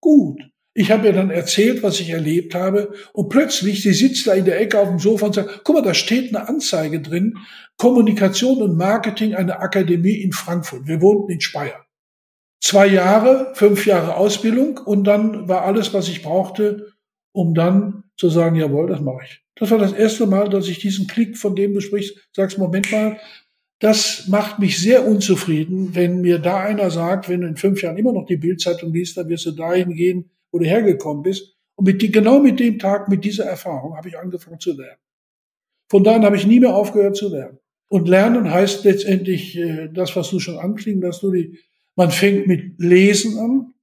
Gut. 0.00 0.40
Ich 0.72 0.90
habe 0.90 1.08
ihr 1.08 1.12
dann 1.12 1.30
erzählt, 1.30 1.82
was 1.82 2.00
ich 2.00 2.10
erlebt 2.10 2.54
habe. 2.54 2.92
Und 3.12 3.28
plötzlich, 3.28 3.82
sie 3.82 3.92
sitzt 3.92 4.26
da 4.26 4.34
in 4.34 4.44
der 4.44 4.60
Ecke 4.60 4.78
auf 4.78 4.88
dem 4.88 4.98
Sofa 4.98 5.26
und 5.26 5.34
sagt, 5.34 5.62
guck 5.64 5.76
mal, 5.76 5.82
da 5.82 5.94
steht 5.94 6.34
eine 6.34 6.48
Anzeige 6.48 7.00
drin. 7.00 7.36
Kommunikation 7.76 8.62
und 8.62 8.76
Marketing, 8.76 9.34
eine 9.34 9.58
Akademie 9.60 10.22
in 10.22 10.32
Frankfurt. 10.32 10.86
Wir 10.86 11.00
wohnten 11.00 11.32
in 11.32 11.40
Speyer. 11.40 11.86
Zwei 12.62 12.86
Jahre, 12.86 13.52
fünf 13.54 13.86
Jahre 13.86 14.16
Ausbildung 14.16 14.78
und 14.78 15.04
dann 15.04 15.48
war 15.48 15.62
alles, 15.62 15.94
was 15.94 16.08
ich 16.08 16.22
brauchte, 16.22 16.92
um 17.32 17.54
dann 17.54 18.04
zu 18.16 18.28
sagen, 18.28 18.56
jawohl, 18.56 18.88
das 18.88 19.00
mache 19.00 19.24
ich. 19.24 19.42
Das 19.60 19.70
war 19.70 19.78
das 19.78 19.92
erste 19.92 20.26
Mal, 20.26 20.48
dass 20.48 20.68
ich 20.68 20.78
diesen 20.78 21.06
Klick, 21.06 21.36
von 21.36 21.54
dem 21.54 21.74
du 21.74 21.80
sprichst, 21.80 22.16
sagst, 22.34 22.56
Moment 22.56 22.90
mal, 22.90 23.20
das 23.78 24.26
macht 24.26 24.58
mich 24.58 24.78
sehr 24.78 25.06
unzufrieden, 25.06 25.94
wenn 25.94 26.22
mir 26.22 26.38
da 26.38 26.60
einer 26.60 26.90
sagt, 26.90 27.28
wenn 27.28 27.42
du 27.42 27.46
in 27.46 27.56
fünf 27.56 27.82
Jahren 27.82 27.98
immer 27.98 28.12
noch 28.12 28.24
die 28.24 28.38
Bildzeitung 28.38 28.92
liest, 28.92 29.18
dann 29.18 29.28
wirst 29.28 29.44
du 29.44 29.50
dahin 29.50 29.94
gehen, 29.94 30.30
wo 30.50 30.58
du 30.58 30.64
hergekommen 30.64 31.22
bist. 31.22 31.56
Und 31.76 31.84
mit 31.84 32.00
die, 32.00 32.10
genau 32.10 32.40
mit 32.40 32.58
dem 32.58 32.78
Tag, 32.78 33.08
mit 33.08 33.22
dieser 33.22 33.44
Erfahrung 33.44 33.96
habe 33.96 34.08
ich 34.08 34.18
angefangen 34.18 34.60
zu 34.60 34.74
lernen. 34.74 34.98
Von 35.90 36.04
da 36.04 36.14
an 36.14 36.24
habe 36.24 36.36
ich 36.36 36.46
nie 36.46 36.60
mehr 36.60 36.74
aufgehört 36.74 37.16
zu 37.16 37.28
lernen. 37.28 37.58
Und 37.88 38.08
lernen 38.08 38.50
heißt 38.50 38.84
letztendlich 38.84 39.58
äh, 39.58 39.88
das, 39.92 40.16
was 40.16 40.30
du 40.30 40.40
schon 40.40 40.58
anklingen, 40.58 41.02
dass 41.02 41.20
du 41.20 41.32
die, 41.32 41.58
man 41.96 42.10
fängt 42.10 42.46
mit 42.46 42.78
Lesen 42.78 43.38
an. 43.38 43.74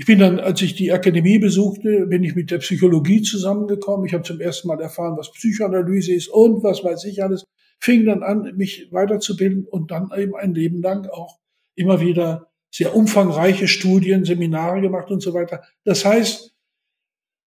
Ich 0.00 0.06
bin 0.06 0.18
dann, 0.18 0.40
als 0.40 0.62
ich 0.62 0.74
die 0.74 0.92
Akademie 0.92 1.38
besuchte, 1.38 2.06
bin 2.06 2.24
ich 2.24 2.34
mit 2.34 2.50
der 2.50 2.56
Psychologie 2.56 3.20
zusammengekommen. 3.20 4.06
Ich 4.06 4.14
habe 4.14 4.22
zum 4.22 4.40
ersten 4.40 4.66
Mal 4.66 4.80
erfahren, 4.80 5.18
was 5.18 5.30
Psychoanalyse 5.30 6.14
ist 6.14 6.28
und 6.28 6.62
was 6.62 6.82
weiß 6.82 7.04
ich 7.04 7.22
alles. 7.22 7.44
Fing 7.80 8.06
dann 8.06 8.22
an, 8.22 8.50
mich 8.56 8.88
weiterzubilden 8.92 9.66
und 9.66 9.90
dann 9.90 10.08
eben 10.16 10.34
ein 10.34 10.54
Leben 10.54 10.80
lang 10.80 11.06
auch 11.10 11.38
immer 11.74 12.00
wieder 12.00 12.48
sehr 12.70 12.96
umfangreiche 12.96 13.68
Studien, 13.68 14.24
Seminare 14.24 14.80
gemacht 14.80 15.10
und 15.10 15.20
so 15.20 15.34
weiter. 15.34 15.64
Das 15.84 16.06
heißt, 16.06 16.54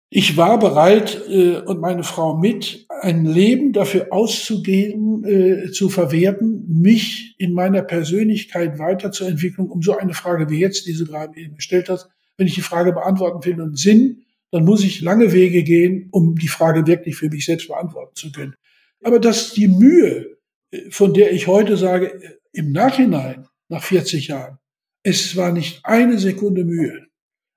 ich 0.10 0.36
war 0.36 0.58
bereit 0.58 1.22
äh, 1.30 1.58
und 1.58 1.80
meine 1.80 2.04
Frau 2.04 2.36
mit, 2.36 2.88
ein 3.02 3.26
Leben 3.26 3.74
dafür 3.74 4.08
auszugeben, 4.10 5.24
äh, 5.24 5.70
zu 5.70 5.88
verwerten, 5.88 6.66
mich 6.68 7.36
in 7.38 7.54
meiner 7.54 7.84
Persönlichkeit 7.84 8.80
weiterzuentwickeln, 8.80 9.70
um 9.70 9.84
so 9.84 9.96
eine 9.96 10.16
Frage 10.16 10.50
wie 10.50 10.60
jetzt, 10.60 10.88
die 10.88 10.98
du 10.98 11.06
gerade 11.06 11.40
eben 11.40 11.54
gestellt 11.54 11.90
hast, 11.90 12.10
wenn 12.40 12.48
ich 12.48 12.56
die 12.56 12.62
Frage 12.62 12.94
beantworten 12.94 13.44
will 13.46 13.62
und 13.62 13.78
Sinn, 13.78 14.24
dann 14.52 14.64
muss 14.64 14.84
ich 14.84 15.02
lange 15.02 15.34
Wege 15.34 15.62
gehen, 15.62 16.08
um 16.12 16.36
die 16.36 16.48
Frage 16.48 16.88
wirklich 16.88 17.18
für 17.18 17.30
mich 17.30 17.46
selbst 17.46 17.68
beantworten 17.68 18.16
zu 18.16 18.32
können. 18.32 18.56
Aber 19.04 19.20
dass 19.20 19.52
die 19.54 19.68
Mühe, 19.68 20.38
äh, 20.72 20.90
von 20.90 21.14
der 21.14 21.34
ich 21.34 21.48
heute 21.48 21.76
sage, 21.76 22.14
äh, 22.14 22.38
im 22.54 22.72
Nachhinein, 22.72 23.46
nach 23.68 23.84
40 23.84 24.30
Jahren, 24.30 24.58
es 25.04 25.36
war 25.36 25.52
nicht 25.52 25.82
eine 25.84 26.18
Sekunde 26.18 26.64
Mühe. 26.64 27.08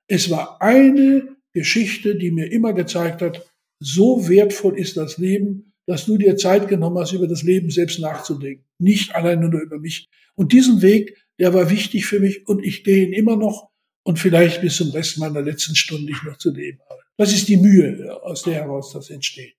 Es 0.09 0.31
war 0.31 0.61
eine 0.61 1.37
Geschichte, 1.53 2.17
die 2.17 2.33
mir 2.33 2.51
immer 2.51 2.73
gezeigt 2.73 3.23
hat, 3.23 3.47
so 3.79 4.29
wertvoll 4.29 4.79
ist 4.79 4.97
das 4.97 5.17
Leben, 5.17 5.73
dass 5.87 6.07
du 6.07 6.19
dir 6.19 6.37
Zeit 6.37 6.69
genommen 6.69 6.99
hast, 6.99 7.13
über 7.13 7.29
das 7.29 7.43
Leben 7.45 7.71
selbst 7.71 8.01
nachzudenken. 8.01 8.65
Nicht 8.79 9.15
alleine 9.15 9.49
nur 9.49 9.63
über 9.63 9.79
mich. 9.79 10.09
Und 10.35 10.53
diesen 10.53 10.83
Weg, 10.83 11.17
der 11.39 11.55
war 11.55 11.71
wichtig 11.71 12.07
für 12.07 12.21
mich 12.21 12.47
und 12.49 12.65
ich 12.65 12.85
gehe 12.85 13.07
ihn 13.07 13.13
immer 13.13 13.37
noch 13.37 13.72
und 14.05 14.19
vielleicht 14.19 14.61
bis 14.61 14.77
zum 14.77 14.91
Rest 14.91 15.19
meiner 15.19 15.43
letzten 15.43 15.77
Stunde 15.77 16.11
ich 16.13 16.23
noch 16.23 16.37
zu 16.37 16.53
leben 16.53 16.81
habe. 16.89 17.01
Das 17.17 17.33
ist 17.33 17.49
die 17.49 17.57
Mühe, 17.57 18.21
aus 18.23 18.43
der 18.43 18.55
heraus 18.55 18.93
das 18.93 19.11
entsteht. 19.11 19.55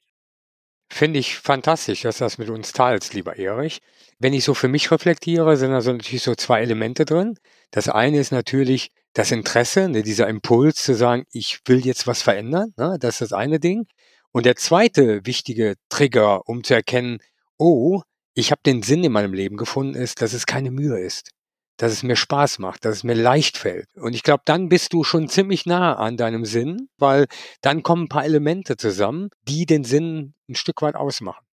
Finde 0.89 1.19
ich 1.19 1.35
fantastisch, 1.35 2.01
dass 2.01 2.17
du 2.17 2.25
das 2.25 2.37
mit 2.37 2.49
uns 2.49 2.71
teilst, 2.71 3.13
lieber 3.13 3.37
Erich. 3.37 3.79
Wenn 4.19 4.33
ich 4.33 4.43
so 4.43 4.53
für 4.53 4.67
mich 4.67 4.91
reflektiere, 4.91 5.57
sind 5.57 5.71
also 5.71 5.91
natürlich 5.91 6.23
so 6.23 6.35
zwei 6.35 6.61
Elemente 6.61 7.05
drin. 7.05 7.35
Das 7.71 7.89
eine 7.89 8.19
ist 8.19 8.31
natürlich 8.31 8.89
das 9.13 9.31
Interesse, 9.31 9.89
ne, 9.89 10.03
dieser 10.03 10.27
Impuls 10.27 10.83
zu 10.83 10.93
sagen, 10.93 11.25
ich 11.31 11.59
will 11.65 11.85
jetzt 11.85 12.05
was 12.05 12.21
verändern. 12.21 12.73
Ne, 12.77 12.97
das 12.99 13.15
ist 13.15 13.21
das 13.21 13.33
eine 13.33 13.59
Ding. 13.59 13.87
Und 14.31 14.45
der 14.45 14.55
zweite 14.55 15.25
wichtige 15.25 15.75
Trigger, 15.89 16.47
um 16.47 16.63
zu 16.63 16.73
erkennen, 16.73 17.19
oh, 17.57 18.01
ich 18.35 18.51
habe 18.51 18.61
den 18.65 18.83
Sinn 18.83 19.03
in 19.03 19.11
meinem 19.11 19.33
Leben 19.33 19.57
gefunden, 19.57 19.95
ist, 19.95 20.21
dass 20.21 20.33
es 20.33 20.45
keine 20.45 20.71
Mühe 20.71 20.99
ist 20.99 21.31
dass 21.77 21.91
es 21.91 22.03
mir 22.03 22.15
Spaß 22.15 22.59
macht, 22.59 22.85
dass 22.85 22.97
es 22.97 23.03
mir 23.03 23.15
leicht 23.15 23.57
fällt. 23.57 23.87
Und 23.95 24.13
ich 24.13 24.23
glaube, 24.23 24.43
dann 24.45 24.69
bist 24.69 24.93
du 24.93 25.03
schon 25.03 25.27
ziemlich 25.27 25.65
nah 25.65 25.95
an 25.95 26.17
deinem 26.17 26.45
Sinn, 26.45 26.89
weil 26.97 27.25
dann 27.61 27.83
kommen 27.83 28.05
ein 28.05 28.09
paar 28.09 28.25
Elemente 28.25 28.77
zusammen, 28.77 29.29
die 29.47 29.65
den 29.65 29.83
Sinn 29.83 30.33
ein 30.49 30.55
Stück 30.55 30.81
weit 30.81 30.95
ausmachen. 30.95 31.43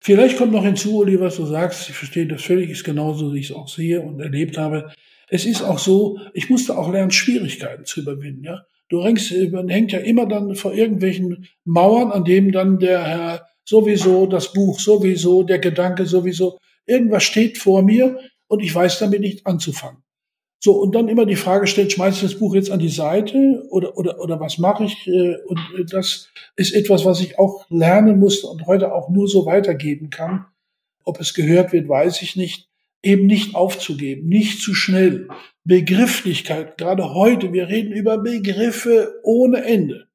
Vielleicht 0.00 0.36
kommt 0.36 0.52
noch 0.52 0.64
hinzu, 0.64 0.98
Uli, 0.98 1.18
was 1.18 1.36
du 1.36 1.46
sagst. 1.46 1.88
Ich 1.88 1.96
verstehe 1.96 2.26
das 2.26 2.42
völlig, 2.42 2.68
ist 2.68 2.84
genauso, 2.84 3.32
wie 3.32 3.38
ich 3.38 3.50
es 3.50 3.56
auch 3.56 3.68
sehe 3.68 4.02
und 4.02 4.20
erlebt 4.20 4.58
habe. 4.58 4.92
Es 5.28 5.46
ist 5.46 5.62
auch 5.62 5.78
so, 5.78 6.18
ich 6.34 6.50
musste 6.50 6.76
auch 6.76 6.92
lernen, 6.92 7.10
Schwierigkeiten 7.10 7.86
zu 7.86 8.02
überwinden, 8.02 8.44
ja. 8.44 8.62
Du 8.90 9.02
hängst, 9.02 9.32
man 9.50 9.70
hängt 9.70 9.92
ja 9.92 10.00
immer 10.00 10.26
dann 10.26 10.54
vor 10.56 10.74
irgendwelchen 10.74 11.48
Mauern, 11.64 12.12
an 12.12 12.24
dem 12.24 12.52
dann 12.52 12.78
der 12.78 13.02
Herr 13.02 13.46
sowieso, 13.64 14.26
das 14.26 14.52
Buch 14.52 14.78
sowieso, 14.78 15.42
der 15.42 15.58
Gedanke 15.58 16.04
sowieso, 16.04 16.58
irgendwas 16.86 17.24
steht 17.24 17.56
vor 17.56 17.82
mir 17.82 18.20
und 18.48 18.60
ich 18.60 18.74
weiß 18.74 18.98
damit 18.98 19.20
nicht 19.20 19.46
anzufangen. 19.46 20.02
So, 20.64 20.72
und 20.80 20.94
dann 20.94 21.08
immer 21.08 21.26
die 21.26 21.36
Frage 21.36 21.66
stellt, 21.66 21.92
schmeiße 21.92 22.24
ich 22.24 22.32
das 22.32 22.38
Buch 22.40 22.54
jetzt 22.54 22.70
an 22.70 22.78
die 22.78 22.88
Seite 22.88 23.66
oder, 23.68 23.98
oder, 23.98 24.18
oder 24.18 24.40
was 24.40 24.56
mache 24.56 24.84
ich? 24.84 25.06
Äh, 25.06 25.36
und 25.46 25.58
äh, 25.78 25.84
das 25.84 26.30
ist 26.56 26.74
etwas, 26.74 27.04
was 27.04 27.20
ich 27.20 27.38
auch 27.38 27.66
lernen 27.68 28.18
musste 28.18 28.46
und 28.46 28.66
heute 28.66 28.94
auch 28.94 29.10
nur 29.10 29.28
so 29.28 29.44
weitergeben 29.44 30.08
kann. 30.08 30.46
Ob 31.04 31.20
es 31.20 31.34
gehört 31.34 31.74
wird, 31.74 31.86
weiß 31.86 32.22
ich 32.22 32.36
nicht. 32.36 32.70
Eben 33.02 33.26
nicht 33.26 33.54
aufzugeben, 33.54 34.26
nicht 34.26 34.62
zu 34.62 34.72
schnell. 34.72 35.28
Begrifflichkeit, 35.64 36.78
gerade 36.78 37.12
heute, 37.12 37.52
wir 37.52 37.68
reden 37.68 37.92
über 37.92 38.16
Begriffe 38.16 39.20
ohne 39.22 39.64
Ende 39.64 40.06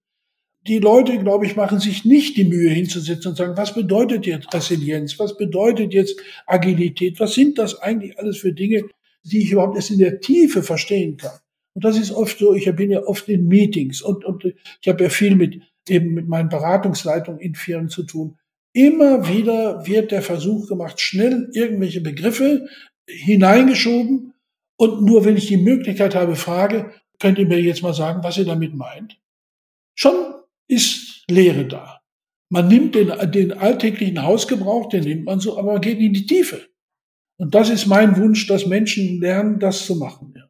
die 0.68 0.80
Leute, 0.80 1.18
glaube 1.18 1.46
ich, 1.46 1.56
machen 1.56 1.80
sich 1.80 2.06
nicht 2.06 2.38
die 2.38 2.44
Mühe 2.44 2.70
hinzusetzen 2.70 3.32
und 3.32 3.38
sagen, 3.38 3.58
was 3.58 3.74
bedeutet 3.74 4.26
jetzt 4.26 4.54
Resilienz? 4.54 5.18
Was 5.18 5.38
bedeutet 5.38 5.94
jetzt 5.94 6.20
Agilität? 6.46 7.20
Was 7.20 7.34
sind 7.34 7.58
das 7.58 7.82
eigentlich 7.82 8.20
alles 8.20 8.38
für 8.38 8.54
Dinge, 8.54 8.84
die 9.24 9.44
ich 9.44 9.52
überhaupt 9.52 9.78
erst 9.78 9.92
in 9.92 10.00
der 10.00 10.20
Tiefe 10.20 10.62
verstehen 10.62 11.18
kann? 11.18 11.40
Und 11.74 11.86
das 11.86 11.98
ist 11.98 12.12
oft 12.12 12.38
so, 12.38 12.54
ich 12.54 12.74
bin 12.76 12.92
ja 12.92 13.04
oft 13.04 13.30
in 13.30 13.48
Meetings 13.48 14.02
und, 14.02 14.26
und 14.26 14.44
ich 14.44 14.88
habe 14.88 15.04
ja 15.04 15.10
viel 15.10 15.36
mit 15.36 15.62
eben 15.88 16.14
mit 16.14 16.28
meinen 16.28 16.50
Beratungsleitungen 16.50 17.40
in 17.40 17.56
Firmen 17.56 17.90
zu 17.90 18.04
tun. 18.04 18.38
Immer 18.74 19.28
wieder 19.28 19.88
wird 19.88 20.12
der 20.12 20.22
Versuch 20.22 20.68
gemacht, 20.68 21.00
schnell 21.00 21.50
irgendwelche 21.54 22.02
Begriffe 22.02 22.68
hineingeschoben 23.08 24.34
und 24.76 25.02
nur 25.02 25.26
wenn 25.26 25.38
ich 25.38 25.48
die 25.48 25.58
Möglichkeit 25.58 26.16
habe, 26.16 26.36
frage, 26.36 26.92
könnt 27.20 27.40
ihr 27.40 27.48
mir 27.48 27.62
jetzt 27.62 27.82
mal 27.82 27.94
sagen, 27.94 28.24
was 28.24 28.38
ihr 28.38 28.46
damit 28.46 28.76
meint? 28.76 29.20
Schon 29.96 30.36
ist 30.70 31.26
Leere 31.30 31.66
da. 31.66 32.00
Man 32.50 32.68
nimmt 32.68 32.96
den, 32.96 33.12
den 33.32 33.54
alltäglichen 33.54 34.24
Hausgebrauch, 34.24 34.90
den 34.90 35.04
nimmt 35.04 35.26
man 35.26 35.40
so, 35.40 35.58
aber 35.58 35.74
man 35.74 35.82
geht 35.82 36.00
in 36.00 36.14
die 36.14 36.26
Tiefe. 36.26 36.68
Und 37.38 37.56
das 37.56 37.70
ist 37.70 37.86
mein 37.86 38.18
Wunsch, 38.18 38.48
dass 38.48 38.66
Menschen 38.66 39.20
lernen, 39.20 39.60
das 39.60 39.86
zu 39.86 39.96
machen. 39.96 40.34
Ja. 40.36 40.50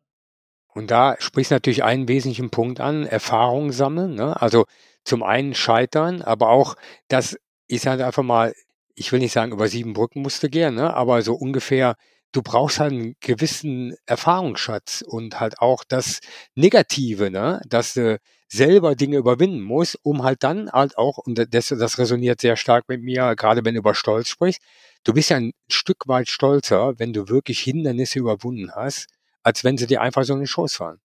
Und 0.73 0.91
da 0.91 1.17
sprichst 1.19 1.51
du 1.51 1.55
natürlich 1.55 1.83
einen 1.83 2.07
wesentlichen 2.07 2.51
Punkt 2.51 2.79
an, 2.79 3.05
Erfahrung 3.05 3.71
sammeln. 3.71 4.15
Ne? 4.15 4.39
Also 4.41 4.65
zum 5.03 5.23
einen 5.23 5.53
scheitern, 5.53 6.21
aber 6.21 6.49
auch, 6.49 6.75
das 7.07 7.37
ist 7.67 7.85
halt 7.85 8.01
einfach 8.01 8.23
mal, 8.23 8.53
ich 8.95 9.11
will 9.11 9.19
nicht 9.19 9.33
sagen, 9.33 9.51
über 9.51 9.67
sieben 9.67 9.93
Brücken 9.93 10.21
musste 10.21 10.49
gehen, 10.49 10.75
ne? 10.75 10.93
aber 10.93 11.21
so 11.21 11.33
ungefähr, 11.33 11.95
du 12.31 12.41
brauchst 12.41 12.79
halt 12.79 12.93
einen 12.93 13.15
gewissen 13.19 13.95
Erfahrungsschatz 14.05 15.03
und 15.05 15.39
halt 15.39 15.59
auch 15.59 15.83
das 15.87 16.21
Negative, 16.55 17.29
ne? 17.29 17.61
dass 17.67 17.93
du 17.93 18.19
selber 18.51 18.95
Dinge 18.95 19.17
überwinden 19.17 19.61
muss, 19.61 19.95
um 20.01 20.23
halt 20.23 20.43
dann 20.43 20.71
halt 20.71 20.97
auch, 20.97 21.17
und 21.17 21.53
das, 21.53 21.67
das 21.67 21.97
resoniert 21.99 22.41
sehr 22.41 22.55
stark 22.55 22.89
mit 22.89 23.01
mir, 23.01 23.35
gerade 23.35 23.63
wenn 23.63 23.75
du 23.75 23.79
über 23.79 23.93
Stolz 23.93 24.29
sprichst, 24.29 24.61
du 25.03 25.13
bist 25.13 25.29
ja 25.29 25.37
ein 25.37 25.53
Stück 25.69 26.07
weit 26.07 26.29
stolzer, 26.29 26.97
wenn 26.97 27.13
du 27.13 27.29
wirklich 27.29 27.59
Hindernisse 27.59 28.19
überwunden 28.19 28.71
hast, 28.75 29.07
als 29.43 29.63
wenn 29.63 29.77
sie 29.77 29.87
dir 29.87 30.01
einfach 30.01 30.23
so 30.23 30.33
in 30.33 30.39
den 30.39 30.47
Schoß 30.47 30.75
fallen. 30.75 30.99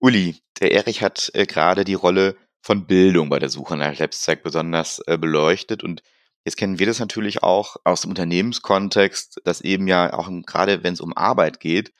Uli, 0.00 0.36
der 0.60 0.72
Erich 0.72 1.02
hat 1.02 1.30
äh, 1.34 1.46
gerade 1.46 1.84
die 1.84 1.94
Rolle 1.94 2.36
von 2.60 2.86
Bildung 2.86 3.28
bei 3.28 3.40
der 3.40 3.48
Suche 3.48 3.76
nach 3.76 3.94
Selbstzweck 3.94 4.42
besonders 4.42 5.00
äh, 5.06 5.18
beleuchtet 5.18 5.82
und 5.82 6.02
Jetzt 6.44 6.56
kennen 6.56 6.78
wir 6.78 6.86
das 6.86 6.98
natürlich 6.98 7.42
auch 7.42 7.76
aus 7.84 8.00
dem 8.00 8.10
Unternehmenskontext, 8.10 9.42
dass 9.44 9.60
eben 9.60 9.86
ja 9.86 10.14
auch 10.14 10.30
gerade 10.46 10.82
wenn 10.82 10.94
es 10.94 11.00
um 11.02 11.14
Arbeit 11.14 11.60
geht, 11.60 11.92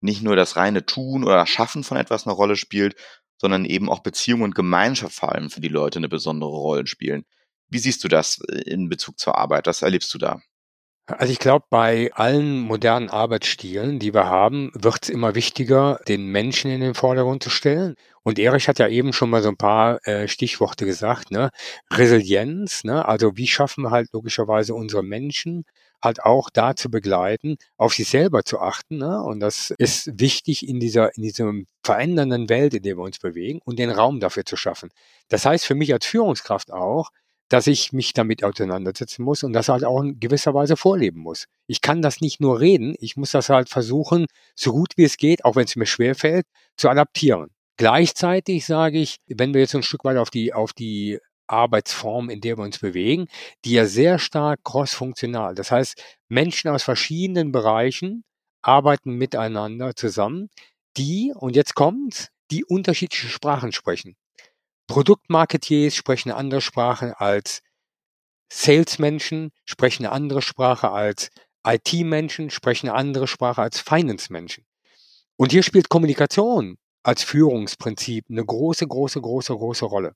nicht 0.00 0.22
nur 0.22 0.36
das 0.36 0.54
reine 0.54 0.86
Tun 0.86 1.24
oder 1.24 1.44
Schaffen 1.44 1.82
von 1.82 1.96
etwas 1.96 2.24
eine 2.24 2.34
Rolle 2.34 2.54
spielt, 2.54 2.94
sondern 3.38 3.64
eben 3.64 3.88
auch 3.88 4.00
Beziehung 4.00 4.42
und 4.42 4.54
Gemeinschaft 4.54 5.14
vor 5.14 5.32
allem 5.32 5.50
für 5.50 5.60
die 5.60 5.68
Leute 5.68 5.98
eine 5.98 6.08
besondere 6.08 6.50
Rolle 6.50 6.86
spielen. 6.86 7.24
Wie 7.68 7.78
siehst 7.78 8.04
du 8.04 8.08
das 8.08 8.40
äh, 8.48 8.62
in 8.62 8.88
Bezug 8.88 9.18
zur 9.18 9.36
Arbeit? 9.38 9.66
Was 9.66 9.82
erlebst 9.82 10.12
du 10.14 10.18
da? 10.18 10.40
Also 11.08 11.32
ich 11.32 11.38
glaube, 11.38 11.66
bei 11.70 12.10
allen 12.14 12.58
modernen 12.60 13.10
Arbeitsstilen, 13.10 14.00
die 14.00 14.12
wir 14.12 14.26
haben, 14.26 14.72
wird 14.74 15.04
es 15.04 15.08
immer 15.08 15.36
wichtiger, 15.36 16.00
den 16.08 16.26
Menschen 16.32 16.68
in 16.68 16.80
den 16.80 16.94
Vordergrund 16.94 17.44
zu 17.44 17.50
stellen. 17.50 17.94
Und 18.24 18.40
Erich 18.40 18.66
hat 18.66 18.80
ja 18.80 18.88
eben 18.88 19.12
schon 19.12 19.30
mal 19.30 19.40
so 19.40 19.48
ein 19.48 19.56
paar 19.56 20.04
äh, 20.04 20.26
Stichworte 20.26 20.84
gesagt, 20.84 21.30
ne? 21.30 21.50
Resilienz, 21.92 22.82
ne? 22.82 23.06
Also 23.06 23.36
wie 23.36 23.46
schaffen 23.46 23.84
wir 23.84 23.92
halt 23.92 24.08
logischerweise 24.12 24.74
unsere 24.74 25.04
Menschen 25.04 25.64
halt 26.02 26.22
auch 26.22 26.50
da 26.50 26.76
zu 26.76 26.90
begleiten, 26.90 27.56
auf 27.76 27.94
sich 27.94 28.08
selber 28.08 28.44
zu 28.44 28.60
achten. 28.60 28.98
Ne? 28.98 29.22
Und 29.22 29.40
das 29.40 29.70
ist 29.78 30.10
wichtig 30.20 30.68
in 30.68 30.80
dieser, 30.80 31.16
in 31.16 31.22
diesem 31.22 31.66
verändernden 31.82 32.48
Welt, 32.48 32.74
in 32.74 32.82
der 32.82 32.96
wir 32.96 33.02
uns 33.04 33.18
bewegen 33.18 33.60
und 33.64 33.78
den 33.78 33.90
Raum 33.90 34.20
dafür 34.20 34.44
zu 34.44 34.56
schaffen. 34.56 34.90
Das 35.28 35.44
heißt 35.44 35.64
für 35.64 35.74
mich 35.74 35.92
als 35.92 36.06
Führungskraft 36.06 36.72
auch, 36.72 37.10
dass 37.48 37.66
ich 37.66 37.92
mich 37.92 38.12
damit 38.12 38.42
auseinandersetzen 38.42 39.22
muss 39.22 39.44
und 39.44 39.52
das 39.52 39.68
halt 39.68 39.84
auch 39.84 40.02
in 40.02 40.18
gewisser 40.18 40.54
Weise 40.54 40.76
vorleben 40.76 41.20
muss. 41.20 41.46
Ich 41.66 41.80
kann 41.80 42.02
das 42.02 42.20
nicht 42.20 42.40
nur 42.40 42.60
reden, 42.60 42.94
ich 42.98 43.16
muss 43.16 43.30
das 43.30 43.48
halt 43.48 43.68
versuchen, 43.68 44.26
so 44.54 44.72
gut 44.72 44.92
wie 44.96 45.04
es 45.04 45.16
geht, 45.16 45.44
auch 45.44 45.56
wenn 45.56 45.64
es 45.64 45.76
mir 45.76 45.86
schwerfällt, 45.86 46.46
zu 46.76 46.88
adaptieren. 46.88 47.50
Gleichzeitig 47.76 48.66
sage 48.66 48.98
ich, 48.98 49.18
wenn 49.26 49.52
wir 49.52 49.60
jetzt 49.60 49.74
ein 49.74 49.82
Stück 49.82 50.04
weit 50.04 50.16
auf 50.16 50.30
die, 50.30 50.54
auf 50.54 50.72
die 50.72 51.20
Arbeitsform, 51.46 52.30
in 52.30 52.40
der 52.40 52.58
wir 52.58 52.64
uns 52.64 52.78
bewegen, 52.78 53.28
die 53.64 53.72
ja 53.72 53.86
sehr 53.86 54.18
stark 54.18 54.60
crossfunktional. 54.64 55.54
Das 55.54 55.70
heißt, 55.70 56.02
Menschen 56.28 56.70
aus 56.70 56.82
verschiedenen 56.82 57.52
Bereichen 57.52 58.24
arbeiten 58.62 59.12
miteinander 59.12 59.94
zusammen, 59.94 60.50
die, 60.96 61.32
und 61.34 61.56
jetzt 61.56 61.74
kommt's, 61.74 62.28
die 62.50 62.64
unterschiedliche 62.64 63.28
Sprachen 63.28 63.72
sprechen. 63.72 64.16
Produktmarketiers 64.88 65.94
sprechen 65.94 66.30
eine 66.30 66.38
andere 66.38 66.60
Sprache 66.60 67.20
als 67.20 67.62
Salesmenschen, 68.52 69.50
sprechen 69.64 70.06
eine 70.06 70.12
andere 70.12 70.42
Sprache 70.42 70.90
als 70.90 71.30
IT-Menschen, 71.66 72.50
sprechen 72.50 72.88
eine 72.88 72.96
andere 72.96 73.26
Sprache 73.26 73.62
als 73.62 73.80
Finance-Menschen. 73.80 74.64
Und 75.36 75.52
hier 75.52 75.62
spielt 75.62 75.88
Kommunikation 75.88 76.78
als 77.02 77.22
Führungsprinzip 77.24 78.26
eine 78.30 78.44
große, 78.44 78.86
große, 78.86 79.20
große, 79.20 79.54
große 79.54 79.84
Rolle. 79.84 80.14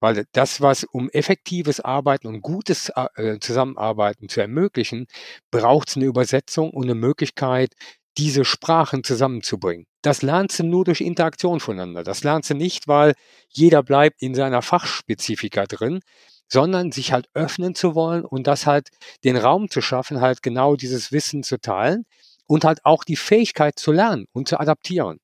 Weil 0.00 0.24
das, 0.32 0.60
was 0.60 0.84
um 0.84 1.10
effektives 1.10 1.80
Arbeiten 1.80 2.28
und 2.28 2.40
gutes 2.40 2.90
äh, 3.16 3.38
Zusammenarbeiten 3.40 4.28
zu 4.28 4.40
ermöglichen, 4.40 5.06
braucht 5.50 5.88
es 5.88 5.96
eine 5.96 6.06
Übersetzung 6.06 6.70
und 6.70 6.84
eine 6.84 6.94
Möglichkeit, 6.94 7.74
diese 8.16 8.44
Sprachen 8.44 9.04
zusammenzubringen. 9.04 9.86
Das 10.02 10.22
lernst 10.22 10.58
du 10.58 10.64
nur 10.64 10.84
durch 10.84 11.00
Interaktion 11.00 11.60
voneinander. 11.60 12.02
Das 12.02 12.24
lernst 12.24 12.50
du 12.50 12.54
nicht, 12.54 12.88
weil 12.88 13.14
jeder 13.48 13.82
bleibt 13.82 14.22
in 14.22 14.34
seiner 14.34 14.62
Fachspezifika 14.62 15.66
drin, 15.66 16.00
sondern 16.48 16.92
sich 16.92 17.12
halt 17.12 17.28
öffnen 17.34 17.74
zu 17.74 17.94
wollen 17.94 18.24
und 18.24 18.46
das 18.46 18.66
halt 18.66 18.88
den 19.24 19.36
Raum 19.36 19.70
zu 19.70 19.80
schaffen, 19.80 20.20
halt 20.20 20.42
genau 20.42 20.76
dieses 20.76 21.12
Wissen 21.12 21.42
zu 21.42 21.60
teilen 21.60 22.04
und 22.46 22.64
halt 22.64 22.84
auch 22.84 23.04
die 23.04 23.16
Fähigkeit 23.16 23.78
zu 23.78 23.92
lernen 23.92 24.26
und 24.32 24.48
zu 24.48 24.58
adaptieren. 24.58 25.18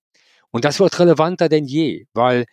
Und 0.51 0.65
das 0.65 0.79
wird 0.79 0.99
relevanter 0.99 1.49
denn 1.49 1.65
je, 1.65 2.07
weil 2.13 2.45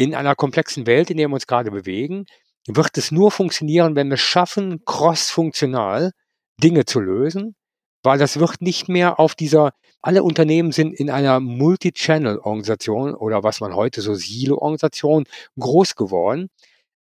in 0.00 0.14
einer 0.14 0.34
komplexen 0.34 0.86
Welt, 0.86 1.10
in 1.10 1.18
der 1.18 1.28
wir 1.28 1.34
uns 1.34 1.46
gerade 1.46 1.70
bewegen, 1.70 2.24
wird 2.66 2.96
es 2.96 3.10
nur 3.10 3.30
funktionieren, 3.30 3.96
wenn 3.96 4.08
wir 4.08 4.16
schaffen, 4.16 4.82
cross-funktional 4.86 6.12
Dinge 6.56 6.86
zu 6.86 7.00
lösen, 7.00 7.54
weil 8.02 8.18
das 8.18 8.40
wird 8.40 8.62
nicht 8.62 8.88
mehr 8.88 9.20
auf 9.20 9.34
dieser, 9.34 9.72
alle 10.00 10.22
Unternehmen 10.22 10.72
sind 10.72 10.94
in 10.94 11.10
einer 11.10 11.38
Multi-Channel-Organisation 11.38 13.14
oder 13.14 13.42
was 13.42 13.60
man 13.60 13.76
heute 13.76 14.00
so 14.00 14.14
Silo-Organisation 14.14 15.24
groß 15.58 15.96
geworden. 15.96 16.48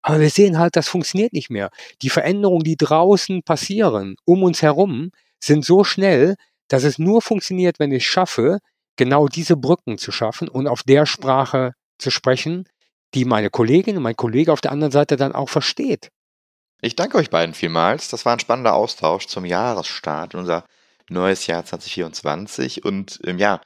Aber 0.03 0.19
wir 0.19 0.31
sehen 0.31 0.59
halt, 0.59 0.75
das 0.75 0.89
funktioniert 0.89 1.33
nicht 1.33 1.51
mehr. 1.51 1.71
Die 2.03 2.11
Veränderungen, 2.11 2.65
die 2.65 2.77
draußen 2.77 3.45
passieren, 3.45 4.17
um 4.25 4.43
uns 4.43 4.61
herum, 4.61 5.13
sind 5.39 5.65
so 5.65 5.85
schnell, 5.85 6.35
dass 6.67 6.83
es 6.83 6.99
nur 6.99 7.23
funktioniert, 7.23 7.79
wenn 7.79 7.93
ich 7.93 8.09
schaffe, 8.09 8.59
genau 8.97 9.29
diese 9.29 9.57
Brücken 9.57 9.99
zu 9.99 10.11
schaffen 10.11 10.49
und 10.49 10.67
auf 10.67 10.83
der 10.83 11.07
Sprache 11.07 11.75
zu 11.99 12.11
sprechen, 12.11 12.65
die 13.15 13.25
meine 13.25 13.51
Kollegin 13.51 13.97
und 13.97 14.03
mein 14.03 14.17
Kollege 14.17 14.53
auf 14.53 14.61
der 14.61 14.73
anderen 14.73 14.93
Seite 14.93 15.17
dann 15.17 15.33
auch 15.33 15.49
versteht. 15.49 16.11
Ich 16.81 16.95
danke 16.95 17.17
euch 17.17 17.31
beiden 17.31 17.55
vielmals. 17.55 18.09
Das 18.09 18.25
war 18.25 18.35
ein 18.35 18.41
spannender 18.41 18.75
Austausch 18.75 19.27
zum 19.27 19.45
Jahresstart 19.45 20.35
unser 20.35 20.65
neues 21.09 21.47
Jahr 21.47 21.65
2024. 21.65 22.85
Und 22.85 23.21
ähm, 23.25 23.39
ja, 23.39 23.61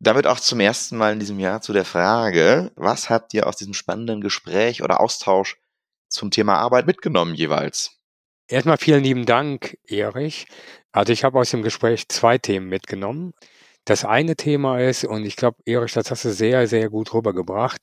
damit 0.00 0.26
auch 0.26 0.40
zum 0.40 0.60
ersten 0.60 0.96
Mal 0.96 1.12
in 1.12 1.20
diesem 1.20 1.38
Jahr 1.38 1.60
zu 1.60 1.72
der 1.72 1.84
Frage, 1.84 2.72
was 2.76 3.10
habt 3.10 3.34
ihr 3.34 3.46
aus 3.46 3.56
diesem 3.56 3.74
spannenden 3.74 4.20
Gespräch 4.20 4.82
oder 4.82 5.00
Austausch 5.00 5.56
zum 6.08 6.30
Thema 6.30 6.56
Arbeit 6.58 6.86
mitgenommen 6.86 7.34
jeweils? 7.34 7.98
Erstmal 8.48 8.78
vielen 8.78 9.04
lieben 9.04 9.26
Dank, 9.26 9.76
Erich. 9.86 10.46
Also 10.90 11.12
ich 11.12 11.22
habe 11.22 11.38
aus 11.38 11.50
dem 11.50 11.62
Gespräch 11.62 12.08
zwei 12.08 12.38
Themen 12.38 12.68
mitgenommen. 12.68 13.34
Das 13.84 14.04
eine 14.04 14.36
Thema 14.36 14.80
ist, 14.80 15.04
und 15.04 15.24
ich 15.24 15.36
glaube, 15.36 15.58
Erich, 15.64 15.92
das 15.92 16.10
hast 16.10 16.24
du 16.24 16.32
sehr, 16.32 16.66
sehr 16.66 16.88
gut 16.88 17.12
rübergebracht, 17.12 17.80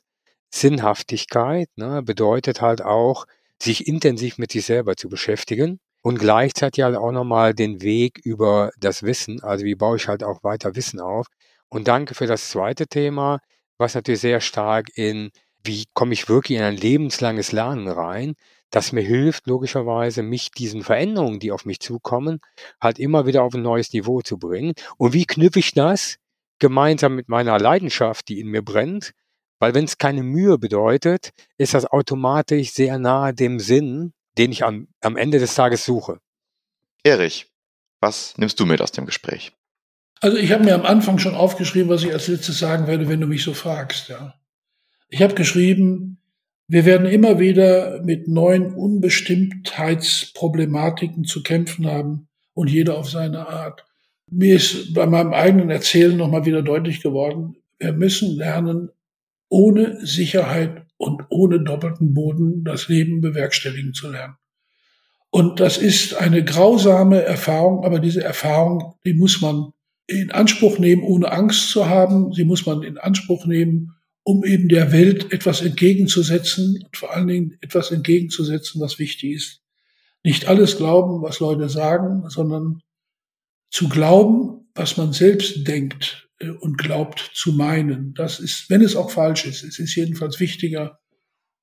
Sinnhaftigkeit 0.53 1.69
ne, 1.75 2.01
bedeutet 2.03 2.61
halt 2.61 2.81
auch, 2.81 3.25
sich 3.61 3.87
intensiv 3.87 4.37
mit 4.37 4.51
sich 4.51 4.65
selber 4.65 4.95
zu 4.95 5.09
beschäftigen 5.09 5.79
und 6.01 6.19
gleichzeitig 6.19 6.83
halt 6.83 6.95
auch 6.95 7.11
nochmal 7.11 7.53
den 7.53 7.81
Weg 7.81 8.19
über 8.23 8.71
das 8.79 9.03
Wissen, 9.03 9.41
also 9.41 9.65
wie 9.65 9.75
baue 9.75 9.97
ich 9.97 10.07
halt 10.07 10.23
auch 10.23 10.43
weiter 10.43 10.75
Wissen 10.75 10.99
auf. 10.99 11.27
Und 11.69 11.87
danke 11.87 12.15
für 12.15 12.27
das 12.27 12.49
zweite 12.49 12.87
Thema, 12.87 13.39
was 13.77 13.95
natürlich 13.95 14.21
sehr 14.21 14.41
stark 14.41 14.89
in, 14.95 15.31
wie 15.63 15.85
komme 15.93 16.13
ich 16.13 16.29
wirklich 16.29 16.57
in 16.57 16.63
ein 16.63 16.77
lebenslanges 16.77 17.51
Lernen 17.51 17.87
rein, 17.87 18.35
das 18.69 18.91
mir 18.91 19.01
hilft, 19.01 19.47
logischerweise, 19.47 20.21
mich 20.21 20.51
diesen 20.51 20.83
Veränderungen, 20.83 21.39
die 21.39 21.51
auf 21.51 21.65
mich 21.65 21.79
zukommen, 21.79 22.39
halt 22.81 22.99
immer 22.99 23.25
wieder 23.25 23.43
auf 23.43 23.53
ein 23.53 23.61
neues 23.61 23.93
Niveau 23.93 24.21
zu 24.21 24.37
bringen. 24.37 24.73
Und 24.97 25.13
wie 25.13 25.25
knüpfe 25.25 25.59
ich 25.59 25.73
das 25.73 26.17
gemeinsam 26.59 27.15
mit 27.15 27.29
meiner 27.29 27.59
Leidenschaft, 27.59 28.27
die 28.27 28.39
in 28.39 28.47
mir 28.47 28.63
brennt, 28.63 29.11
weil 29.59 29.73
wenn 29.73 29.85
es 29.85 29.97
keine 29.97 30.23
Mühe 30.23 30.57
bedeutet, 30.57 31.31
ist 31.57 31.73
das 31.73 31.85
automatisch 31.85 32.71
sehr 32.71 32.99
nahe 32.99 33.33
dem 33.33 33.59
Sinn, 33.59 34.13
den 34.37 34.51
ich 34.51 34.63
am, 34.63 34.87
am 35.01 35.17
Ende 35.17 35.39
des 35.39 35.55
Tages 35.55 35.85
suche. 35.85 36.19
Erich, 37.03 37.47
was 38.01 38.37
nimmst 38.37 38.59
du 38.59 38.65
mit 38.65 38.81
aus 38.81 38.91
dem 38.91 39.05
Gespräch? 39.05 39.53
Also 40.21 40.37
ich 40.37 40.51
habe 40.51 40.63
mir 40.63 40.75
am 40.75 40.85
Anfang 40.85 41.17
schon 41.19 41.35
aufgeschrieben, 41.35 41.89
was 41.89 42.03
ich 42.03 42.13
als 42.13 42.27
letztes 42.27 42.59
sagen 42.59 42.87
werde, 42.87 43.09
wenn 43.09 43.21
du 43.21 43.27
mich 43.27 43.43
so 43.43 43.53
fragst. 43.53 44.09
Ja. 44.09 44.33
Ich 45.09 45.21
habe 45.21 45.35
geschrieben, 45.35 46.17
wir 46.67 46.85
werden 46.85 47.07
immer 47.07 47.39
wieder 47.39 48.01
mit 48.01 48.27
neuen 48.27 48.73
Unbestimmtheitsproblematiken 48.73 51.25
zu 51.25 51.43
kämpfen 51.43 51.85
haben 51.85 52.27
und 52.53 52.71
jeder 52.71 52.97
auf 52.97 53.07
seine 53.09 53.47
Art. 53.47 53.85
Mir 54.31 54.55
ist 54.55 54.95
bei 54.95 55.05
meinem 55.05 55.33
eigenen 55.33 55.69
Erzählen 55.69 56.17
nochmal 56.17 56.45
wieder 56.45 56.63
deutlich 56.63 57.01
geworden, 57.01 57.57
wir 57.77 57.93
müssen 57.93 58.35
lernen, 58.35 58.89
ohne 59.49 60.05
Sicherheit 60.05 60.85
und 60.97 61.23
ohne 61.29 61.61
doppelten 61.61 62.13
Boden 62.13 62.63
das 62.63 62.87
Leben 62.87 63.21
bewerkstelligen 63.21 63.93
zu 63.93 64.11
lernen. 64.11 64.35
Und 65.29 65.59
das 65.59 65.77
ist 65.77 66.15
eine 66.15 66.43
grausame 66.43 67.21
Erfahrung, 67.21 67.83
aber 67.83 67.99
diese 67.99 68.23
Erfahrung, 68.23 68.95
die 69.05 69.13
muss 69.13 69.41
man 69.41 69.71
in 70.07 70.31
Anspruch 70.31 70.79
nehmen, 70.79 71.03
ohne 71.03 71.31
Angst 71.31 71.69
zu 71.71 71.87
haben. 71.89 72.31
Sie 72.31 72.45
muss 72.45 72.65
man 72.65 72.83
in 72.83 72.97
Anspruch 72.97 73.45
nehmen, 73.45 73.95
um 74.23 74.43
eben 74.45 74.69
der 74.69 74.91
Welt 74.91 75.31
etwas 75.33 75.61
entgegenzusetzen 75.61 76.81
und 76.83 76.95
vor 76.95 77.13
allen 77.13 77.27
Dingen 77.27 77.57
etwas 77.61 77.91
entgegenzusetzen, 77.91 78.79
was 78.81 78.97
wichtig 78.97 79.33
ist. 79.33 79.61
Nicht 80.23 80.47
alles 80.47 80.77
glauben, 80.77 81.21
was 81.21 81.39
Leute 81.39 81.69
sagen, 81.69 82.29
sondern 82.29 82.81
zu 83.69 83.89
glauben, 83.89 84.69
was 84.73 84.97
man 84.97 85.13
selbst 85.13 85.67
denkt, 85.67 86.24
und 86.59 86.77
glaubt 86.77 87.31
zu 87.33 87.53
meinen. 87.53 88.13
Das 88.13 88.39
ist, 88.39 88.69
wenn 88.69 88.81
es 88.81 88.95
auch 88.95 89.11
falsch 89.11 89.45
ist, 89.45 89.63
es 89.63 89.79
ist 89.79 89.95
jedenfalls 89.95 90.39
wichtiger, 90.39 90.99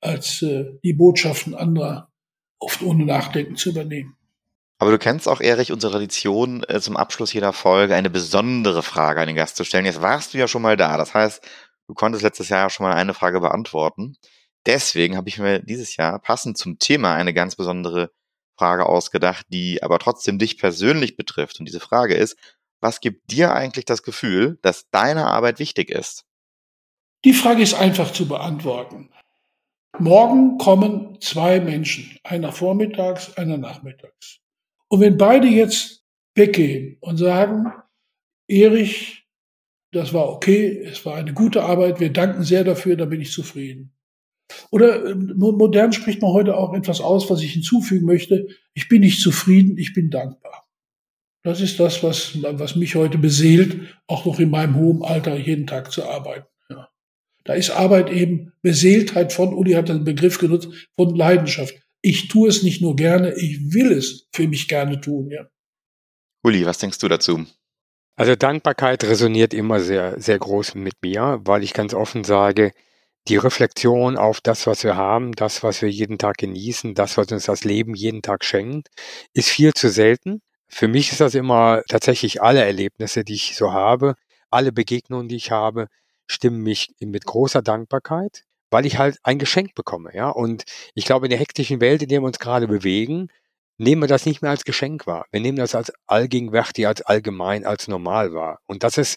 als 0.00 0.42
äh, 0.42 0.64
die 0.82 0.94
Botschaften 0.94 1.54
anderer 1.54 2.10
oft 2.58 2.82
ohne 2.82 3.04
Nachdenken 3.04 3.56
zu 3.56 3.70
übernehmen. 3.70 4.16
Aber 4.78 4.90
du 4.90 4.98
kennst 4.98 5.28
auch, 5.28 5.40
Erich, 5.40 5.70
unsere 5.70 5.92
Tradition, 5.92 6.64
äh, 6.68 6.80
zum 6.80 6.96
Abschluss 6.96 7.32
jeder 7.32 7.52
Folge 7.52 7.94
eine 7.94 8.10
besondere 8.10 8.82
Frage 8.82 9.20
an 9.20 9.28
den 9.28 9.36
Gast 9.36 9.56
zu 9.56 9.64
stellen. 9.64 9.84
Jetzt 9.84 10.02
warst 10.02 10.34
du 10.34 10.38
ja 10.38 10.48
schon 10.48 10.62
mal 10.62 10.76
da. 10.76 10.96
Das 10.96 11.14
heißt, 11.14 11.40
du 11.86 11.94
konntest 11.94 12.24
letztes 12.24 12.48
Jahr 12.48 12.68
schon 12.70 12.86
mal 12.86 12.94
eine 12.94 13.14
Frage 13.14 13.40
beantworten. 13.40 14.16
Deswegen 14.66 15.16
habe 15.16 15.28
ich 15.28 15.38
mir 15.38 15.60
dieses 15.60 15.96
Jahr 15.96 16.18
passend 16.18 16.58
zum 16.58 16.78
Thema 16.78 17.14
eine 17.14 17.34
ganz 17.34 17.56
besondere 17.56 18.10
Frage 18.56 18.86
ausgedacht, 18.86 19.46
die 19.50 19.82
aber 19.82 19.98
trotzdem 19.98 20.38
dich 20.38 20.58
persönlich 20.58 21.16
betrifft. 21.16 21.58
Und 21.60 21.66
diese 21.66 21.80
Frage 21.80 22.14
ist, 22.14 22.36
was 22.82 23.00
gibt 23.00 23.30
dir 23.30 23.54
eigentlich 23.54 23.84
das 23.84 24.02
Gefühl, 24.02 24.58
dass 24.62 24.90
deine 24.90 25.26
Arbeit 25.26 25.58
wichtig 25.58 25.90
ist? 25.90 26.26
Die 27.24 27.32
Frage 27.32 27.62
ist 27.62 27.74
einfach 27.74 28.12
zu 28.12 28.26
beantworten. 28.26 29.10
Morgen 29.98 30.58
kommen 30.58 31.20
zwei 31.20 31.60
Menschen, 31.60 32.18
einer 32.24 32.50
vormittags, 32.50 33.36
einer 33.36 33.56
nachmittags. 33.56 34.40
Und 34.88 35.00
wenn 35.00 35.16
beide 35.16 35.46
jetzt 35.46 36.04
weggehen 36.34 36.96
und 37.00 37.18
sagen, 37.18 37.72
Erich, 38.48 39.28
das 39.92 40.12
war 40.12 40.28
okay, 40.28 40.82
es 40.84 41.04
war 41.06 41.16
eine 41.16 41.34
gute 41.34 41.62
Arbeit, 41.62 42.00
wir 42.00 42.12
danken 42.12 42.42
sehr 42.42 42.64
dafür, 42.64 42.96
da 42.96 43.04
bin 43.04 43.20
ich 43.20 43.30
zufrieden. 43.30 43.94
Oder 44.70 45.06
ähm, 45.06 45.34
modern 45.36 45.92
spricht 45.92 46.20
man 46.20 46.32
heute 46.32 46.56
auch 46.56 46.74
etwas 46.74 47.00
aus, 47.00 47.30
was 47.30 47.42
ich 47.42 47.52
hinzufügen 47.52 48.06
möchte. 48.06 48.48
Ich 48.74 48.88
bin 48.88 49.00
nicht 49.00 49.20
zufrieden, 49.20 49.78
ich 49.78 49.94
bin 49.94 50.10
dankbar. 50.10 50.66
Das 51.44 51.60
ist 51.60 51.80
das, 51.80 52.02
was, 52.02 52.40
was 52.40 52.76
mich 52.76 52.94
heute 52.94 53.18
beseelt, 53.18 53.96
auch 54.06 54.24
noch 54.26 54.38
in 54.38 54.50
meinem 54.50 54.76
hohen 54.76 55.02
Alter 55.02 55.36
jeden 55.36 55.66
Tag 55.66 55.90
zu 55.90 56.04
arbeiten. 56.08 56.46
Ja. 56.70 56.88
Da 57.44 57.54
ist 57.54 57.70
Arbeit 57.70 58.10
eben 58.10 58.52
Beseeltheit 58.62 59.32
von, 59.32 59.52
Uli 59.52 59.72
hat 59.72 59.88
den 59.88 60.04
Begriff 60.04 60.38
genutzt, 60.38 60.68
von 60.94 61.14
Leidenschaft. 61.14 61.74
Ich 62.00 62.28
tue 62.28 62.48
es 62.48 62.62
nicht 62.62 62.80
nur 62.80 62.94
gerne, 62.94 63.34
ich 63.34 63.72
will 63.72 63.92
es 63.92 64.28
für 64.32 64.46
mich 64.46 64.68
gerne 64.68 65.00
tun. 65.00 65.30
Ja. 65.30 65.48
Uli, 66.44 66.64
was 66.64 66.78
denkst 66.78 66.98
du 66.98 67.08
dazu? 67.08 67.44
Also 68.16 68.36
Dankbarkeit 68.36 69.02
resoniert 69.04 69.54
immer 69.54 69.80
sehr, 69.80 70.20
sehr 70.20 70.38
groß 70.38 70.74
mit 70.74 70.94
mir, 71.02 71.40
weil 71.44 71.64
ich 71.64 71.72
ganz 71.72 71.94
offen 71.94 72.24
sage, 72.24 72.72
die 73.28 73.36
Reflexion 73.36 74.16
auf 74.16 74.40
das, 74.40 74.66
was 74.66 74.84
wir 74.84 74.96
haben, 74.96 75.32
das, 75.32 75.62
was 75.62 75.80
wir 75.80 75.88
jeden 75.88 76.18
Tag 76.18 76.38
genießen, 76.38 76.94
das, 76.94 77.16
was 77.16 77.30
uns 77.32 77.46
das 77.46 77.64
Leben 77.64 77.94
jeden 77.94 78.20
Tag 78.20 78.44
schenkt, 78.44 78.88
ist 79.32 79.48
viel 79.48 79.72
zu 79.72 79.88
selten. 79.88 80.42
Für 80.74 80.88
mich 80.88 81.12
ist 81.12 81.20
das 81.20 81.34
immer 81.34 81.82
tatsächlich 81.86 82.40
alle 82.42 82.64
Erlebnisse, 82.64 83.24
die 83.24 83.34
ich 83.34 83.56
so 83.56 83.72
habe, 83.72 84.14
alle 84.50 84.72
Begegnungen, 84.72 85.28
die 85.28 85.36
ich 85.36 85.50
habe, 85.50 85.88
stimmen 86.26 86.62
mich 86.62 86.94
mit 86.98 87.26
großer 87.26 87.60
Dankbarkeit, 87.60 88.44
weil 88.70 88.86
ich 88.86 88.96
halt 88.96 89.18
ein 89.22 89.38
Geschenk 89.38 89.74
bekomme, 89.74 90.14
ja. 90.14 90.30
Und 90.30 90.64
ich 90.94 91.04
glaube, 91.04 91.26
in 91.26 91.30
der 91.30 91.38
hektischen 91.38 91.82
Welt, 91.82 92.02
in 92.02 92.08
der 92.08 92.22
wir 92.22 92.26
uns 92.26 92.38
gerade 92.38 92.68
bewegen, 92.68 93.28
nehmen 93.76 94.02
wir 94.02 94.08
das 94.08 94.24
nicht 94.24 94.40
mehr 94.40 94.50
als 94.50 94.64
Geschenk 94.64 95.06
wahr. 95.06 95.26
Wir 95.30 95.40
nehmen 95.40 95.58
das 95.58 95.74
als 95.74 95.92
allgegenwärtig, 96.06 96.86
als 96.86 97.02
allgemein, 97.02 97.66
als 97.66 97.86
normal 97.86 98.32
wahr. 98.32 98.60
Und 98.66 98.82
das 98.82 98.96
ist 98.96 99.16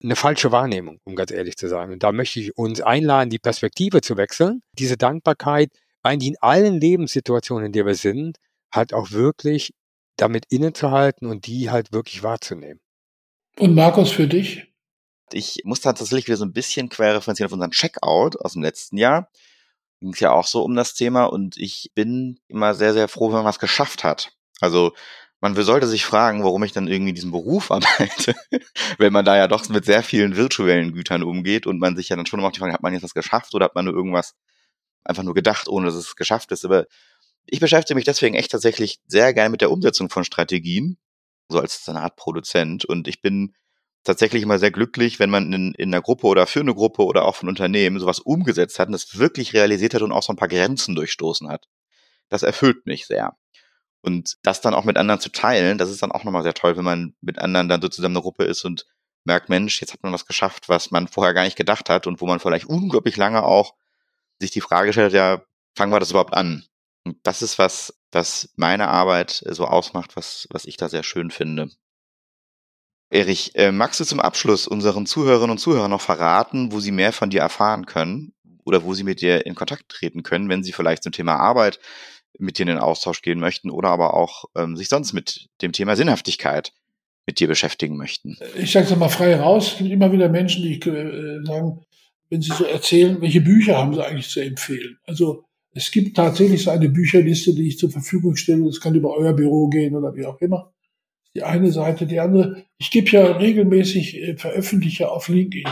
eine 0.00 0.14
falsche 0.14 0.52
Wahrnehmung, 0.52 1.00
um 1.04 1.16
ganz 1.16 1.32
ehrlich 1.32 1.56
zu 1.56 1.68
sein. 1.68 1.90
Und 1.90 2.04
da 2.04 2.12
möchte 2.12 2.38
ich 2.38 2.56
uns 2.56 2.80
einladen, 2.80 3.30
die 3.30 3.40
Perspektive 3.40 4.02
zu 4.02 4.16
wechseln, 4.16 4.62
diese 4.72 4.96
Dankbarkeit 4.96 5.70
eigentlich 6.04 6.30
in 6.30 6.38
allen 6.40 6.80
Lebenssituationen, 6.80 7.66
in 7.66 7.72
der 7.72 7.86
wir 7.86 7.96
sind, 7.96 8.38
halt 8.72 8.94
auch 8.94 9.10
wirklich 9.10 9.72
damit 10.16 10.46
innezuhalten 10.48 11.28
und 11.28 11.46
die 11.46 11.70
halt 11.70 11.92
wirklich 11.92 12.22
wahrzunehmen. 12.22 12.80
Und 13.58 13.74
Markus, 13.74 14.10
für 14.10 14.26
dich? 14.26 14.72
Ich 15.32 15.62
muss 15.64 15.80
tatsächlich 15.80 16.26
wieder 16.26 16.36
so 16.36 16.44
ein 16.44 16.52
bisschen 16.52 16.88
querreferenzieren 16.88 17.48
auf 17.48 17.52
unseren 17.52 17.70
Checkout 17.70 18.36
aus 18.40 18.52
dem 18.52 18.62
letzten 18.62 18.96
Jahr. 18.96 19.30
Ging 20.00 20.12
es 20.12 20.20
ja 20.20 20.32
auch 20.32 20.46
so 20.46 20.62
um 20.62 20.76
das 20.76 20.94
Thema 20.94 21.24
und 21.24 21.56
ich 21.56 21.90
bin 21.94 22.38
immer 22.48 22.74
sehr, 22.74 22.92
sehr 22.92 23.08
froh, 23.08 23.28
wenn 23.28 23.36
man 23.36 23.44
was 23.44 23.58
geschafft 23.58 24.04
hat. 24.04 24.32
Also 24.60 24.92
man 25.40 25.54
sollte 25.54 25.86
sich 25.86 26.04
fragen, 26.04 26.44
warum 26.44 26.62
ich 26.64 26.72
dann 26.72 26.88
irgendwie 26.88 27.12
diesen 27.12 27.30
Beruf 27.30 27.70
arbeite, 27.70 28.34
wenn 28.98 29.12
man 29.12 29.24
da 29.24 29.36
ja 29.36 29.48
doch 29.48 29.68
mit 29.68 29.84
sehr 29.84 30.02
vielen 30.02 30.36
virtuellen 30.36 30.92
Gütern 30.92 31.22
umgeht 31.22 31.66
und 31.66 31.78
man 31.78 31.96
sich 31.96 32.08
ja 32.08 32.16
dann 32.16 32.26
schon 32.26 32.40
immer 32.40 32.50
die 32.50 32.58
Frage, 32.58 32.72
hat 32.72 32.82
man 32.82 32.92
jetzt 32.92 33.02
was 33.02 33.14
geschafft 33.14 33.54
oder 33.54 33.64
hat 33.66 33.74
man 33.74 33.86
nur 33.86 33.94
irgendwas 33.94 34.34
einfach 35.04 35.22
nur 35.22 35.34
gedacht, 35.34 35.68
ohne 35.68 35.86
dass 35.86 35.94
es 35.94 36.16
geschafft 36.16 36.52
ist. 36.52 36.64
Aber 36.64 36.86
ich 37.46 37.60
beschäftige 37.60 37.94
mich 37.94 38.04
deswegen 38.04 38.34
echt 38.34 38.50
tatsächlich 38.50 39.00
sehr 39.06 39.32
gerne 39.32 39.50
mit 39.50 39.60
der 39.60 39.70
Umsetzung 39.70 40.10
von 40.10 40.24
Strategien, 40.24 40.98
so 41.48 41.60
als 41.60 41.88
eine 41.88 42.02
Art 42.02 42.16
Produzent. 42.16 42.84
Und 42.84 43.08
ich 43.08 43.20
bin 43.20 43.54
tatsächlich 44.04 44.42
immer 44.42 44.58
sehr 44.58 44.70
glücklich, 44.70 45.18
wenn 45.18 45.30
man 45.30 45.52
in, 45.52 45.74
in 45.74 45.92
einer 45.92 46.02
Gruppe 46.02 46.26
oder 46.26 46.46
für 46.46 46.60
eine 46.60 46.74
Gruppe 46.74 47.04
oder 47.04 47.24
auch 47.24 47.36
von 47.36 47.48
Unternehmen 47.48 48.00
sowas 48.00 48.20
umgesetzt 48.20 48.78
hat 48.78 48.88
und 48.88 48.92
das 48.92 49.18
wirklich 49.18 49.52
realisiert 49.52 49.94
hat 49.94 50.02
und 50.02 50.12
auch 50.12 50.22
so 50.22 50.32
ein 50.32 50.36
paar 50.36 50.48
Grenzen 50.48 50.94
durchstoßen 50.94 51.48
hat. 51.48 51.66
Das 52.28 52.42
erfüllt 52.42 52.86
mich 52.86 53.06
sehr. 53.06 53.36
Und 54.02 54.36
das 54.42 54.60
dann 54.60 54.74
auch 54.74 54.84
mit 54.84 54.96
anderen 54.96 55.20
zu 55.20 55.30
teilen, 55.30 55.78
das 55.78 55.90
ist 55.90 56.02
dann 56.02 56.12
auch 56.12 56.24
nochmal 56.24 56.44
sehr 56.44 56.54
toll, 56.54 56.76
wenn 56.76 56.84
man 56.84 57.16
mit 57.20 57.38
anderen 57.38 57.68
dann 57.68 57.82
so 57.82 57.88
zusammen 57.88 58.16
eine 58.16 58.22
Gruppe 58.22 58.44
ist 58.44 58.64
und 58.64 58.86
merkt, 59.24 59.48
Mensch, 59.48 59.80
jetzt 59.80 59.92
hat 59.92 60.02
man 60.02 60.12
was 60.12 60.26
geschafft, 60.26 60.68
was 60.68 60.90
man 60.92 61.08
vorher 61.08 61.34
gar 61.34 61.42
nicht 61.42 61.56
gedacht 61.56 61.90
hat 61.90 62.06
und 62.06 62.20
wo 62.20 62.26
man 62.26 62.38
vielleicht 62.38 62.66
unglaublich 62.66 63.16
lange 63.16 63.42
auch 63.42 63.74
sich 64.40 64.52
die 64.52 64.60
Frage 64.60 64.92
stellt, 64.92 65.12
ja, 65.12 65.42
fangen 65.74 65.92
wir 65.92 66.00
das 66.00 66.10
überhaupt 66.10 66.34
an? 66.34 66.64
Und 67.06 67.18
das 67.22 67.40
ist 67.40 67.56
was, 67.60 67.94
das 68.10 68.52
meine 68.56 68.88
Arbeit 68.88 69.44
so 69.48 69.64
ausmacht, 69.64 70.16
was, 70.16 70.48
was 70.50 70.64
ich 70.64 70.76
da 70.76 70.88
sehr 70.88 71.04
schön 71.04 71.30
finde. 71.30 71.70
Erich, 73.10 73.54
äh, 73.54 73.70
magst 73.70 74.00
du 74.00 74.04
zum 74.04 74.18
Abschluss 74.18 74.66
unseren 74.66 75.06
Zuhörerinnen 75.06 75.52
und 75.52 75.58
Zuhörern 75.58 75.92
noch 75.92 76.00
verraten, 76.00 76.72
wo 76.72 76.80
sie 76.80 76.90
mehr 76.90 77.12
von 77.12 77.30
dir 77.30 77.40
erfahren 77.40 77.86
können 77.86 78.34
oder 78.64 78.82
wo 78.82 78.92
sie 78.92 79.04
mit 79.04 79.20
dir 79.20 79.46
in 79.46 79.54
Kontakt 79.54 79.88
treten 79.88 80.24
können, 80.24 80.48
wenn 80.48 80.64
sie 80.64 80.72
vielleicht 80.72 81.04
zum 81.04 81.12
Thema 81.12 81.36
Arbeit 81.36 81.78
mit 82.40 82.58
dir 82.58 82.62
in 82.62 82.68
den 82.70 82.78
Austausch 82.78 83.22
gehen 83.22 83.38
möchten 83.38 83.70
oder 83.70 83.90
aber 83.90 84.14
auch 84.14 84.46
ähm, 84.56 84.76
sich 84.76 84.88
sonst 84.88 85.12
mit 85.12 85.46
dem 85.62 85.70
Thema 85.70 85.94
Sinnhaftigkeit 85.94 86.72
mit 87.24 87.38
dir 87.38 87.46
beschäftigen 87.46 87.96
möchten? 87.96 88.36
Ich 88.56 88.72
sage 88.72 88.86
es 88.86 88.96
mal 88.96 89.08
frei 89.08 89.36
raus. 89.36 89.74
Es 89.74 89.78
gibt 89.78 89.92
immer 89.92 90.10
wieder 90.10 90.28
Menschen, 90.28 90.64
die 90.64 90.80
äh, 90.80 91.44
sagen, 91.44 91.84
wenn 92.30 92.42
sie 92.42 92.52
so 92.52 92.64
erzählen, 92.64 93.20
welche 93.20 93.40
Bücher 93.40 93.76
haben 93.76 93.94
sie 93.94 94.04
eigentlich 94.04 94.28
zu 94.28 94.40
empfehlen. 94.40 94.98
Also 95.06 95.45
es 95.76 95.90
gibt 95.90 96.16
tatsächlich 96.16 96.62
so 96.62 96.70
eine 96.70 96.88
Bücherliste, 96.88 97.54
die 97.54 97.68
ich 97.68 97.78
zur 97.78 97.90
Verfügung 97.90 98.36
stelle. 98.36 98.64
Das 98.64 98.80
kann 98.80 98.94
über 98.94 99.16
euer 99.16 99.34
Büro 99.34 99.68
gehen 99.68 99.94
oder 99.94 100.14
wie 100.16 100.24
auch 100.24 100.40
immer 100.40 100.72
die 101.36 101.42
eine 101.42 101.70
Seite, 101.70 102.06
die 102.06 102.18
andere. 102.18 102.64
Ich 102.78 102.90
gebe 102.90 103.10
ja 103.10 103.36
regelmäßig 103.36 104.22
äh, 104.22 104.36
veröffentliche 104.36 105.10
auf 105.10 105.28
LinkedIn. 105.28 105.68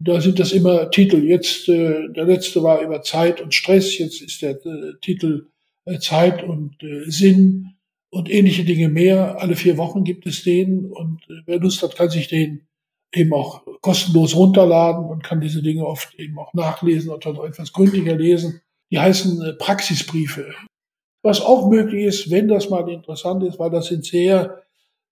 Da 0.00 0.20
sind 0.20 0.40
das 0.40 0.50
immer 0.50 0.90
Titel. 0.90 1.22
Jetzt 1.22 1.68
äh, 1.68 2.08
der 2.08 2.24
letzte 2.24 2.64
war 2.64 2.82
über 2.82 3.02
Zeit 3.02 3.40
und 3.40 3.54
Stress. 3.54 3.96
Jetzt 3.96 4.20
ist 4.20 4.42
der 4.42 4.58
äh, 4.66 4.94
Titel 5.00 5.46
äh, 5.84 6.00
Zeit 6.00 6.42
und 6.42 6.82
äh, 6.82 7.08
Sinn 7.08 7.74
und 8.10 8.28
ähnliche 8.28 8.64
Dinge 8.64 8.88
mehr. 8.88 9.40
Alle 9.40 9.54
vier 9.54 9.76
Wochen 9.76 10.02
gibt 10.02 10.26
es 10.26 10.42
den 10.42 10.86
und 10.86 11.22
äh, 11.30 11.42
wer 11.46 11.60
Lust 11.60 11.80
hat, 11.84 11.94
kann 11.94 12.10
sich 12.10 12.26
den 12.26 12.66
eben 13.14 13.32
auch 13.32 13.62
kostenlos 13.82 14.34
runterladen 14.34 15.04
und 15.04 15.22
kann 15.22 15.40
diese 15.40 15.62
Dinge 15.62 15.86
oft 15.86 16.18
eben 16.18 16.36
auch 16.40 16.54
nachlesen 16.54 17.10
oder 17.10 17.32
noch 17.32 17.44
etwas 17.44 17.72
gründlicher 17.72 18.16
lesen. 18.16 18.62
Die 18.92 18.98
heißen 19.00 19.42
äh, 19.42 19.52
Praxisbriefe. 19.54 20.54
Was 21.22 21.40
auch 21.40 21.70
möglich 21.70 22.04
ist, 22.04 22.30
wenn 22.30 22.46
das 22.46 22.68
mal 22.68 22.88
interessant 22.90 23.42
ist, 23.42 23.58
weil 23.58 23.70
das 23.70 23.86
sind 23.86 24.04
sehr 24.04 24.62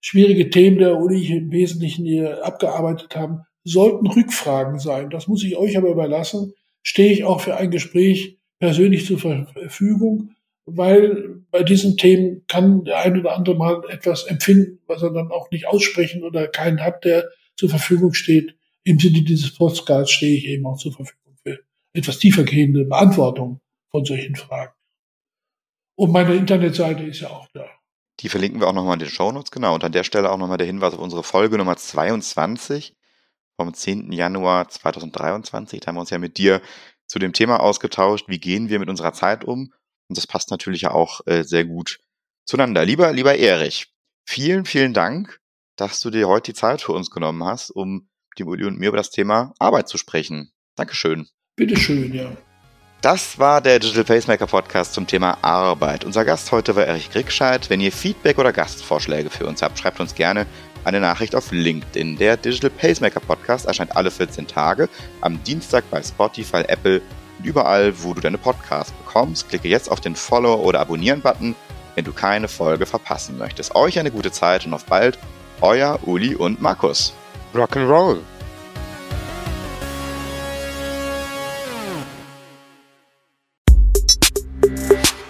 schwierige 0.01 0.51
Themen, 0.51 0.79
der 0.79 1.01
ich 1.11 1.31
im 1.31 1.51
Wesentlichen 1.51 2.05
hier 2.05 2.45
abgearbeitet 2.45 3.17
haben, 3.17 3.47
sollten 3.65 4.07
Rückfragen 4.07 4.79
sein. 4.79 5.09
Das 5.09 5.29
muss 5.29 5.43
ich 5.45 5.57
euch 5.57 5.79
aber 5.79 5.89
überlassen. 5.89 6.53
Stehe 6.83 7.13
ich 7.13 7.25
auch 7.25 7.41
für 7.41 7.57
ein 7.57 7.71
Gespräch 7.71 8.39
persönlich 8.59 9.07
zur 9.07 9.19
Verfügung, 9.19 10.33
weil 10.67 11.43
bei 11.51 11.63
diesen 11.63 11.97
Themen 11.97 12.45
kann 12.49 12.85
der 12.85 12.99
ein 12.99 13.19
oder 13.19 13.35
andere 13.35 13.57
mal 13.57 13.83
etwas 13.89 14.25
empfinden, 14.25 14.81
was 14.87 15.03
er 15.03 15.11
dann 15.11 15.31
auch 15.31 15.51
nicht 15.51 15.67
aussprechen 15.67 16.23
oder 16.23 16.49
keinen 16.49 16.83
hat, 16.83 17.05
der 17.05 17.31
zur 17.57 17.71
Verfügung 17.71 18.13
steht. 18.13 18.57
Im 18.85 18.99
Sinne 18.99 19.23
dieses 19.23 19.55
Podcasts 19.55 20.13
stehe 20.13 20.37
ich 20.37 20.47
eben 20.47 20.67
auch 20.67 20.77
zur 20.77 20.93
Verfügung 20.93 21.37
für 21.43 21.61
etwas 21.95 22.19
tiefergehende 22.19 22.85
Beantwortung 22.85 23.61
von 23.91 24.05
solchen 24.05 24.37
Fragen. 24.37 24.73
Und 25.97 26.13
meine 26.13 26.35
Internetseite 26.35 27.05
ist 27.05 27.21
ja 27.21 27.29
auch 27.29 27.49
da. 27.53 27.67
Die 28.21 28.29
verlinken 28.29 28.61
wir 28.61 28.69
auch 28.69 28.73
nochmal 28.73 28.95
in 28.95 29.01
den 29.01 29.09
Shownotes, 29.09 29.51
genau. 29.51 29.75
Und 29.75 29.85
an 29.85 29.93
der 29.93 30.05
Stelle 30.05 30.31
auch 30.31 30.39
nochmal 30.39 30.59
der 30.59 30.67
Hinweis 30.67 30.95
auf 30.95 31.01
unsere 31.01 31.23
Folge 31.23 31.59
Nummer 31.59 31.77
22 31.77 32.97
vom 33.57 33.75
10. 33.75 34.13
Januar 34.13 34.69
2023. 34.69 35.81
Da 35.81 35.89
haben 35.89 35.97
wir 35.97 36.01
uns 36.01 36.11
ja 36.11 36.19
mit 36.19 36.39
dir 36.39 36.63
zu 37.07 37.19
dem 37.19 37.33
Thema 37.33 37.61
ausgetauscht, 37.61 38.29
wie 38.29 38.39
gehen 38.39 38.69
wir 38.69 38.79
mit 38.79 38.89
unserer 38.89 39.13
Zeit 39.13 39.45
um. 39.45 39.73
Und 40.09 40.17
das 40.17 40.27
passt 40.27 40.51
natürlich 40.51 40.83
ja 40.83 40.93
auch 40.93 41.21
äh, 41.27 41.45
sehr 41.45 41.65
gut 41.65 41.99
zueinander. 42.45 42.85
Lieber, 42.85 43.13
lieber 43.13 43.37
Erich, 43.37 43.93
vielen, 44.25 44.65
vielen 44.65 44.93
Dank, 44.93 45.41
dass 45.77 46.01
du 46.01 46.11
dir 46.11 46.29
heute 46.29 46.53
die 46.53 46.59
Zeit 46.59 46.83
für 46.83 46.93
uns 46.93 47.11
genommen 47.11 47.45
hast, 47.45 47.71
um 47.71 48.09
mit 48.31 48.39
dem 48.39 48.49
Uli 48.49 48.65
und 48.65 48.79
mir 48.79 48.89
über 48.89 48.97
das 48.97 49.11
Thema 49.11 49.55
Arbeit 49.59 49.89
zu 49.89 49.99
sprechen. 49.99 50.53
Dankeschön. 50.77 51.29
Bitteschön, 51.57 52.15
ja. 52.15 52.37
Das 53.01 53.39
war 53.39 53.63
der 53.63 53.79
Digital 53.79 54.05
Pacemaker 54.05 54.47
Podcast 54.47 54.93
zum 54.93 55.07
Thema 55.07 55.39
Arbeit. 55.41 56.05
Unser 56.05 56.27
Gast 56.27 56.53
heute 56.53 56.77
war 56.77 56.85
Erich 56.85 57.11
Grickscheid. 57.11 57.71
Wenn 57.71 57.81
ihr 57.81 57.93
Feedback 57.93 58.37
oder 58.37 58.53
Gastvorschläge 58.53 59.31
für 59.31 59.47
uns 59.47 59.63
habt, 59.63 59.79
schreibt 59.79 60.01
uns 60.01 60.15
gerne 60.15 60.47
eine 60.85 61.01
Nachricht 61.01 61.35
auf 61.35 61.51
LinkedIn. 61.51 62.19
Der 62.19 62.37
Digital 62.37 62.69
Pacemaker 62.69 63.21
Podcast 63.21 63.65
erscheint 63.65 63.97
alle 63.97 64.11
14 64.11 64.47
Tage 64.47 64.91
am 65.23 65.43
Dienstag 65.45 65.85
bei 65.91 66.03
Spotify, 66.03 66.63
Apple 66.69 67.01
und 67.39 67.47
überall, 67.47 68.03
wo 68.03 68.13
du 68.13 68.21
deine 68.21 68.37
Podcasts 68.37 68.93
bekommst. 68.93 69.49
Klicke 69.49 69.69
jetzt 69.69 69.91
auf 69.91 70.03
den 70.03 70.15
Follow- 70.15 70.61
oder 70.61 70.81
Abonnieren-Button, 70.81 71.55
wenn 71.95 72.05
du 72.05 72.13
keine 72.13 72.49
Folge 72.49 72.85
verpassen 72.85 73.39
möchtest. 73.39 73.75
Euch 73.75 73.99
eine 73.99 74.11
gute 74.11 74.31
Zeit 74.31 74.67
und 74.67 74.75
auf 74.75 74.85
bald. 74.85 75.19
Euer 75.63 76.01
Uli 76.05 76.35
und 76.35 76.61
Markus. 76.61 77.15
Rock'n'Roll. 77.55 78.19